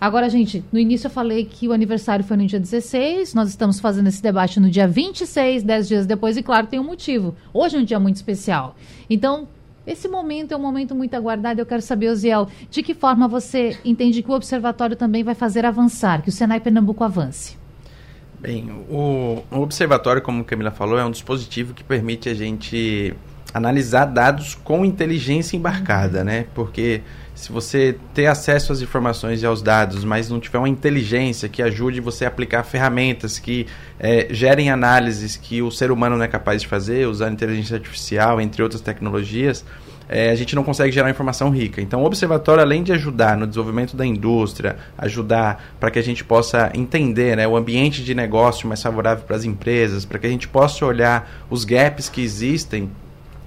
Agora, 0.00 0.28
gente, 0.30 0.64
no 0.70 0.78
início 0.78 1.06
eu 1.06 1.10
falei 1.10 1.44
que 1.44 1.66
o 1.66 1.72
aniversário 1.72 2.24
foi 2.24 2.36
no 2.36 2.46
dia 2.46 2.60
16, 2.60 3.34
nós 3.34 3.48
estamos 3.48 3.80
fazendo 3.80 4.06
esse 4.06 4.22
debate 4.22 4.60
no 4.60 4.70
dia 4.70 4.86
26, 4.86 5.64
10 5.64 5.88
dias 5.88 6.06
depois, 6.06 6.36
e 6.36 6.42
claro, 6.42 6.68
tem 6.68 6.78
um 6.78 6.84
motivo. 6.84 7.34
Hoje 7.52 7.76
é 7.76 7.80
um 7.80 7.84
dia 7.84 7.98
muito 7.98 8.14
especial. 8.14 8.76
Então, 9.10 9.48
esse 9.84 10.06
momento 10.06 10.52
é 10.52 10.56
um 10.56 10.60
momento 10.60 10.94
muito 10.94 11.14
aguardado. 11.14 11.60
Eu 11.60 11.66
quero 11.66 11.82
saber, 11.82 12.10
Oziel, 12.10 12.46
de 12.70 12.82
que 12.82 12.94
forma 12.94 13.26
você 13.26 13.76
entende 13.84 14.22
que 14.22 14.30
o 14.30 14.34
observatório 14.34 14.94
também 14.94 15.24
vai 15.24 15.34
fazer 15.34 15.66
avançar, 15.66 16.22
que 16.22 16.28
o 16.28 16.32
Senai 16.32 16.60
Pernambuco 16.60 17.02
avance? 17.02 17.56
Bem, 18.38 18.70
o, 18.88 19.42
o 19.50 19.60
observatório, 19.60 20.22
como 20.22 20.44
Camila 20.44 20.70
falou, 20.70 20.96
é 20.96 21.04
um 21.04 21.10
dispositivo 21.10 21.74
que 21.74 21.82
permite 21.82 22.28
a 22.28 22.34
gente 22.34 23.14
analisar 23.52 24.04
dados 24.04 24.54
com 24.54 24.84
inteligência 24.84 25.56
embarcada, 25.56 26.22
né? 26.22 26.46
Porque 26.54 27.02
se 27.38 27.52
você 27.52 27.96
ter 28.12 28.26
acesso 28.26 28.72
às 28.72 28.82
informações 28.82 29.40
e 29.42 29.46
aos 29.46 29.62
dados, 29.62 30.04
mas 30.04 30.28
não 30.28 30.40
tiver 30.40 30.58
uma 30.58 30.68
inteligência 30.68 31.48
que 31.48 31.62
ajude 31.62 32.00
você 32.00 32.24
a 32.24 32.28
aplicar 32.28 32.64
ferramentas 32.64 33.38
que 33.38 33.64
é, 33.96 34.26
gerem 34.28 34.70
análises 34.70 35.36
que 35.36 35.62
o 35.62 35.70
ser 35.70 35.92
humano 35.92 36.16
não 36.16 36.24
é 36.24 36.28
capaz 36.28 36.60
de 36.60 36.66
fazer, 36.66 37.06
usando 37.06 37.34
inteligência 37.34 37.76
artificial, 37.76 38.40
entre 38.40 38.60
outras 38.60 38.80
tecnologias, 38.80 39.64
é, 40.08 40.30
a 40.30 40.34
gente 40.34 40.56
não 40.56 40.64
consegue 40.64 40.90
gerar 40.90 41.10
informação 41.10 41.48
rica. 41.50 41.80
Então, 41.80 42.02
o 42.02 42.06
observatório, 42.06 42.60
além 42.60 42.82
de 42.82 42.90
ajudar 42.90 43.36
no 43.36 43.46
desenvolvimento 43.46 43.96
da 43.96 44.04
indústria, 44.04 44.76
ajudar 44.98 45.76
para 45.78 45.92
que 45.92 45.98
a 46.00 46.02
gente 46.02 46.24
possa 46.24 46.72
entender 46.74 47.36
né, 47.36 47.46
o 47.46 47.56
ambiente 47.56 48.02
de 48.02 48.16
negócio 48.16 48.66
mais 48.66 48.82
favorável 48.82 49.22
para 49.24 49.36
as 49.36 49.44
empresas, 49.44 50.04
para 50.04 50.18
que 50.18 50.26
a 50.26 50.30
gente 50.30 50.48
possa 50.48 50.84
olhar 50.84 51.46
os 51.48 51.64
gaps 51.64 52.08
que 52.08 52.20
existem 52.20 52.90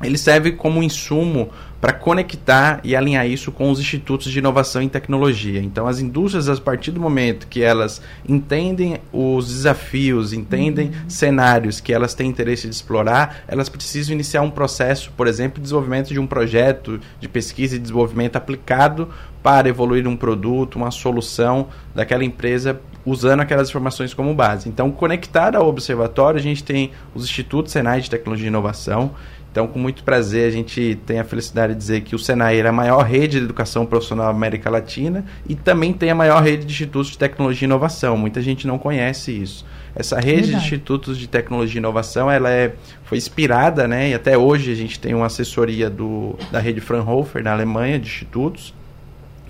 ele 0.03 0.17
serve 0.17 0.53
como 0.53 0.83
insumo 0.83 1.49
para 1.81 1.93
conectar 1.93 2.79
e 2.83 2.95
alinhar 2.95 3.25
isso 3.25 3.51
com 3.51 3.71
os 3.71 3.79
institutos 3.79 4.31
de 4.31 4.37
inovação 4.37 4.83
e 4.83 4.87
tecnologia. 4.87 5.59
Então, 5.59 5.87
as 5.87 5.99
indústrias, 5.99 6.47
a 6.47 6.55
partir 6.57 6.91
do 6.91 7.01
momento 7.01 7.47
que 7.47 7.63
elas 7.63 7.99
entendem 8.29 8.99
os 9.11 9.47
desafios, 9.47 10.31
entendem 10.31 10.89
uhum. 10.89 11.09
cenários 11.09 11.79
que 11.79 11.91
elas 11.91 12.13
têm 12.13 12.29
interesse 12.29 12.67
de 12.67 12.75
explorar, 12.75 13.43
elas 13.47 13.67
precisam 13.67 14.13
iniciar 14.13 14.43
um 14.43 14.51
processo, 14.51 15.11
por 15.17 15.25
exemplo, 15.25 15.55
de 15.55 15.63
desenvolvimento 15.63 16.09
de 16.09 16.19
um 16.19 16.27
projeto 16.27 16.99
de 17.19 17.27
pesquisa 17.27 17.75
e 17.75 17.79
desenvolvimento 17.79 18.35
aplicado 18.35 19.09
para 19.41 19.67
evoluir 19.67 20.07
um 20.07 20.15
produto, 20.15 20.75
uma 20.75 20.91
solução 20.91 21.69
daquela 21.95 22.23
empresa 22.23 22.79
usando 23.03 23.39
aquelas 23.39 23.69
informações 23.69 24.13
como 24.13 24.33
base. 24.35 24.69
Então, 24.69 24.91
conectado 24.91 25.55
ao 25.55 25.67
observatório, 25.67 26.39
a 26.39 26.43
gente 26.43 26.63
tem 26.63 26.91
os 27.15 27.23
institutos 27.23 27.71
Senai 27.71 28.01
de 28.01 28.09
Tecnologia 28.09 28.45
e 28.45 28.49
Inovação, 28.49 29.15
então, 29.51 29.67
com 29.67 29.77
muito 29.77 30.03
prazer, 30.03 30.47
a 30.47 30.51
gente 30.51 30.97
tem 31.05 31.19
a 31.19 31.25
felicidade 31.25 31.73
de 31.73 31.79
dizer 31.79 32.01
que 32.01 32.15
o 32.15 32.19
Senai 32.19 32.61
é 32.61 32.65
a 32.65 32.71
maior 32.71 33.03
rede 33.03 33.37
de 33.37 33.43
educação 33.43 33.85
profissional 33.85 34.27
da 34.27 34.31
América 34.31 34.69
Latina 34.69 35.25
e 35.47 35.55
também 35.55 35.91
tem 35.91 36.09
a 36.09 36.15
maior 36.15 36.41
rede 36.41 36.65
de 36.65 36.71
institutos 36.71 37.11
de 37.11 37.17
tecnologia 37.17 37.65
e 37.65 37.67
inovação. 37.67 38.15
Muita 38.15 38.41
gente 38.41 38.65
não 38.65 38.77
conhece 38.77 39.31
isso. 39.31 39.65
Essa 39.93 40.21
rede 40.21 40.43
Verdade. 40.43 40.51
de 40.51 40.57
institutos 40.57 41.17
de 41.17 41.27
tecnologia 41.27 41.79
e 41.79 41.79
inovação, 41.79 42.31
ela 42.31 42.49
é, 42.49 42.73
foi 43.03 43.17
inspirada, 43.17 43.89
né? 43.89 44.11
E 44.11 44.13
até 44.13 44.37
hoje 44.37 44.71
a 44.71 44.75
gente 44.75 44.97
tem 44.97 45.13
uma 45.13 45.25
assessoria 45.25 45.89
do, 45.89 46.37
da 46.49 46.59
rede 46.59 46.79
Fraunhofer 46.79 47.43
na 47.43 47.51
Alemanha 47.51 47.99
de 47.99 48.07
institutos 48.07 48.73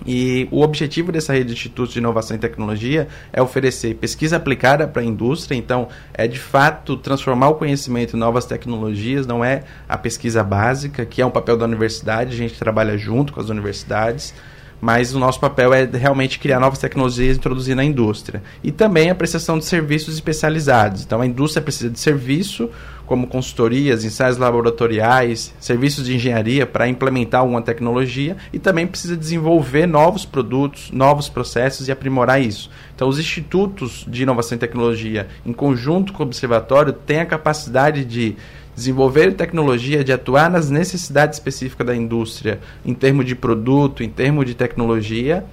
e 0.06 0.48
o 0.50 0.62
objetivo 0.62 1.12
dessa 1.12 1.32
rede 1.32 1.46
de 1.46 1.52
institutos 1.52 1.92
de 1.92 1.98
inovação 1.98 2.36
e 2.36 2.40
tecnologia 2.40 3.08
é 3.32 3.40
oferecer 3.40 3.94
pesquisa 3.94 4.36
aplicada 4.36 4.86
para 4.86 5.02
a 5.02 5.04
indústria, 5.04 5.56
então 5.56 5.88
é 6.12 6.26
de 6.26 6.38
fato 6.38 6.96
transformar 6.96 7.48
o 7.48 7.54
conhecimento 7.54 8.16
em 8.16 8.18
novas 8.18 8.44
tecnologias, 8.44 9.26
não 9.26 9.44
é 9.44 9.64
a 9.88 9.96
pesquisa 9.96 10.42
básica, 10.42 11.04
que 11.04 11.22
é 11.22 11.26
um 11.26 11.30
papel 11.30 11.56
da 11.56 11.64
universidade, 11.64 12.34
a 12.34 12.36
gente 12.36 12.58
trabalha 12.58 12.96
junto 12.98 13.32
com 13.32 13.40
as 13.40 13.48
universidades 13.48 14.34
mas 14.82 15.14
o 15.14 15.18
nosso 15.20 15.38
papel 15.38 15.72
é 15.72 15.84
realmente 15.84 16.40
criar 16.40 16.58
novas 16.58 16.80
tecnologias 16.80 17.36
e 17.36 17.38
introduzir 17.38 17.76
na 17.76 17.84
indústria. 17.84 18.42
E 18.64 18.72
também 18.72 19.10
a 19.10 19.14
prestação 19.14 19.56
de 19.56 19.64
serviços 19.64 20.12
especializados. 20.14 21.04
Então 21.04 21.20
a 21.20 21.26
indústria 21.26 21.62
precisa 21.62 21.88
de 21.88 22.00
serviço, 22.00 22.68
como 23.12 23.26
consultorias, 23.26 24.06
ensaios 24.06 24.38
laboratoriais, 24.38 25.52
serviços 25.60 26.06
de 26.06 26.14
engenharia 26.14 26.64
para 26.64 26.88
implementar 26.88 27.42
alguma 27.42 27.60
tecnologia 27.60 28.38
e 28.54 28.58
também 28.58 28.86
precisa 28.86 29.14
desenvolver 29.14 29.84
novos 29.84 30.24
produtos, 30.24 30.90
novos 30.90 31.28
processos 31.28 31.88
e 31.88 31.92
aprimorar 31.92 32.40
isso. 32.40 32.70
Então, 32.94 33.06
os 33.06 33.18
institutos 33.18 34.06
de 34.08 34.22
inovação 34.22 34.56
e 34.56 34.58
tecnologia, 34.58 35.28
em 35.44 35.52
conjunto 35.52 36.14
com 36.14 36.22
o 36.22 36.26
observatório, 36.26 36.94
têm 36.94 37.20
a 37.20 37.26
capacidade 37.26 38.02
de 38.02 38.34
desenvolver 38.74 39.34
tecnologia, 39.34 40.02
de 40.02 40.10
atuar 40.10 40.50
nas 40.50 40.70
necessidades 40.70 41.38
específicas 41.38 41.86
da 41.86 41.94
indústria, 41.94 42.60
em 42.82 42.94
termos 42.94 43.26
de 43.26 43.34
produto, 43.34 44.02
em 44.02 44.08
termos 44.08 44.46
de 44.46 44.54
tecnologia, 44.54 45.44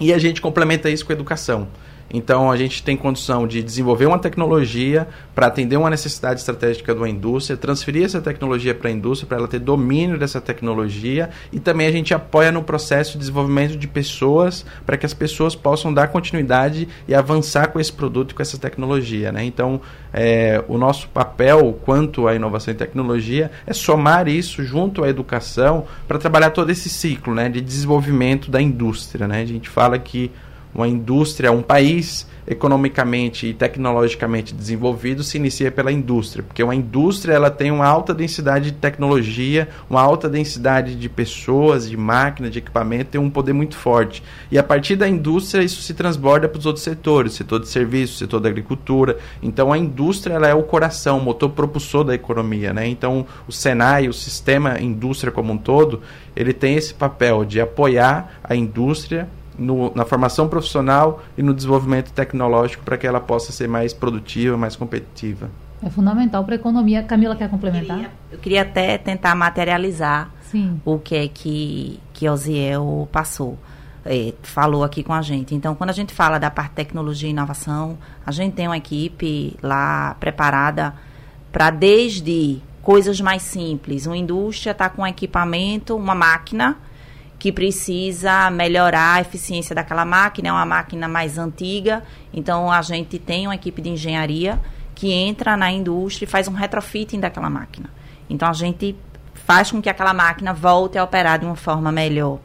e 0.00 0.12
a 0.12 0.18
gente 0.18 0.40
complementa 0.40 0.90
isso 0.90 1.06
com 1.06 1.12
a 1.12 1.14
educação. 1.14 1.68
Então 2.12 2.50
a 2.50 2.56
gente 2.56 2.82
tem 2.82 2.96
condição 2.96 3.46
de 3.46 3.62
desenvolver 3.62 4.06
uma 4.06 4.18
tecnologia 4.18 5.06
para 5.34 5.46
atender 5.46 5.76
uma 5.76 5.90
necessidade 5.90 6.40
estratégica 6.40 6.94
de 6.94 7.00
uma 7.00 7.08
indústria, 7.08 7.56
transferir 7.56 8.04
essa 8.04 8.20
tecnologia 8.20 8.74
para 8.74 8.88
a 8.88 8.92
indústria 8.92 9.28
para 9.28 9.38
ela 9.38 9.48
ter 9.48 9.58
domínio 9.58 10.18
dessa 10.18 10.40
tecnologia 10.40 11.30
e 11.52 11.60
também 11.60 11.86
a 11.86 11.92
gente 11.92 12.14
apoia 12.14 12.50
no 12.50 12.62
processo 12.62 13.12
de 13.12 13.18
desenvolvimento 13.18 13.76
de 13.76 13.86
pessoas 13.86 14.64
para 14.86 14.96
que 14.96 15.04
as 15.04 15.12
pessoas 15.12 15.54
possam 15.54 15.92
dar 15.92 16.08
continuidade 16.08 16.88
e 17.06 17.14
avançar 17.14 17.68
com 17.68 17.78
esse 17.78 17.92
produto 17.92 18.34
com 18.34 18.40
essa 18.40 18.58
tecnologia. 18.58 19.30
Né? 19.30 19.44
Então 19.44 19.80
é, 20.12 20.64
o 20.66 20.78
nosso 20.78 21.08
papel 21.08 21.78
quanto 21.84 22.26
à 22.26 22.34
inovação 22.34 22.72
e 22.72 22.76
tecnologia 22.76 23.50
é 23.66 23.74
somar 23.74 24.28
isso 24.28 24.64
junto 24.64 25.04
à 25.04 25.08
educação 25.08 25.84
para 26.06 26.18
trabalhar 26.18 26.50
todo 26.50 26.70
esse 26.70 26.88
ciclo 26.88 27.34
né, 27.34 27.48
de 27.48 27.60
desenvolvimento 27.60 28.50
da 28.50 28.60
indústria. 28.62 29.28
Né? 29.28 29.42
A 29.42 29.46
gente 29.46 29.68
fala 29.68 29.98
que 29.98 30.30
uma 30.78 30.86
indústria, 30.86 31.50
um 31.50 31.60
país 31.60 32.26
economicamente 32.46 33.48
e 33.48 33.52
tecnologicamente 33.52 34.54
desenvolvido 34.54 35.22
se 35.22 35.36
inicia 35.36 35.70
pela 35.70 35.92
indústria, 35.92 36.42
porque 36.42 36.62
uma 36.62 36.74
indústria 36.74 37.34
ela 37.34 37.50
tem 37.50 37.70
uma 37.70 37.84
alta 37.84 38.14
densidade 38.14 38.70
de 38.70 38.78
tecnologia, 38.78 39.68
uma 39.90 40.00
alta 40.00 40.30
densidade 40.30 40.94
de 40.94 41.08
pessoas, 41.08 41.90
de 41.90 41.96
máquinas, 41.96 42.52
de 42.52 42.60
equipamento, 42.60 43.10
tem 43.10 43.20
um 43.20 43.28
poder 43.28 43.52
muito 43.52 43.76
forte. 43.76 44.22
E 44.50 44.58
a 44.58 44.62
partir 44.62 44.96
da 44.96 45.06
indústria 45.06 45.62
isso 45.62 45.82
se 45.82 45.92
transborda 45.92 46.48
para 46.48 46.58
os 46.58 46.64
outros 46.64 46.84
setores, 46.84 47.34
setor 47.34 47.60
de 47.60 47.68
serviços, 47.68 48.18
setor 48.18 48.40
da 48.40 48.48
agricultura. 48.48 49.18
Então 49.42 49.72
a 49.72 49.76
indústria 49.76 50.34
ela 50.34 50.46
é 50.46 50.54
o 50.54 50.62
coração, 50.62 51.18
o 51.18 51.22
motor 51.22 51.50
propulsor 51.50 52.04
da 52.04 52.14
economia, 52.14 52.72
né? 52.72 52.86
Então 52.86 53.26
o 53.46 53.52
Senai, 53.52 54.08
o 54.08 54.12
sistema 54.12 54.80
indústria 54.80 55.32
como 55.32 55.52
um 55.52 55.58
todo, 55.58 56.00
ele 56.36 56.52
tem 56.52 56.76
esse 56.76 56.94
papel 56.94 57.44
de 57.44 57.60
apoiar 57.60 58.38
a 58.44 58.54
indústria 58.54 59.28
no, 59.58 59.92
na 59.94 60.04
formação 60.04 60.48
profissional 60.48 61.22
e 61.36 61.42
no 61.42 61.52
desenvolvimento 61.52 62.12
tecnológico 62.12 62.84
para 62.84 62.96
que 62.96 63.06
ela 63.06 63.20
possa 63.20 63.52
ser 63.52 63.68
mais 63.68 63.92
produtiva, 63.92 64.56
mais 64.56 64.76
competitiva. 64.76 65.50
É 65.82 65.90
fundamental 65.90 66.44
para 66.44 66.54
a 66.54 66.56
economia. 66.56 67.02
Camila 67.02 67.36
quer 67.36 67.48
complementar? 67.48 67.96
Eu 67.96 68.02
queria, 68.02 68.12
eu 68.32 68.38
queria 68.38 68.62
até 68.62 68.98
tentar 68.98 69.34
materializar 69.34 70.30
Sim. 70.42 70.80
o 70.84 70.98
que 70.98 71.14
é 71.14 71.28
que, 71.28 72.00
que 72.12 72.28
Osiel 72.28 73.08
passou. 73.12 73.58
É, 74.04 74.32
falou 74.42 74.84
aqui 74.84 75.02
com 75.02 75.12
a 75.12 75.20
gente. 75.20 75.54
Então, 75.54 75.74
quando 75.74 75.90
a 75.90 75.92
gente 75.92 76.14
fala 76.14 76.38
da 76.38 76.50
parte 76.50 76.70
de 76.70 76.76
tecnologia 76.76 77.28
e 77.28 77.32
inovação, 77.32 77.98
a 78.24 78.32
gente 78.32 78.54
tem 78.54 78.66
uma 78.66 78.76
equipe 78.76 79.56
lá 79.62 80.16
preparada 80.18 80.94
para 81.52 81.70
desde 81.70 82.60
coisas 82.82 83.20
mais 83.20 83.42
simples. 83.42 84.06
Uma 84.06 84.16
indústria 84.16 84.70
está 84.70 84.88
com 84.88 85.02
um 85.02 85.06
equipamento, 85.06 85.94
uma 85.94 86.14
máquina, 86.14 86.76
que 87.38 87.52
precisa 87.52 88.50
melhorar 88.50 89.14
a 89.14 89.20
eficiência 89.20 89.74
daquela 89.74 90.04
máquina, 90.04 90.48
é 90.48 90.52
uma 90.52 90.66
máquina 90.66 91.06
mais 91.06 91.38
antiga, 91.38 92.02
então 92.34 92.70
a 92.70 92.82
gente 92.82 93.18
tem 93.18 93.46
uma 93.46 93.54
equipe 93.54 93.80
de 93.80 93.90
engenharia 93.90 94.60
que 94.94 95.12
entra 95.12 95.56
na 95.56 95.70
indústria 95.70 96.26
e 96.26 96.28
faz 96.28 96.48
um 96.48 96.52
retrofitting 96.52 97.20
daquela 97.20 97.48
máquina. 97.48 97.88
Então 98.28 98.48
a 98.48 98.52
gente 98.52 98.96
faz 99.32 99.70
com 99.70 99.80
que 99.80 99.88
aquela 99.88 100.12
máquina 100.12 100.52
volte 100.52 100.98
a 100.98 101.04
operar 101.04 101.38
de 101.38 101.46
uma 101.46 101.56
forma 101.56 101.92
melhor. 101.92 102.40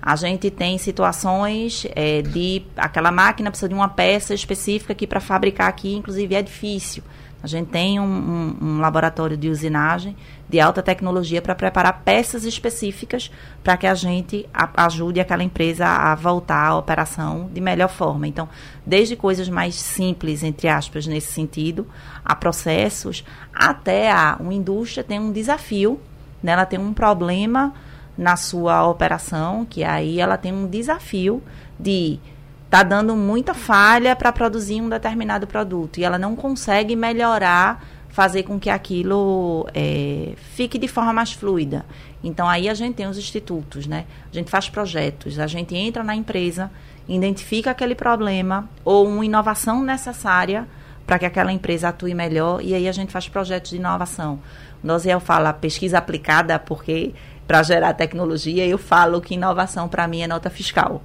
A 0.00 0.16
gente 0.16 0.50
tem 0.50 0.78
situações 0.78 1.86
é, 1.94 2.22
de 2.22 2.62
aquela 2.76 3.12
máquina 3.12 3.50
precisa 3.50 3.68
de 3.68 3.74
uma 3.74 3.88
peça 3.88 4.32
específica 4.32 4.94
que 4.94 5.06
para 5.06 5.20
fabricar 5.20 5.68
aqui, 5.68 5.94
inclusive, 5.94 6.34
é 6.34 6.40
difícil. 6.40 7.02
A 7.42 7.46
gente 7.46 7.68
tem 7.68 8.00
um, 8.00 8.04
um, 8.04 8.56
um 8.60 8.80
laboratório 8.80 9.36
de 9.36 9.48
usinagem 9.48 10.16
de 10.48 10.58
alta 10.58 10.82
tecnologia 10.82 11.42
para 11.42 11.54
preparar 11.54 12.02
peças 12.04 12.44
específicas 12.44 13.30
para 13.62 13.76
que 13.76 13.86
a 13.86 13.94
gente 13.94 14.48
a, 14.52 14.84
ajude 14.86 15.20
aquela 15.20 15.42
empresa 15.42 15.86
a 15.86 16.14
voltar 16.14 16.68
à 16.68 16.76
operação 16.76 17.50
de 17.52 17.60
melhor 17.60 17.88
forma. 17.88 18.26
Então, 18.26 18.48
desde 18.84 19.14
coisas 19.14 19.48
mais 19.48 19.74
simples, 19.74 20.42
entre 20.42 20.68
aspas, 20.68 21.06
nesse 21.06 21.32
sentido, 21.32 21.86
a 22.24 22.34
processos, 22.34 23.24
até 23.52 24.10
a 24.10 24.36
uma 24.40 24.54
indústria 24.54 25.04
tem 25.04 25.20
um 25.20 25.32
desafio, 25.32 26.00
né? 26.42 26.52
ela 26.52 26.64
tem 26.64 26.78
um 26.78 26.94
problema 26.94 27.74
na 28.16 28.36
sua 28.36 28.86
operação, 28.86 29.64
que 29.64 29.84
aí 29.84 30.18
ela 30.18 30.36
tem 30.36 30.52
um 30.52 30.66
desafio 30.66 31.42
de 31.78 32.18
tá 32.68 32.82
dando 32.82 33.16
muita 33.16 33.54
falha 33.54 34.14
para 34.14 34.32
produzir 34.32 34.80
um 34.80 34.88
determinado 34.88 35.46
produto 35.46 35.98
e 35.98 36.04
ela 36.04 36.18
não 36.18 36.36
consegue 36.36 36.94
melhorar, 36.94 37.82
fazer 38.18 38.42
com 38.42 38.58
que 38.58 38.68
aquilo 38.68 39.64
é, 39.72 40.32
fique 40.56 40.76
de 40.76 40.88
forma 40.88 41.12
mais 41.12 41.30
fluida. 41.30 41.86
Então 42.24 42.48
aí 42.48 42.68
a 42.68 42.74
gente 42.74 42.96
tem 42.96 43.06
os 43.06 43.16
institutos, 43.16 43.86
né? 43.86 44.06
A 44.28 44.34
gente 44.34 44.50
faz 44.50 44.68
projetos, 44.68 45.38
a 45.38 45.46
gente 45.46 45.76
entra 45.76 46.02
na 46.02 46.16
empresa, 46.16 46.68
identifica 47.08 47.70
aquele 47.70 47.94
problema 47.94 48.68
ou 48.84 49.06
uma 49.06 49.24
inovação 49.24 49.84
necessária 49.84 50.66
para 51.06 51.16
que 51.20 51.26
aquela 51.26 51.52
empresa 51.52 51.90
atue 51.90 52.12
melhor 52.12 52.60
e 52.60 52.74
aí 52.74 52.88
a 52.88 52.92
gente 52.92 53.12
faz 53.12 53.28
projetos 53.28 53.70
de 53.70 53.76
inovação. 53.76 54.40
O 54.82 54.86
Nosiel 54.88 55.20
fala 55.20 55.52
pesquisa 55.52 55.98
aplicada 55.98 56.58
porque 56.58 57.14
para 57.46 57.62
gerar 57.62 57.94
tecnologia, 57.94 58.66
eu 58.66 58.78
falo 58.78 59.20
que 59.20 59.34
inovação 59.34 59.88
para 59.88 60.08
mim 60.08 60.22
é 60.22 60.26
nota 60.26 60.50
fiscal. 60.50 61.04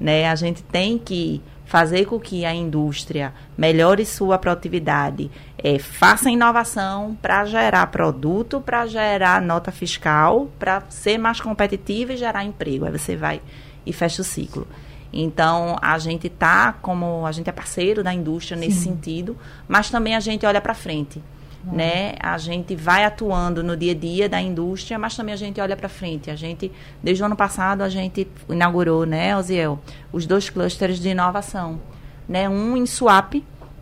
Né? 0.00 0.26
A 0.26 0.34
gente 0.34 0.62
tem 0.62 0.96
que 0.96 1.42
fazer 1.68 2.06
com 2.06 2.18
que 2.18 2.46
a 2.46 2.54
indústria 2.54 3.34
melhore 3.56 4.06
sua 4.06 4.38
produtividade, 4.38 5.30
é, 5.58 5.78
faça 5.78 6.30
inovação 6.30 7.14
para 7.20 7.44
gerar 7.44 7.86
produto, 7.88 8.58
para 8.58 8.86
gerar 8.86 9.42
nota 9.42 9.70
fiscal, 9.70 10.48
para 10.58 10.82
ser 10.88 11.18
mais 11.18 11.42
competitiva 11.42 12.14
e 12.14 12.16
gerar 12.16 12.42
emprego. 12.42 12.86
Aí 12.86 12.90
você 12.90 13.14
vai 13.14 13.42
e 13.84 13.92
fecha 13.92 14.22
o 14.22 14.24
ciclo. 14.24 14.66
Então, 15.12 15.76
a 15.82 15.98
gente 15.98 16.28
está 16.28 16.72
como 16.72 17.26
a 17.26 17.32
gente 17.32 17.50
é 17.50 17.52
parceiro 17.52 18.02
da 18.02 18.14
indústria 18.14 18.56
nesse 18.56 18.78
Sim. 18.78 18.94
sentido, 18.94 19.36
mas 19.68 19.90
também 19.90 20.16
a 20.16 20.20
gente 20.20 20.46
olha 20.46 20.62
para 20.62 20.72
frente. 20.72 21.22
Uhum. 21.64 21.76
Né? 21.76 22.14
A 22.20 22.38
gente 22.38 22.74
vai 22.76 23.04
atuando 23.04 23.62
no 23.62 23.76
dia 23.76 23.92
a 23.92 23.94
dia 23.94 24.28
da 24.28 24.40
indústria, 24.40 24.98
mas 24.98 25.16
também 25.16 25.34
a 25.34 25.36
gente 25.36 25.60
olha 25.60 25.76
para 25.76 25.88
frente. 25.88 26.30
A 26.30 26.36
gente, 26.36 26.70
desde 27.02 27.22
o 27.22 27.26
ano 27.26 27.36
passado, 27.36 27.82
a 27.82 27.88
gente 27.88 28.28
inaugurou, 28.48 29.04
né, 29.04 29.36
Oziel, 29.36 29.80
os 30.12 30.26
dois 30.26 30.48
clusters 30.48 30.98
de 30.98 31.08
inovação. 31.08 31.80
Né? 32.28 32.48
Um 32.48 32.76
em 32.76 32.86
Swap, 32.86 33.34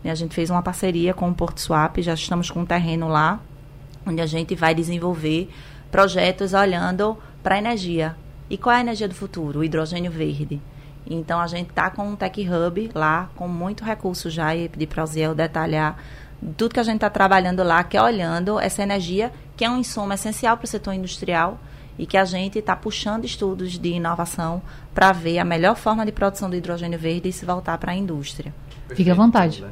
né? 0.03 0.11
a 0.11 0.15
gente 0.15 0.33
fez 0.33 0.49
uma 0.49 0.61
parceria 0.61 1.13
com 1.13 1.29
o 1.29 1.33
Porto 1.33 1.59
Swap, 1.59 1.97
já 1.99 2.13
estamos 2.13 2.49
com 2.49 2.61
um 2.61 2.65
terreno 2.65 3.07
lá, 3.07 3.39
onde 4.05 4.21
a 4.21 4.25
gente 4.25 4.55
vai 4.55 4.73
desenvolver 4.73 5.49
projetos 5.91 6.53
olhando 6.53 7.17
para 7.43 7.55
a 7.55 7.57
energia. 7.57 8.15
E 8.49 8.57
qual 8.57 8.73
é 8.73 8.77
a 8.79 8.81
energia 8.81 9.07
do 9.07 9.15
futuro? 9.15 9.59
O 9.59 9.63
hidrogênio 9.63 10.11
verde. 10.11 10.61
Então 11.09 11.39
a 11.39 11.47
gente 11.47 11.69
está 11.69 11.89
com 11.89 12.07
um 12.07 12.15
Tech 12.15 12.47
Hub 12.49 12.91
lá, 12.93 13.29
com 13.35 13.47
muito 13.47 13.83
recurso 13.83 14.29
já, 14.29 14.55
e 14.55 14.67
pedir 14.67 14.87
para 14.87 15.01
o 15.01 15.03
Oziel 15.03 15.33
detalhar 15.33 15.97
tudo 16.55 16.73
que 16.73 16.79
a 16.79 16.83
gente 16.83 16.95
está 16.95 17.09
trabalhando 17.09 17.63
lá, 17.63 17.83
que 17.83 17.97
é 17.97 18.01
olhando 18.01 18.59
essa 18.59 18.83
energia, 18.83 19.31
que 19.55 19.65
é 19.65 19.69
um 19.69 19.77
insumo 19.79 20.13
essencial 20.13 20.57
para 20.57 20.65
o 20.65 20.67
setor 20.67 20.93
industrial 20.93 21.59
e 21.97 22.05
que 22.05 22.17
a 22.17 22.25
gente 22.25 22.59
está 22.59 22.75
puxando 22.75 23.25
estudos 23.25 23.77
de 23.77 23.89
inovação 23.89 24.61
para 24.93 25.11
ver 25.11 25.39
a 25.39 25.43
melhor 25.43 25.75
forma 25.75 26.05
de 26.05 26.11
produção 26.11 26.49
do 26.49 26.55
hidrogênio 26.55 26.99
verde 26.99 27.29
e 27.29 27.33
se 27.33 27.45
voltar 27.45 27.77
para 27.77 27.91
a 27.91 27.95
indústria. 27.95 28.53
Fique 28.89 29.09
à 29.09 29.15
vontade. 29.15 29.61
Né? 29.61 29.69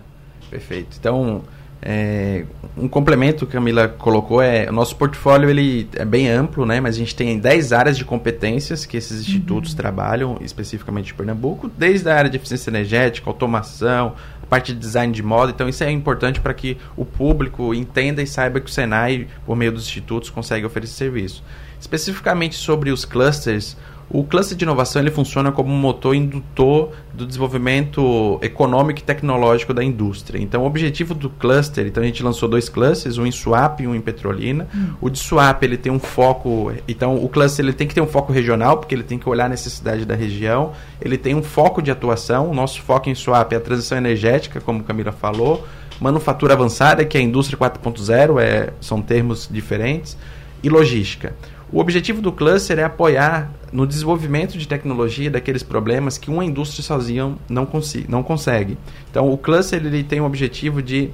Perfeito. 0.49 0.97
Então, 0.99 1.43
é, 1.81 2.45
um 2.75 2.87
complemento 2.87 3.45
que 3.45 3.51
a 3.51 3.59
Camila 3.59 3.87
colocou 3.87 4.41
é 4.41 4.67
o 4.67 4.73
nosso 4.73 4.95
portfólio 4.95 5.49
ele 5.49 5.87
é 5.93 6.03
bem 6.03 6.27
amplo, 6.29 6.65
né? 6.65 6.79
Mas 6.79 6.95
a 6.95 6.97
gente 6.97 7.15
tem 7.15 7.37
10 7.37 7.73
áreas 7.73 7.97
de 7.97 8.03
competências 8.03 8.85
que 8.85 8.97
esses 8.97 9.21
institutos 9.21 9.71
uhum. 9.71 9.77
trabalham, 9.77 10.37
especificamente 10.41 11.13
em 11.13 11.15
Pernambuco, 11.15 11.69
desde 11.69 12.09
a 12.09 12.15
área 12.15 12.29
de 12.29 12.37
eficiência 12.37 12.71
energética, 12.71 13.29
automação, 13.29 14.15
parte 14.49 14.73
de 14.73 14.79
design 14.79 15.11
de 15.11 15.23
moda. 15.23 15.51
Então, 15.51 15.67
isso 15.67 15.83
é 15.83 15.91
importante 15.91 16.39
para 16.39 16.53
que 16.53 16.77
o 16.95 17.05
público 17.05 17.73
entenda 17.73 18.21
e 18.21 18.27
saiba 18.27 18.59
que 18.59 18.69
o 18.69 18.73
Senai, 18.73 19.27
por 19.45 19.55
meio 19.55 19.71
dos 19.71 19.83
institutos, 19.83 20.29
consegue 20.29 20.65
oferecer 20.65 20.93
serviço. 20.93 21.43
Especificamente 21.79 22.55
sobre 22.55 22.91
os 22.91 23.05
clusters, 23.05 23.75
o 24.09 24.23
cluster 24.23 24.55
de 24.55 24.63
inovação 24.63 25.01
ele 25.01 25.09
funciona 25.09 25.51
como 25.51 25.73
um 25.73 25.77
motor 25.77 26.15
indutor 26.15 26.91
do 27.13 27.25
desenvolvimento 27.25 28.39
econômico 28.41 28.99
e 28.99 29.03
tecnológico 29.03 29.73
da 29.73 29.83
indústria. 29.83 30.39
Então, 30.39 30.63
o 30.63 30.65
objetivo 30.65 31.15
do 31.15 31.29
cluster, 31.29 31.87
então 31.87 32.03
a 32.03 32.05
gente 32.05 32.21
lançou 32.21 32.47
dois 32.47 32.69
clusters, 32.69 33.17
um 33.17 33.25
em 33.25 33.31
swap 33.31 33.79
e 33.79 33.87
um 33.87 33.95
em 33.95 34.01
petrolina. 34.01 34.67
Hum. 34.75 34.93
O 35.01 35.09
de 35.09 35.17
swap 35.17 35.63
ele 35.63 35.75
tem 35.75 35.91
um 35.91 35.99
foco, 35.99 36.71
então 36.87 37.15
o 37.15 37.27
cluster 37.27 37.65
ele 37.65 37.73
tem 37.73 37.87
que 37.87 37.95
ter 37.95 38.01
um 38.01 38.07
foco 38.07 38.31
regional, 38.31 38.77
porque 38.77 38.93
ele 38.93 39.03
tem 39.03 39.17
que 39.17 39.27
olhar 39.27 39.45
a 39.45 39.49
necessidade 39.49 40.05
da 40.05 40.15
região. 40.15 40.73
Ele 41.01 41.17
tem 41.17 41.33
um 41.33 41.43
foco 41.43 41.81
de 41.81 41.89
atuação. 41.89 42.49
O 42.49 42.53
nosso 42.53 42.81
foco 42.81 43.09
em 43.09 43.15
swap 43.15 43.51
é 43.53 43.55
a 43.55 43.61
transição 43.61 43.97
energética, 43.97 44.61
como 44.61 44.83
Camila 44.83 45.11
falou. 45.11 45.65
Manufatura 45.99 46.53
avançada, 46.53 47.03
que 47.05 47.17
é 47.17 47.21
a 47.21 47.23
indústria 47.23 47.57
4.0, 47.57 48.39
é, 48.39 48.71
são 48.79 49.01
termos 49.01 49.49
diferentes. 49.49 50.15
E 50.61 50.69
logística. 50.69 51.33
O 51.71 51.79
objetivo 51.79 52.21
do 52.21 52.31
cluster 52.31 52.79
é 52.79 52.83
apoiar 52.83 53.51
no 53.75 53.85
desenvolvimento 53.85 54.57
de 54.57 54.65
tecnologia 54.65 55.29
daqueles 55.29 55.61
problemas 55.61 56.17
que 56.17 56.31
uma 56.31 56.45
indústria 56.45 56.81
sozinha 56.81 57.35
não, 57.49 57.67
não 58.07 58.23
consegue. 58.23 58.77
Então, 59.11 59.29
o 59.29 59.37
cluster 59.37 59.85
ele 59.85 60.01
tem 60.01 60.21
o 60.21 60.25
objetivo 60.25 60.81
de 60.81 61.11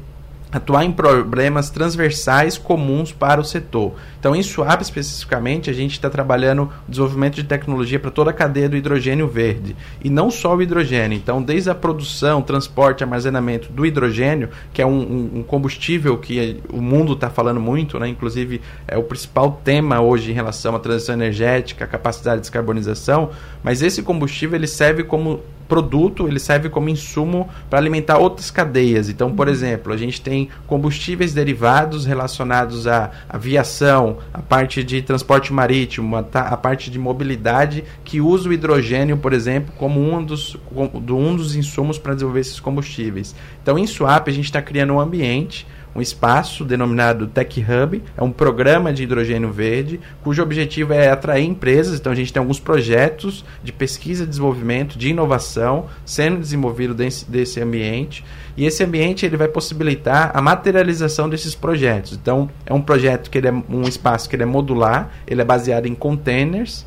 atuar 0.51 0.83
em 0.83 0.91
problemas 0.91 1.69
transversais 1.69 2.57
comuns 2.57 3.11
para 3.11 3.39
o 3.39 3.43
setor. 3.43 3.93
Então, 4.19 4.35
em 4.35 4.43
Swap 4.43 4.81
especificamente, 4.81 5.69
a 5.69 5.73
gente 5.73 5.93
está 5.93 6.09
trabalhando 6.09 6.69
desenvolvimento 6.87 7.35
de 7.35 7.43
tecnologia 7.43 7.99
para 7.99 8.11
toda 8.11 8.31
a 8.31 8.33
cadeia 8.33 8.67
do 8.67 8.75
hidrogênio 8.75 9.27
verde. 9.27 9.75
E 10.03 10.09
não 10.09 10.29
só 10.29 10.55
o 10.55 10.61
hidrogênio. 10.61 11.17
Então, 11.17 11.41
desde 11.41 11.69
a 11.69 11.75
produção, 11.75 12.41
transporte, 12.41 13.03
armazenamento 13.03 13.71
do 13.71 13.85
hidrogênio, 13.85 14.49
que 14.73 14.81
é 14.81 14.85
um, 14.85 15.37
um 15.37 15.43
combustível 15.43 16.17
que 16.17 16.61
o 16.69 16.81
mundo 16.81 17.13
está 17.13 17.29
falando 17.29 17.59
muito, 17.59 17.97
né? 17.97 18.07
inclusive 18.07 18.61
é 18.87 18.97
o 18.97 19.03
principal 19.03 19.59
tema 19.63 20.01
hoje 20.01 20.31
em 20.31 20.33
relação 20.33 20.75
à 20.75 20.79
transição 20.79 21.15
energética, 21.15 21.87
capacidade 21.87 22.37
de 22.37 22.41
descarbonização, 22.41 23.31
mas 23.63 23.81
esse 23.81 24.03
combustível 24.03 24.55
ele 24.55 24.67
serve 24.67 25.03
como 25.03 25.39
produto, 25.71 26.27
ele 26.27 26.37
serve 26.37 26.67
como 26.67 26.89
insumo 26.89 27.47
para 27.69 27.79
alimentar 27.79 28.17
outras 28.17 28.51
cadeias. 28.51 29.07
Então, 29.07 29.33
por 29.33 29.47
uhum. 29.47 29.53
exemplo, 29.53 29.93
a 29.93 29.95
gente 29.95 30.19
tem 30.19 30.49
combustíveis 30.67 31.33
derivados 31.33 32.05
relacionados 32.05 32.87
à 32.87 33.09
aviação, 33.29 34.17
a 34.33 34.41
parte 34.41 34.83
de 34.83 35.01
transporte 35.01 35.53
marítimo, 35.53 36.17
a, 36.17 36.19
a 36.19 36.57
parte 36.57 36.91
de 36.91 36.99
mobilidade 36.99 37.85
que 38.03 38.19
usa 38.19 38.49
o 38.49 38.53
hidrogênio, 38.53 39.15
por 39.15 39.31
exemplo, 39.31 39.73
como 39.77 40.01
um 40.01 40.21
dos, 40.21 40.57
como, 40.75 40.91
um 40.93 41.37
dos 41.37 41.55
insumos 41.55 41.97
para 41.97 42.15
desenvolver 42.15 42.41
esses 42.41 42.59
combustíveis. 42.59 43.33
Então, 43.63 43.79
em 43.79 43.87
Swap, 43.87 44.27
a 44.27 44.31
gente 44.31 44.45
está 44.45 44.61
criando 44.61 44.91
um 44.91 44.99
ambiente 44.99 45.65
um 45.95 46.01
espaço 46.01 46.63
denominado 46.63 47.27
Tech 47.27 47.59
Hub, 47.61 48.01
é 48.15 48.23
um 48.23 48.31
programa 48.31 48.93
de 48.93 49.03
hidrogênio 49.03 49.51
verde, 49.51 49.99
cujo 50.23 50.41
objetivo 50.41 50.93
é 50.93 51.09
atrair 51.09 51.45
empresas. 51.45 51.99
Então, 51.99 52.11
a 52.11 52.15
gente 52.15 52.31
tem 52.31 52.39
alguns 52.39 52.59
projetos 52.59 53.43
de 53.63 53.73
pesquisa, 53.73 54.25
desenvolvimento, 54.25 54.97
de 54.97 55.09
inovação 55.09 55.87
sendo 56.05 56.39
desenvolvido 56.39 56.93
desse, 56.93 57.29
desse 57.29 57.59
ambiente. 57.61 58.23
E 58.55 58.65
esse 58.65 58.83
ambiente 58.83 59.25
ele 59.25 59.37
vai 59.37 59.47
possibilitar 59.47 60.31
a 60.33 60.41
materialização 60.41 61.29
desses 61.29 61.55
projetos. 61.55 62.13
Então, 62.13 62.49
é 62.65 62.73
um 62.73 62.81
projeto 62.81 63.29
que 63.29 63.37
ele 63.37 63.47
é 63.47 63.53
um 63.69 63.83
espaço 63.83 64.29
que 64.29 64.35
ele 64.35 64.43
é 64.43 64.45
modular, 64.45 65.09
ele 65.27 65.41
é 65.41 65.45
baseado 65.45 65.85
em 65.85 65.95
containers, 65.95 66.85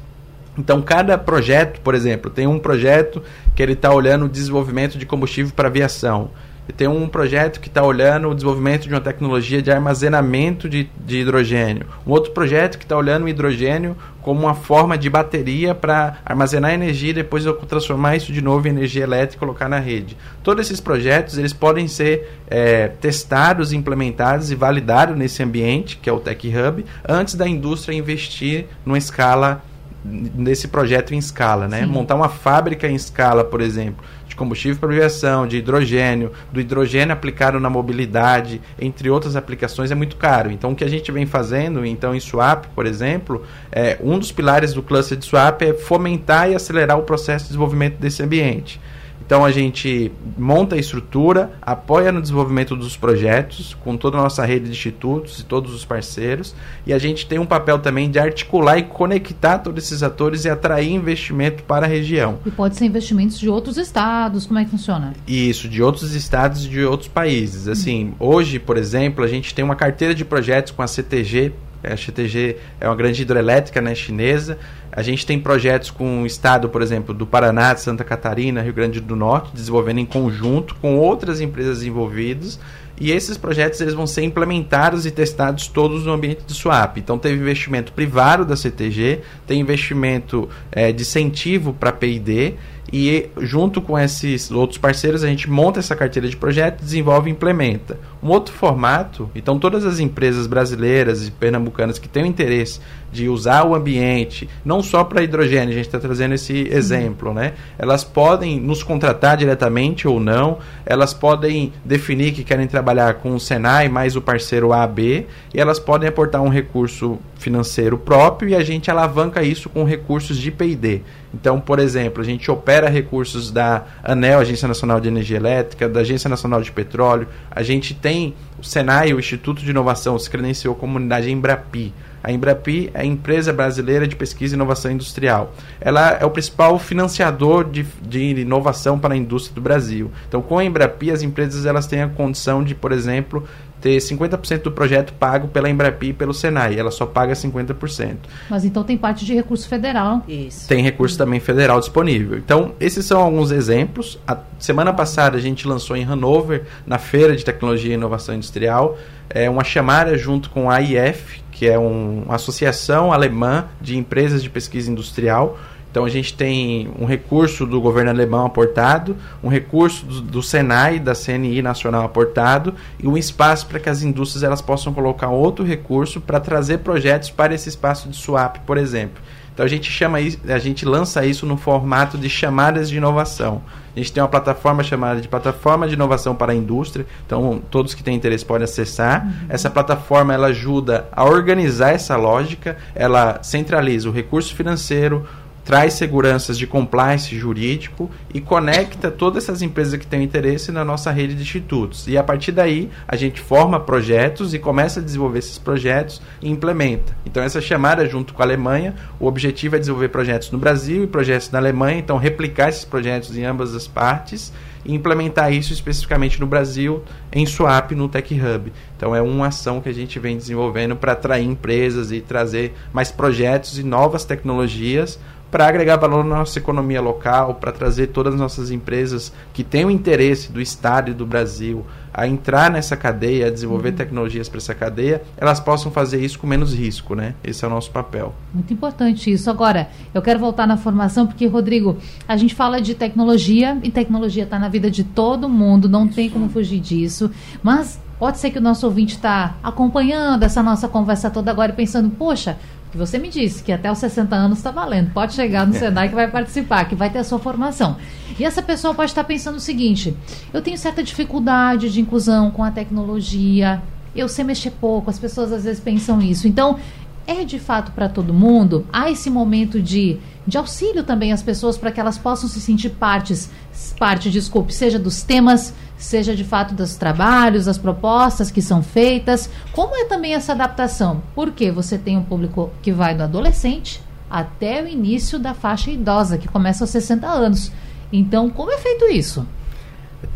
então, 0.57 0.81
cada 0.81 1.19
projeto, 1.19 1.81
por 1.81 1.97
exemplo, 1.97 2.31
tem 2.31 2.47
um 2.47 2.61
projeto 2.61 3.21
que 3.57 3.63
ele 3.63 3.73
está 3.73 3.93
olhando 3.93 4.27
o 4.27 4.29
desenvolvimento 4.29 4.97
de 4.97 5.05
combustível 5.05 5.53
para 5.53 5.69
aviação 5.69 6.31
tem 6.73 6.89
um 6.89 7.07
projeto 7.07 7.61
que 7.61 7.69
está 7.69 7.83
olhando 7.83 8.29
o 8.29 8.35
desenvolvimento 8.35 8.89
de 8.89 8.95
uma 8.95 9.01
tecnologia 9.01 9.61
de 9.61 9.71
armazenamento 9.71 10.69
de, 10.69 10.89
de 11.05 11.19
hidrogênio. 11.19 11.87
Um 12.07 12.11
outro 12.11 12.33
projeto 12.33 12.79
que 12.79 12.85
está 12.85 12.97
olhando 12.97 13.25
o 13.25 13.29
hidrogênio 13.29 13.97
como 14.23 14.41
uma 14.41 14.55
forma 14.55 14.97
de 14.97 15.11
bateria 15.11 15.75
para 15.75 16.17
armazenar 16.25 16.73
energia 16.73 17.11
e 17.11 17.15
depois 17.15 17.45
transformar 17.69 18.17
isso 18.17 18.33
de 18.33 18.41
novo 18.41 18.67
em 18.67 18.71
energia 18.71 19.03
elétrica 19.03 19.37
e 19.37 19.39
colocar 19.39 19.69
na 19.69 19.79
rede. 19.79 20.17
Todos 20.43 20.65
esses 20.65 20.81
projetos 20.81 21.37
eles 21.37 21.53
podem 21.53 21.87
ser 21.87 22.39
é, 22.49 22.89
testados, 22.89 23.73
implementados 23.73 24.51
e 24.51 24.55
validados 24.55 25.15
nesse 25.17 25.43
ambiente, 25.43 25.99
que 25.99 26.09
é 26.09 26.13
o 26.13 26.21
Tech 26.21 26.49
Hub, 26.49 26.85
antes 27.07 27.35
da 27.35 27.47
indústria 27.47 27.95
investir 27.95 28.67
numa 28.87 28.97
escala 28.97 29.63
nesse 30.05 30.69
projeto 30.69 31.15
em 31.15 31.19
escala, 31.19 31.67
né? 31.67 31.81
Sim. 31.81 31.87
Montar 31.87 32.15
uma 32.15 32.29
fábrica 32.29 32.87
em 32.87 32.95
escala, 32.95 33.43
por 33.43 33.61
exemplo, 33.61 34.05
de 34.29 34.37
combustível 34.37 34.79
para 34.79 34.91
aviação, 34.91 35.47
de 35.47 35.57
hidrogênio, 35.57 36.33
do 36.53 36.61
hidrogênio 36.61 37.13
aplicado 37.13 37.59
na 37.59 37.71
mobilidade, 37.71 38.61
entre 38.79 39.09
outras 39.09 39.35
aplicações, 39.35 39.91
é 39.91 39.95
muito 39.95 40.17
caro. 40.17 40.51
Então, 40.51 40.73
o 40.73 40.77
que 40.77 40.85
a 40.85 40.89
gente 40.89 41.11
vem 41.11 41.25
fazendo, 41.25 41.87
então, 41.87 42.15
em 42.15 42.21
Swap, 42.21 42.67
por 42.75 42.85
exemplo, 42.85 43.43
é, 43.73 43.99
um 44.03 44.19
dos 44.19 44.31
pilares 44.31 44.75
do 44.75 44.83
cluster 44.83 45.17
de 45.17 45.25
Swap 45.25 45.63
é 45.63 45.73
fomentar 45.73 46.51
e 46.51 46.55
acelerar 46.55 46.99
o 46.99 47.03
processo 47.03 47.45
de 47.45 47.49
desenvolvimento 47.51 47.97
desse 47.99 48.23
ambiente. 48.23 48.81
Então 49.27 49.45
a 49.45 49.51
gente 49.51 50.13
monta 50.37 50.77
a 50.77 50.79
estrutura, 50.79 51.53
apoia 51.63 52.13
no 52.13 52.21
desenvolvimento 52.21 52.77
dos 52.77 52.97
projetos, 52.97 53.75
com 53.83 53.97
toda 53.97 54.19
a 54.19 54.23
nossa 54.23 54.45
rede 54.45 54.67
de 54.67 54.73
institutos 54.73 55.41
e 55.41 55.45
todos 55.45 55.75
os 55.75 55.85
parceiros, 55.85 56.55
e 56.87 56.93
a 56.93 56.99
gente 56.99 57.27
tem 57.27 57.39
um 57.39 57.47
papel 57.47 57.79
também 57.79 58.11
de 58.11 58.19
articular 58.19 58.79
e 58.79 58.83
conectar 58.83 59.59
todos 59.59 59.85
esses 59.85 60.03
atores 60.03 60.45
e 60.45 60.51
atrair 60.51 60.93
investimento 60.93 61.63
para 61.63 61.87
a 61.87 61.89
região. 61.89 62.39
E 62.45 62.51
pode 62.51 62.77
ser 62.77 62.85
investimentos 62.85 63.39
de 63.39 63.49
outros 63.49 63.79
estados, 63.79 64.47
como 64.47 64.59
é 64.59 64.65
que 64.65 64.71
funciona? 64.71 65.15
Isso, 65.27 65.69
de 65.69 65.83
outros 65.83 66.15
estados 66.15 66.67
e 66.67 66.69
de 66.69 66.85
outros 66.85 67.09
países. 67.09 67.67
Assim, 67.69 68.07
hum. 68.07 68.15
hoje, 68.19 68.59
por 68.59 68.77
exemplo, 68.77 69.25
a 69.25 69.29
gente 69.29 69.55
tem 69.55 69.65
uma 69.65 69.77
carteira 69.77 70.15
de 70.15 70.25
projetos 70.25 70.73
com 70.73 70.83
a 70.83 70.87
CTG 70.87 71.53
a 71.93 71.97
CTG 71.97 72.57
é 72.81 72.89
uma 72.89 72.97
grande 72.97 73.23
hidrelétrica 73.23 73.81
né, 73.81 73.95
chinesa. 73.95 74.59
A 74.91 75.03
gente 75.03 75.27
tem 75.27 75.39
projetos 75.39 75.91
com 75.91 76.23
o 76.23 76.27
estado, 76.27 76.69
por 76.69 76.81
exemplo, 76.81 77.13
do 77.15 77.27
Paraná, 77.27 77.75
de 77.75 77.81
Santa 77.81 78.05
Catarina, 78.05 78.63
Rio 78.63 78.73
Grande 78.73 79.01
do 79.01 79.17
Norte, 79.17 79.51
desenvolvendo 79.53 79.99
em 79.99 80.07
conjunto 80.07 80.75
com 80.77 80.97
outras 80.97 81.41
empresas 81.41 81.83
envolvidas. 81.83 82.59
E 83.01 83.11
esses 83.11 83.37
projetos 83.37 83.81
eles 83.81 83.93
vão 83.93 84.07
ser 84.07 84.23
implementados 84.23 85.05
e 85.05 85.11
testados 85.11 85.67
todos 85.67 86.07
no 86.07 86.13
ambiente 86.13 86.43
de 86.47 86.55
swap. 86.55 86.97
Então 86.97 87.19
teve 87.19 87.41
investimento 87.41 87.93
privado 87.93 88.45
da 88.45 88.57
CTG, 88.57 89.21
tem 89.47 89.61
investimento 89.61 90.49
é, 90.71 90.93
de 90.93 91.03
incentivo 91.03 91.73
para 91.73 91.91
P&D 91.91 92.55
e 92.93 93.29
junto 93.39 93.83
com 93.83 93.99
esses 93.99 94.51
outros 94.53 94.79
parceiros 94.79 95.25
a 95.25 95.27
gente 95.27 95.51
monta 95.51 95.81
essa 95.81 95.97
carteira 95.97 96.29
de 96.29 96.37
projetos, 96.37 96.85
desenvolve 96.85 97.29
e 97.29 97.33
implementa. 97.33 97.99
Um 98.25 98.31
outro 98.31 98.55
formato, 98.55 99.29
então 99.35 99.59
todas 99.59 99.85
as 99.85 100.01
empresas 100.01 100.47
brasileiras 100.47 101.29
e 101.29 101.31
pernambucanas 101.31 101.99
que 101.99 102.09
têm 102.09 102.27
interesse 102.27 102.81
de 103.13 103.29
usar 103.29 103.65
o 103.65 103.75
ambiente, 103.75 104.49
não 104.65 104.83
só 104.83 105.05
para 105.05 105.23
hidrogênio, 105.23 105.69
a 105.69 105.77
gente 105.77 105.87
está 105.87 106.01
trazendo 106.01 106.35
esse 106.35 106.67
exemplo, 106.73 107.35
né? 107.35 107.53
Elas 107.79 108.03
podem 108.03 108.59
nos 108.59 108.83
contratar 108.83 109.37
diretamente 109.37 110.09
ou 110.09 110.19
não, 110.19 110.59
elas 110.87 111.13
podem 111.13 111.73
definir 111.85 112.33
que 112.33 112.43
querem 112.43 112.67
trabalhar 112.67 113.15
com 113.15 113.35
o 113.35 113.39
Senai 113.39 113.89
mais 113.89 114.17
o 114.17 114.23
parceiro 114.23 114.73
AB, 114.73 115.27
e 115.53 115.61
elas 115.61 115.79
podem 115.79 116.09
aportar 116.09 116.41
um 116.41 116.49
recurso 116.49 117.19
financeiro 117.37 117.99
próprio 117.99 118.49
e 118.49 118.55
a 118.55 118.65
gente 118.65 118.91
alavanca 118.91 119.43
isso 119.43 119.69
com 119.69 119.85
recursos 119.85 120.39
de 120.39 120.51
P&D. 120.51 121.03
Então, 121.33 121.61
por 121.61 121.79
exemplo, 121.79 122.23
a 122.23 122.25
gente 122.25 122.49
opera 122.51 122.89
recursos 122.89 123.51
da 123.51 123.85
ANEL, 124.03 124.39
Agência 124.39 124.69
Nacional 124.69 125.01
de 125.01 125.09
Energia 125.09 125.37
Elétrica, 125.37 125.89
da 125.89 126.01
Agência 126.01 126.31
Nacional 126.31 126.63
de 126.63 126.71
Petróleo, 126.71 127.27
a 127.51 127.63
gente 127.63 127.93
tem 127.93 128.14
o 128.59 128.65
Senai, 128.65 129.13
o 129.13 129.19
Instituto 129.19 129.63
de 129.63 129.71
Inovação, 129.71 130.19
se 130.19 130.31
credenciou 130.31 130.75
como 130.75 130.97
unidade 130.97 131.31
Embrapi. 131.31 131.93
A 132.25 132.33
Embrapi 132.33 132.91
é 132.95 133.03
a 133.03 133.05
empresa 133.05 133.53
brasileira 133.53 134.09
de 134.09 134.17
pesquisa 134.17 134.55
e 134.55 134.57
inovação 134.57 134.91
industrial. 134.91 135.53
Ela 135.79 136.13
é 136.13 136.25
o 136.25 136.31
principal 136.31 136.79
financiador 136.79 137.69
de, 137.69 137.85
de 138.01 138.41
inovação 138.41 138.99
para 138.99 139.13
a 139.13 139.17
indústria 139.17 139.55
do 139.55 139.61
Brasil. 139.61 140.11
Então, 140.27 140.41
com 140.41 140.59
a 140.59 140.65
Embrapi, 140.65 141.11
as 141.11 141.21
empresas 141.21 141.67
elas 141.67 141.87
têm 141.87 142.01
a 142.01 142.09
condição 142.09 142.65
de, 142.65 142.75
por 142.75 142.93
exemplo, 142.93 143.47
ter 143.85 143.99
50% 143.99 144.63
do 144.63 144.73
projeto 144.73 145.13
pago 145.13 145.49
pela 145.49 145.69
Embrapi 145.69 146.07
e 146.07 146.13
pelo 146.15 146.33
Senai. 146.33 146.79
Ela 146.79 146.91
só 146.91 147.05
paga 147.05 147.35
50%. 147.35 148.17
Mas 148.49 148.65
então 148.65 148.83
tem 148.83 148.97
parte 148.97 149.27
de 149.27 149.35
recurso 149.35 149.69
federal. 149.69 150.23
Isso. 150.27 150.67
Tem 150.67 150.83
recurso 150.83 151.19
também 151.19 151.39
federal 151.39 151.79
disponível. 151.81 152.39
Então, 152.39 152.73
esses 152.81 153.05
são 153.05 153.21
alguns 153.21 153.51
exemplos. 153.51 154.19
A 154.27 154.39
semana 154.59 154.91
passada 154.91 155.37
a 155.37 155.41
gente 155.41 155.69
lançou 155.69 155.99
em 155.99 156.03
Hanover, 156.03 156.65
na 156.87 156.97
Feira 156.97 157.37
de 157.37 157.45
Tecnologia 157.45 157.91
e 157.91 157.95
Inovação 157.95 158.35
Industrial, 158.35 158.97
é, 159.29 159.51
uma 159.51 159.63
chamada 159.63 160.17
junto 160.17 160.49
com 160.49 160.71
a 160.71 160.81
IF, 160.81 161.43
que 161.53 161.69
é 161.69 161.79
um, 161.79 162.23
uma 162.23 162.37
associação 162.37 163.13
alemã 163.13 163.67
de 163.83 163.99
empresas 163.99 164.43
de 164.43 164.49
pesquisa 164.49 164.91
industrial. 164.91 165.59
Então 165.95 166.05
a 166.05 166.09
gente 166.09 166.35
tem 166.35 166.91
um 166.99 167.05
recurso 167.05 167.65
do 167.65 167.81
governo 167.81 168.11
alemão 168.11 168.45
aportado, 168.47 169.17
um 169.41 169.49
recurso 169.49 170.05
do, 170.05 170.21
do 170.23 170.43
Senai, 170.43 170.99
da 170.99 171.15
CNI 171.15 171.63
nacional 171.63 172.03
aportado 172.03 172.75
e 172.99 173.07
um 173.07 173.17
espaço 173.17 173.69
para 173.69 173.79
que 173.79 173.89
as 173.89 174.03
indústrias 174.03 174.43
elas 174.43 174.61
possam 174.61 174.93
colocar 174.93 175.29
outro 175.29 175.65
recurso 175.65 176.21
para 176.21 176.41
trazer 176.41 176.79
projetos 176.79 177.31
para 177.31 177.55
esse 177.55 177.69
espaço 177.69 178.09
de 178.09 178.17
swap, 178.17 178.57
por 178.67 178.77
exemplo. 178.77 179.23
Então 179.55 179.65
a 179.65 179.69
gente 179.69 179.89
chama 179.89 180.21
isso, 180.21 180.41
a 180.49 180.59
gente 180.59 180.85
lança 180.85 181.25
isso 181.25 181.47
no 181.47 181.57
formato 181.57 182.19
de 182.19 182.29
chamadas 182.29 182.91
de 182.91 182.97
inovação. 182.97 183.63
A 183.95 184.01
gente 184.01 184.13
tem 184.13 184.21
uma 184.21 184.29
plataforma 184.29 184.83
chamada 184.83 185.21
de 185.21 185.29
plataforma 185.29 185.87
de 185.87 185.95
inovação 185.95 186.35
para 186.35 186.51
a 186.51 186.57
indústria. 186.57 187.07
Então 187.25 187.63
todos 187.71 187.95
que 187.95 188.03
têm 188.03 188.17
interesse 188.17 188.45
podem 188.45 188.65
acessar. 188.65 189.25
Uhum. 189.25 189.33
Essa 189.49 189.71
plataforma 189.71 190.35
ela 190.35 190.49
ajuda 190.49 191.07
a 191.13 191.25
organizar 191.25 191.93
essa 191.93 192.17
lógica. 192.17 192.77
Ela 192.97 193.41
centraliza 193.45 194.09
o 194.09 194.13
recurso 194.13 194.53
financeiro, 194.57 195.25
traz 195.65 195.95
seguranças 195.95 196.59
de 196.59 196.67
compliance 196.67 197.37
jurídico 197.37 198.11
e 198.33 198.41
conecta 198.41 199.11
todas 199.11 199.45
essas 199.45 199.63
empresas 199.63 199.99
que 199.99 200.07
têm 200.07 200.23
interesse 200.23 200.71
na 200.71 200.85
nossa 200.85 201.11
rede 201.11 201.35
de 201.35 201.43
institutos. 201.43 202.07
E 202.07 202.19
a 202.19 202.23
partir 202.23 202.53
daí, 202.53 202.91
a 203.09 203.17
gente 203.17 203.41
forma 203.41 203.81
projetos 203.81 204.53
e 204.53 204.59
começa 204.59 205.01
a 205.01 205.03
desenvolver 205.03 205.39
esses 205.39 205.59
projetos 205.59 206.21
e 206.43 206.51
implementa. 206.51 207.17
Então, 207.25 207.43
essa 207.43 207.61
chamada 207.61 208.07
junto 208.07 208.35
com 208.35 208.43
a 208.43 208.45
Alemanha, 208.45 208.95
o 209.19 209.27
objetivo 209.27 209.77
é 209.77 209.79
desenvolver 209.79 210.09
projetos 210.09 210.51
no 210.51 210.59
Brasil 210.59 211.05
e 211.05 211.07
projetos 211.07 211.51
na 211.51 211.59
Alemanha, 211.59 211.99
então 211.99 212.19
replicar 212.19 212.69
esses 212.69 212.85
projetos 212.85 213.37
em 213.37 213.45
ambas 213.45 213.75
as 213.75 213.89
partes 213.89 214.53
e 214.85 214.95
implementar 214.95 215.53
isso 215.53 215.73
especificamente 215.73 216.39
no 216.39 216.47
Brasil, 216.47 217.03
em 217.33 217.47
Swap, 217.47 217.93
no 217.93 218.09
Tech 218.09 218.33
Hub. 218.35 218.73
Então 218.97 219.15
é 219.15 219.23
uma 219.23 219.49
ação 219.49 219.81
que 219.81 219.89
a 219.89 219.95
gente 219.95 220.19
vem 220.19 220.37
desenvolvendo 220.37 220.95
para 220.95 221.13
atrair 221.13 221.45
empresas 221.45 222.13
e 222.13 222.21
trazer 222.21 222.75
mais 222.93 223.11
projetos 223.11 223.79
e 223.79 223.83
novas 223.83 224.25
tecnologias 224.25 225.19
para 225.55 225.69
agregar 225.69 225.99
valor 225.99 226.25
na 226.25 226.39
nossa 226.39 226.59
economia 226.59 227.01
local, 227.01 227.55
para 227.55 227.71
trazer 227.71 228.09
todas 228.09 228.35
as 228.35 228.41
nossas 228.41 228.73
empresas 228.73 229.33
que 229.53 229.63
têm 229.63 229.85
o 229.85 229.91
interesse 229.91 230.51
do 230.51 230.61
Estado 230.61 231.13
e 231.13 231.15
do 231.15 231.25
Brasil 231.25 231.87
a 232.13 232.27
entrar 232.27 232.69
nessa 232.69 232.97
cadeia, 232.97 233.47
a 233.47 233.51
desenvolver 233.51 233.91
uhum. 233.91 233.95
tecnologias 233.95 234.49
para 234.49 234.59
essa 234.59 234.75
cadeia, 234.75 235.23
elas 235.37 235.61
possam 235.61 235.93
fazer 235.93 236.21
isso 236.21 236.41
com 236.41 236.47
menos 236.49 236.75
risco, 236.75 237.15
né? 237.15 237.37
Esse 237.45 237.65
é 237.65 237.69
o 237.69 237.71
nosso 237.71 237.93
papel. 237.93 238.35
Muito 238.53 238.73
importante 238.73 239.31
isso. 239.31 239.49
Agora, 239.49 239.89
eu 240.13 240.21
quero 240.21 240.41
voltar 240.41 240.67
na 240.67 240.77
formação, 240.77 241.25
porque, 241.25 241.47
Rodrigo, 241.47 241.99
a 242.27 242.37
gente 242.37 242.53
fala 242.53 242.81
de 242.81 242.97
tecnologia 242.97 243.79
e 243.85 243.93
tecnologia 243.93 244.43
está 244.43 244.59
na 244.59 244.69
vida 244.69 244.91
de 244.91 245.05
todo 245.05 245.49
mundo, 245.49 245.89
não 245.89 246.07
isso. 246.07 246.17
tem 246.17 246.29
como 246.29 246.49
fugir 246.49 246.81
disso. 246.81 247.31
Mas 247.63 248.01
pode 248.19 248.39
ser 248.39 248.51
que 248.51 248.59
o 248.59 248.63
nosso 248.63 248.87
ouvinte 248.87 249.15
está 249.15 249.57
acompanhando 249.63 250.43
essa 250.43 250.63
nossa 250.63 250.89
conversa 250.89 251.31
toda 251.31 251.51
agora 251.51 251.73
e 251.73 251.75
pensando, 251.77 252.11
poxa, 252.11 252.57
que 252.95 252.99
você 252.99 253.19
me 253.19 253.29
disse 253.29 253.61
que 253.61 253.73
até 253.73 253.91
os 253.91 253.99
60 253.99 254.37
anos 254.37 254.59
está 254.59 254.71
valendo. 254.71 255.11
Pode 255.13 255.35
chegar 255.35 255.67
no 255.67 255.75
Senai 255.75 256.09
que 256.09 256.15
vai 256.15 256.31
participar, 256.31 256.85
que 256.85 256.95
vai 256.95 257.11
ter 257.11 257.19
a 257.19 257.25
sua 257.25 257.41
formação. 257.41 257.97
E 258.39 258.45
essa 258.45 258.63
pessoa 258.63 258.95
pode 258.95 259.11
estar 259.11 259.25
pensando 259.25 259.57
o 259.57 259.61
seguinte: 259.61 260.17
eu 260.53 260.63
tenho 260.63 260.79
certa 260.79 261.03
dificuldade 261.03 261.93
de 261.93 262.01
inclusão 262.01 262.53
com 262.53 262.63
a 262.63 262.71
tecnologia, 262.71 263.83
eu 264.15 264.29
sei 264.29 264.45
mexer 264.45 264.71
pouco, 264.71 265.11
as 265.11 265.19
pessoas 265.19 265.53
às 265.53 265.65
vezes 265.65 265.81
pensam 265.81 266.23
isso. 266.23 266.47
Então, 266.47 266.79
é 267.27 267.43
de 267.43 267.59
fato 267.59 267.91
para 267.91 268.09
todo 268.09 268.33
mundo? 268.33 268.87
Há 268.93 269.11
esse 269.11 269.29
momento 269.29 269.83
de, 269.83 270.21
de 270.47 270.57
auxílio 270.57 271.03
também 271.03 271.33
às 271.33 271.43
pessoas 271.43 271.77
para 271.77 271.91
que 271.91 271.99
elas 271.99 272.17
possam 272.17 272.49
se 272.49 272.61
sentir 272.61 272.91
partes, 272.91 273.51
parte, 273.99 274.31
desculpe, 274.31 274.73
seja 274.73 275.01
dos 275.01 275.25
temas, 275.25 275.75
seja 275.97 276.35
de 276.35 276.45
fato 276.45 276.75
dos 276.75 276.97
trabalhos, 276.97 277.67
das 277.67 277.79
propostas 277.79 278.51
que 278.51 278.61
são 278.61 278.83
feitas. 278.83 279.49
Como 279.73 279.97
é 279.97 280.05
também 280.05 280.35
essa 280.35 280.53
adaptação? 280.53 281.23
Porque 281.35 281.71
você 281.71 281.97
tem 281.97 282.17
um 282.17 282.23
público 282.23 282.71
que 282.83 282.93
vai 282.93 283.15
do 283.15 283.23
adolescente 283.23 284.03
até 284.31 284.83
o 284.83 284.89
início 284.89 285.39
da 285.39 285.55
faixa 285.55 285.91
idosa, 285.91 286.39
que 286.39 286.49
começa 286.49 286.85
aos 286.85 286.91
60 286.91 287.27
anos. 287.27 287.71
Então, 288.13 288.51
como 288.51 288.73
é 288.73 288.79
feito 288.79 289.07
isso? 289.07 289.47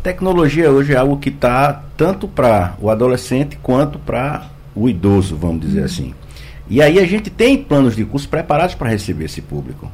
Tecnologia 0.03 0.71
hoje 0.71 0.93
é 0.93 0.97
algo 0.97 1.19
que 1.19 1.31
está 1.31 1.83
tanto 1.97 2.29
para 2.29 2.75
o 2.81 2.91
adolescente 2.91 3.59
quanto 3.63 3.99
para 3.99 4.47
o 4.75 4.89
idoso, 4.89 5.37
vamos 5.37 5.61
dizer 5.61 5.83
hum. 5.83 5.85
assim. 5.85 6.15
E 6.71 6.83
aí 6.83 6.99
a 6.99 7.07
gente 7.07 7.31
tem 7.31 7.57
planos 7.57 7.97
de 7.97 8.05
curso 8.05 8.29
preparados 8.29 8.75
para 8.75 8.91
receber 8.91 9.25
esse 9.25 9.41
público. 9.41 9.91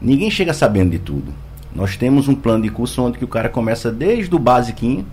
Ninguém 0.00 0.30
chega 0.30 0.52
sabendo 0.52 0.90
de 0.90 0.98
tudo. 0.98 1.32
Nós 1.74 1.96
temos 1.96 2.28
um 2.28 2.34
plano 2.34 2.62
de 2.62 2.70
curso 2.70 3.02
onde 3.02 3.18
que 3.18 3.24
o 3.24 3.28
cara 3.28 3.48
começa 3.48 3.90
desde 3.90 4.34
o 4.34 4.38
basiquinho 4.38 5.06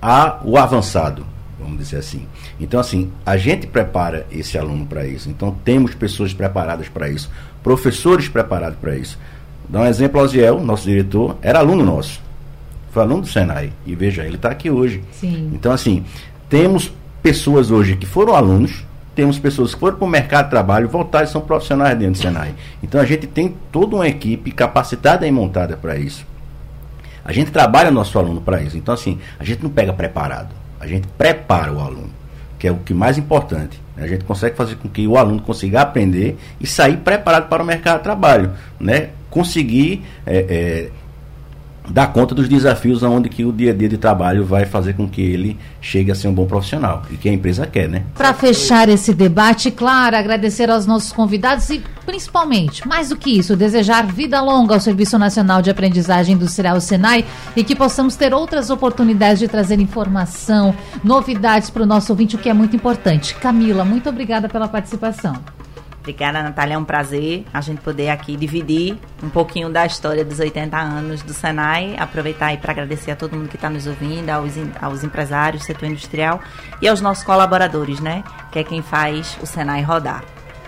a 0.00 0.40
o 0.44 0.58
avançado, 0.58 1.24
vamos 1.58 1.78
dizer 1.78 1.96
assim. 1.96 2.26
Então 2.60 2.78
assim, 2.80 3.10
a 3.24 3.36
gente 3.36 3.66
prepara 3.66 4.26
esse 4.30 4.58
aluno 4.58 4.84
para 4.84 5.06
isso. 5.06 5.30
Então 5.30 5.54
temos 5.64 5.94
pessoas 5.94 6.34
preparadas 6.34 6.88
para 6.88 7.08
isso, 7.08 7.30
professores 7.62 8.28
preparados 8.28 8.78
para 8.78 8.96
isso. 8.96 9.18
Dá 9.68 9.80
um 9.80 9.86
exemplo, 9.86 10.20
Oziel, 10.20 10.60
nosso 10.60 10.84
diretor, 10.84 11.38
era 11.40 11.60
aluno 11.60 11.84
nosso. 11.84 12.20
Foi 12.90 13.02
aluno 13.02 13.22
do 13.22 13.26
Senai. 13.26 13.72
E 13.86 13.94
veja, 13.94 14.22
ele 14.22 14.36
está 14.36 14.50
aqui 14.50 14.70
hoje. 14.70 15.02
Sim. 15.12 15.50
Então, 15.54 15.72
assim, 15.72 16.04
temos 16.48 16.92
pessoas 17.22 17.70
hoje 17.70 17.96
que 17.96 18.04
foram 18.04 18.34
alunos 18.34 18.84
temos 19.14 19.38
pessoas 19.38 19.74
que 19.74 19.80
foram 19.80 19.96
para 19.96 20.06
o 20.06 20.08
mercado 20.08 20.44
de 20.44 20.50
trabalho, 20.50 20.88
voltaram 20.88 21.24
e 21.24 21.28
são 21.28 21.40
profissionais 21.40 21.98
dentro 21.98 22.14
do 22.14 22.18
Senai. 22.18 22.54
Então 22.82 23.00
a 23.00 23.04
gente 23.04 23.26
tem 23.26 23.54
toda 23.70 23.96
uma 23.96 24.08
equipe 24.08 24.50
capacitada 24.50 25.26
e 25.26 25.30
montada 25.30 25.76
para 25.76 25.96
isso. 25.96 26.26
A 27.24 27.32
gente 27.32 27.50
trabalha 27.50 27.90
nosso 27.90 28.18
aluno 28.18 28.40
para 28.40 28.62
isso. 28.62 28.76
Então, 28.76 28.94
assim, 28.94 29.18
a 29.38 29.44
gente 29.44 29.62
não 29.62 29.70
pega 29.70 29.92
preparado, 29.92 30.48
a 30.80 30.86
gente 30.86 31.06
prepara 31.16 31.72
o 31.72 31.80
aluno, 31.80 32.10
que 32.58 32.66
é 32.66 32.72
o 32.72 32.76
que 32.76 32.92
mais 32.92 33.16
importante. 33.16 33.80
A 33.96 34.06
gente 34.06 34.24
consegue 34.24 34.56
fazer 34.56 34.76
com 34.76 34.88
que 34.88 35.06
o 35.06 35.16
aluno 35.16 35.40
consiga 35.40 35.82
aprender 35.82 36.36
e 36.60 36.66
sair 36.66 36.96
preparado 36.96 37.48
para 37.48 37.62
o 37.62 37.66
mercado 37.66 37.98
de 37.98 38.04
trabalho, 38.04 38.52
né? 38.80 39.10
Conseguir 39.30 40.02
é, 40.26 40.36
é, 40.36 40.90
dar 41.88 42.12
conta 42.12 42.34
dos 42.34 42.48
desafios 42.48 43.02
onde 43.02 43.28
que 43.28 43.44
o 43.44 43.52
dia 43.52 43.72
a 43.72 43.74
dia 43.74 43.88
de 43.88 43.98
trabalho 43.98 44.44
vai 44.44 44.64
fazer 44.64 44.94
com 44.94 45.08
que 45.08 45.20
ele 45.20 45.58
chegue 45.80 46.10
a 46.10 46.14
ser 46.14 46.28
um 46.28 46.34
bom 46.34 46.46
profissional 46.46 47.02
e 47.10 47.16
que 47.16 47.28
a 47.28 47.32
empresa 47.32 47.66
quer, 47.66 47.88
né? 47.88 48.04
Para 48.14 48.32
fechar 48.32 48.88
esse 48.88 49.12
debate, 49.12 49.70
claro, 49.70 50.16
agradecer 50.16 50.70
aos 50.70 50.86
nossos 50.86 51.12
convidados 51.12 51.68
e 51.70 51.82
principalmente, 52.06 52.86
mais 52.86 53.08
do 53.08 53.16
que 53.16 53.30
isso, 53.38 53.56
desejar 53.56 54.06
vida 54.06 54.40
longa 54.40 54.74
ao 54.74 54.80
Serviço 54.80 55.18
Nacional 55.18 55.62
de 55.62 55.70
Aprendizagem 55.70 56.34
Industrial 56.34 56.80
Senai 56.80 57.24
e 57.56 57.64
que 57.64 57.74
possamos 57.74 58.16
ter 58.16 58.32
outras 58.32 58.70
oportunidades 58.70 59.38
de 59.38 59.48
trazer 59.48 59.80
informação, 59.80 60.74
novidades 61.02 61.70
para 61.70 61.82
o 61.82 61.86
nosso 61.86 62.12
ouvinte, 62.12 62.36
o 62.36 62.38
que 62.38 62.48
é 62.48 62.54
muito 62.54 62.76
importante. 62.76 63.34
Camila, 63.36 63.84
muito 63.84 64.08
obrigada 64.08 64.48
pela 64.48 64.68
participação. 64.68 65.34
Obrigada, 66.02 66.42
Natália. 66.42 66.74
É 66.74 66.78
um 66.78 66.84
prazer 66.84 67.44
a 67.54 67.60
gente 67.60 67.80
poder 67.80 68.08
aqui 68.08 68.36
dividir 68.36 68.98
um 69.22 69.28
pouquinho 69.30 69.70
da 69.70 69.86
história 69.86 70.24
dos 70.24 70.40
80 70.40 70.76
anos 70.76 71.22
do 71.22 71.32
Senai. 71.32 71.94
Aproveitar 71.96 72.46
aí 72.46 72.56
para 72.56 72.72
agradecer 72.72 73.12
a 73.12 73.16
todo 73.16 73.36
mundo 73.36 73.48
que 73.48 73.54
está 73.54 73.70
nos 73.70 73.86
ouvindo, 73.86 74.28
aos, 74.28 74.54
aos 74.80 75.04
empresários, 75.04 75.62
setor 75.62 75.88
industrial 75.88 76.40
e 76.80 76.88
aos 76.88 77.00
nossos 77.00 77.22
colaboradores, 77.22 78.00
né? 78.00 78.24
Que 78.50 78.58
é 78.58 78.64
quem 78.64 78.82
faz 78.82 79.38
o 79.40 79.46
Senai 79.46 79.82
rodar. 79.82 80.24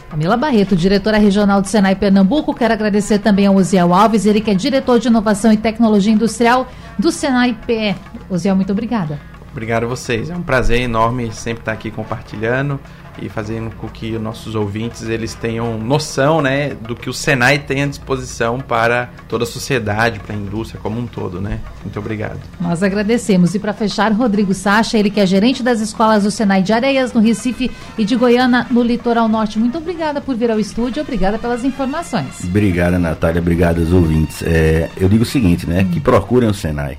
Camila 0.09 0.37
Barreto, 0.37 0.76
diretora 0.76 1.18
regional 1.18 1.61
do 1.61 1.66
Senai 1.66 1.97
Pernambuco. 1.97 2.55
Quero 2.55 2.72
agradecer 2.72 3.18
também 3.18 3.47
ao 3.47 3.57
Uziel 3.57 3.93
Alves, 3.93 4.26
ele 4.26 4.41
que 4.41 4.53
é 4.53 4.55
diretor 4.55 5.01
de 5.01 5.09
inovação 5.09 5.53
e 5.53 5.57
tecnologia 5.57 6.12
industrial 6.12 6.68
do 6.97 7.11
Senai 7.11 7.59
PE. 7.66 7.97
Uziel, 8.30 8.55
muito 8.55 8.70
obrigada. 8.70 9.18
Obrigado 9.51 9.82
a 9.82 9.89
vocês. 9.89 10.30
É 10.30 10.37
um 10.37 10.43
prazer 10.43 10.80
enorme 10.80 11.32
sempre 11.32 11.62
estar 11.62 11.72
aqui 11.72 11.91
compartilhando 11.91 12.78
e 13.20 13.28
fazendo 13.28 13.74
com 13.76 13.88
que 13.88 14.14
os 14.14 14.22
nossos 14.22 14.54
ouvintes 14.54 15.02
eles 15.08 15.34
tenham 15.34 15.78
noção 15.78 16.40
né, 16.40 16.70
do 16.74 16.94
que 16.94 17.08
o 17.08 17.12
Senai 17.12 17.58
tem 17.58 17.82
à 17.82 17.86
disposição 17.86 18.60
para 18.60 19.10
toda 19.28 19.44
a 19.44 19.46
sociedade, 19.46 20.20
para 20.20 20.34
a 20.34 20.38
indústria 20.38 20.80
como 20.80 21.00
um 21.00 21.06
todo. 21.06 21.40
Né? 21.40 21.60
Muito 21.82 21.98
obrigado. 21.98 22.40
Nós 22.60 22.82
agradecemos. 22.82 23.54
E 23.54 23.58
para 23.58 23.72
fechar, 23.72 24.12
Rodrigo 24.12 24.54
Sacha, 24.54 24.98
ele 24.98 25.10
que 25.10 25.20
é 25.20 25.26
gerente 25.26 25.62
das 25.62 25.80
escolas 25.80 26.24
do 26.24 26.30
Senai 26.30 26.62
de 26.62 26.72
Areias, 26.72 27.12
no 27.12 27.20
Recife 27.20 27.70
e 27.96 28.04
de 28.04 28.16
Goiânia, 28.16 28.66
no 28.70 28.82
Litoral 28.82 29.28
Norte. 29.28 29.58
Muito 29.58 29.78
obrigada 29.78 30.20
por 30.20 30.36
vir 30.36 30.50
ao 30.50 30.58
estúdio, 30.58 31.02
obrigada 31.02 31.38
pelas 31.38 31.64
informações. 31.64 32.44
Obrigada, 32.44 32.98
Natália, 32.98 33.40
obrigado 33.40 33.80
aos 33.80 33.92
ouvintes. 33.92 34.42
É, 34.42 34.88
eu 34.96 35.08
digo 35.08 35.22
o 35.22 35.26
seguinte, 35.26 35.66
né, 35.66 35.86
que 35.90 36.00
procurem 36.00 36.48
o 36.48 36.54
Senai. 36.54 36.98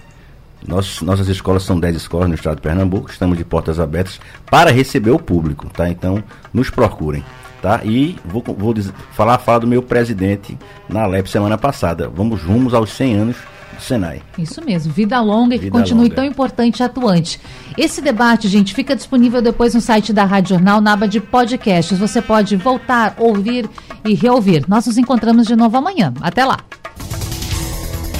Nós, 0.67 1.01
nossas 1.01 1.27
escolas 1.27 1.63
são 1.63 1.79
10 1.79 1.95
escolas 1.95 2.27
no 2.27 2.35
estado 2.35 2.55
de 2.55 2.61
Pernambuco, 2.61 3.09
estamos 3.09 3.37
de 3.37 3.45
portas 3.45 3.79
abertas 3.79 4.19
para 4.49 4.71
receber 4.71 5.11
o 5.11 5.19
público, 5.19 5.67
tá? 5.69 5.89
Então, 5.89 6.23
nos 6.53 6.69
procurem, 6.69 7.23
tá? 7.61 7.81
E 7.83 8.15
vou, 8.25 8.43
vou 8.43 8.73
dizer, 8.73 8.93
falar, 9.11 9.37
falar 9.37 9.59
do 9.59 9.67
meu 9.67 9.83
presidente 9.83 10.57
na 10.89 11.05
LEP 11.05 11.29
semana 11.29 11.57
passada. 11.57 12.09
Vamos 12.09 12.41
rumos 12.41 12.73
aos 12.73 12.89
100 12.91 13.15
anos 13.15 13.35
do 13.75 13.81
Senai. 13.81 14.21
Isso 14.37 14.63
mesmo, 14.63 14.91
vida 14.91 15.19
longa 15.21 15.55
e 15.55 15.59
que 15.59 15.69
continue 15.69 16.05
longa. 16.05 16.15
tão 16.15 16.25
importante 16.25 16.79
e 16.79 16.83
atuante. 16.83 17.39
Esse 17.77 18.01
debate, 18.01 18.47
gente, 18.47 18.73
fica 18.73 18.95
disponível 18.95 19.41
depois 19.41 19.75
no 19.75 19.81
site 19.81 20.11
da 20.11 20.23
Rádio 20.23 20.55
Jornal, 20.55 20.81
na 20.81 20.93
aba 20.93 21.07
de 21.07 21.19
podcasts. 21.19 21.97
Você 21.99 22.21
pode 22.21 22.55
voltar, 22.55 23.15
ouvir 23.19 23.69
e 24.03 24.15
reouvir. 24.15 24.65
Nós 24.67 24.87
nos 24.87 24.97
encontramos 24.97 25.45
de 25.45 25.55
novo 25.55 25.77
amanhã. 25.77 26.11
Até 26.21 26.43
lá! 26.43 26.57